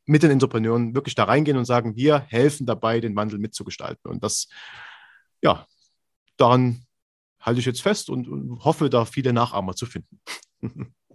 mit 0.06 0.22
den 0.22 0.30
Entrepreneuren 0.30 0.94
wirklich 0.94 1.14
da 1.14 1.24
reingehen 1.24 1.58
und 1.58 1.66
sagen, 1.66 1.94
wir 1.94 2.20
helfen 2.28 2.64
dabei, 2.64 3.00
den 3.00 3.14
Wandel 3.14 3.38
mitzugestalten. 3.38 4.10
Und 4.10 4.24
das, 4.24 4.48
ja, 5.42 5.66
daran 6.38 6.82
halte 7.40 7.60
ich 7.60 7.66
jetzt 7.66 7.82
fest 7.82 8.08
und, 8.08 8.26
und 8.28 8.64
hoffe, 8.64 8.88
da 8.88 9.04
viele 9.04 9.32
Nachahmer 9.32 9.74
zu 9.74 9.84
finden. 9.84 10.20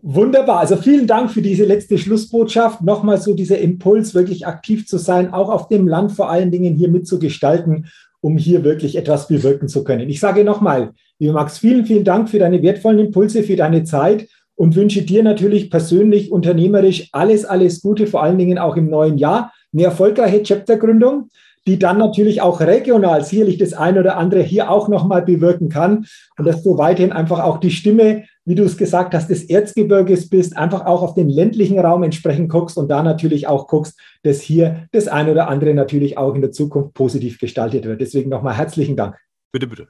Wunderbar. 0.01 0.59
Also 0.59 0.75
vielen 0.75 1.07
Dank 1.07 1.31
für 1.31 1.41
diese 1.41 1.63
letzte 1.63 1.97
Schlussbotschaft. 1.97 2.81
Nochmal 2.81 3.21
so 3.21 3.33
dieser 3.33 3.59
Impuls, 3.59 4.13
wirklich 4.13 4.45
aktiv 4.45 4.85
zu 4.85 4.97
sein, 4.97 5.33
auch 5.33 5.49
auf 5.49 5.69
dem 5.69 5.87
Land 5.87 6.11
vor 6.11 6.29
allen 6.29 6.51
Dingen 6.51 6.75
hier 6.75 6.89
mitzugestalten, 6.89 7.87
um 8.19 8.37
hier 8.37 8.63
wirklich 8.63 8.95
etwas 8.97 9.27
bewirken 9.27 9.69
zu 9.69 9.83
können. 9.83 10.09
Ich 10.09 10.19
sage 10.19 10.43
nochmal, 10.43 10.93
lieber 11.19 11.33
Max, 11.33 11.57
vielen, 11.57 11.85
vielen 11.85 12.03
Dank 12.03 12.29
für 12.29 12.39
deine 12.39 12.61
wertvollen 12.61 12.99
Impulse, 12.99 13.43
für 13.43 13.55
deine 13.55 13.85
Zeit 13.85 14.27
und 14.55 14.75
wünsche 14.75 15.01
dir 15.01 15.23
natürlich 15.23 15.69
persönlich, 15.69 16.31
unternehmerisch 16.31 17.09
alles, 17.11 17.45
alles 17.45 17.81
Gute, 17.81 18.07
vor 18.07 18.23
allen 18.23 18.37
Dingen 18.37 18.57
auch 18.57 18.75
im 18.75 18.89
neuen 18.89 19.17
Jahr. 19.17 19.51
Eine 19.73 19.83
erfolgreiche 19.83 20.43
Chaptergründung, 20.43 21.29
die 21.65 21.79
dann 21.79 21.97
natürlich 21.97 22.41
auch 22.41 22.59
regional 22.59 23.23
sicherlich 23.23 23.57
das 23.57 23.73
eine 23.73 24.01
oder 24.01 24.17
andere 24.17 24.41
hier 24.41 24.69
auch 24.69 24.89
nochmal 24.89 25.21
bewirken 25.21 25.69
kann 25.69 26.05
und 26.37 26.45
dass 26.45 26.61
du 26.63 26.77
weiterhin 26.77 27.13
einfach 27.13 27.39
auch 27.39 27.57
die 27.57 27.71
Stimme, 27.71 28.25
wie 28.45 28.55
du 28.55 28.63
es 28.63 28.77
gesagt 28.77 29.13
hast, 29.13 29.29
des 29.29 29.45
Erzgebirges 29.45 30.29
bist, 30.29 30.57
einfach 30.57 30.85
auch 30.85 31.01
auf 31.01 31.13
den 31.13 31.29
ländlichen 31.29 31.79
Raum 31.79 32.03
entsprechend 32.03 32.49
guckst 32.49 32.77
und 32.77 32.89
da 32.89 33.01
natürlich 33.01 33.47
auch 33.47 33.67
guckst, 33.67 33.97
dass 34.23 34.41
hier 34.41 34.87
das 34.91 35.07
eine 35.07 35.31
oder 35.31 35.47
andere 35.47 35.73
natürlich 35.73 36.17
auch 36.17 36.35
in 36.35 36.41
der 36.41 36.51
Zukunft 36.51 36.93
positiv 36.93 37.39
gestaltet 37.39 37.85
wird. 37.85 38.01
Deswegen 38.01 38.29
nochmal 38.29 38.57
herzlichen 38.57 38.97
Dank. 38.97 39.17
Bitte, 39.53 39.67
bitte. 39.67 39.87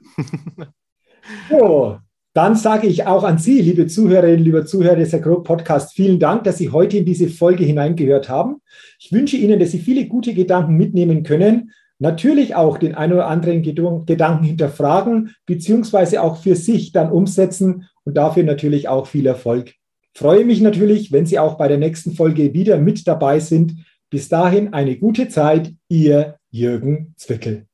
so, 1.50 1.96
dann 2.34 2.56
sage 2.56 2.88
ich 2.88 3.06
auch 3.06 3.22
an 3.22 3.38
Sie, 3.38 3.60
liebe 3.60 3.86
Zuhörerinnen, 3.86 4.44
lieber 4.44 4.66
Zuhörer 4.66 4.96
des 4.96 5.14
Agro 5.14 5.40
Podcast, 5.42 5.94
vielen 5.94 6.18
Dank, 6.18 6.42
dass 6.42 6.58
Sie 6.58 6.70
heute 6.70 6.98
in 6.98 7.04
diese 7.04 7.28
Folge 7.28 7.64
hineingehört 7.64 8.28
haben. 8.28 8.56
Ich 8.98 9.12
wünsche 9.12 9.36
Ihnen, 9.36 9.60
dass 9.60 9.70
Sie 9.70 9.78
viele 9.78 10.06
gute 10.06 10.34
Gedanken 10.34 10.74
mitnehmen 10.74 11.22
können. 11.22 11.70
Natürlich 12.00 12.56
auch 12.56 12.76
den 12.78 12.96
ein 12.96 13.12
oder 13.12 13.28
anderen 13.28 13.62
Gedanken 13.62 14.44
hinterfragen, 14.44 15.30
beziehungsweise 15.46 16.22
auch 16.22 16.42
für 16.42 16.56
sich 16.56 16.90
dann 16.90 17.12
umsetzen 17.12 17.84
und 18.02 18.16
dafür 18.16 18.42
natürlich 18.42 18.88
auch 18.88 19.06
viel 19.06 19.26
Erfolg. 19.26 19.74
Freue 20.12 20.44
mich 20.44 20.60
natürlich, 20.60 21.12
wenn 21.12 21.26
Sie 21.26 21.38
auch 21.38 21.54
bei 21.54 21.68
der 21.68 21.78
nächsten 21.78 22.14
Folge 22.14 22.52
wieder 22.52 22.78
mit 22.78 23.06
dabei 23.06 23.38
sind. 23.38 23.76
Bis 24.10 24.28
dahin 24.28 24.72
eine 24.72 24.96
gute 24.96 25.28
Zeit, 25.28 25.72
Ihr 25.88 26.36
Jürgen 26.50 27.14
Zwickel. 27.16 27.66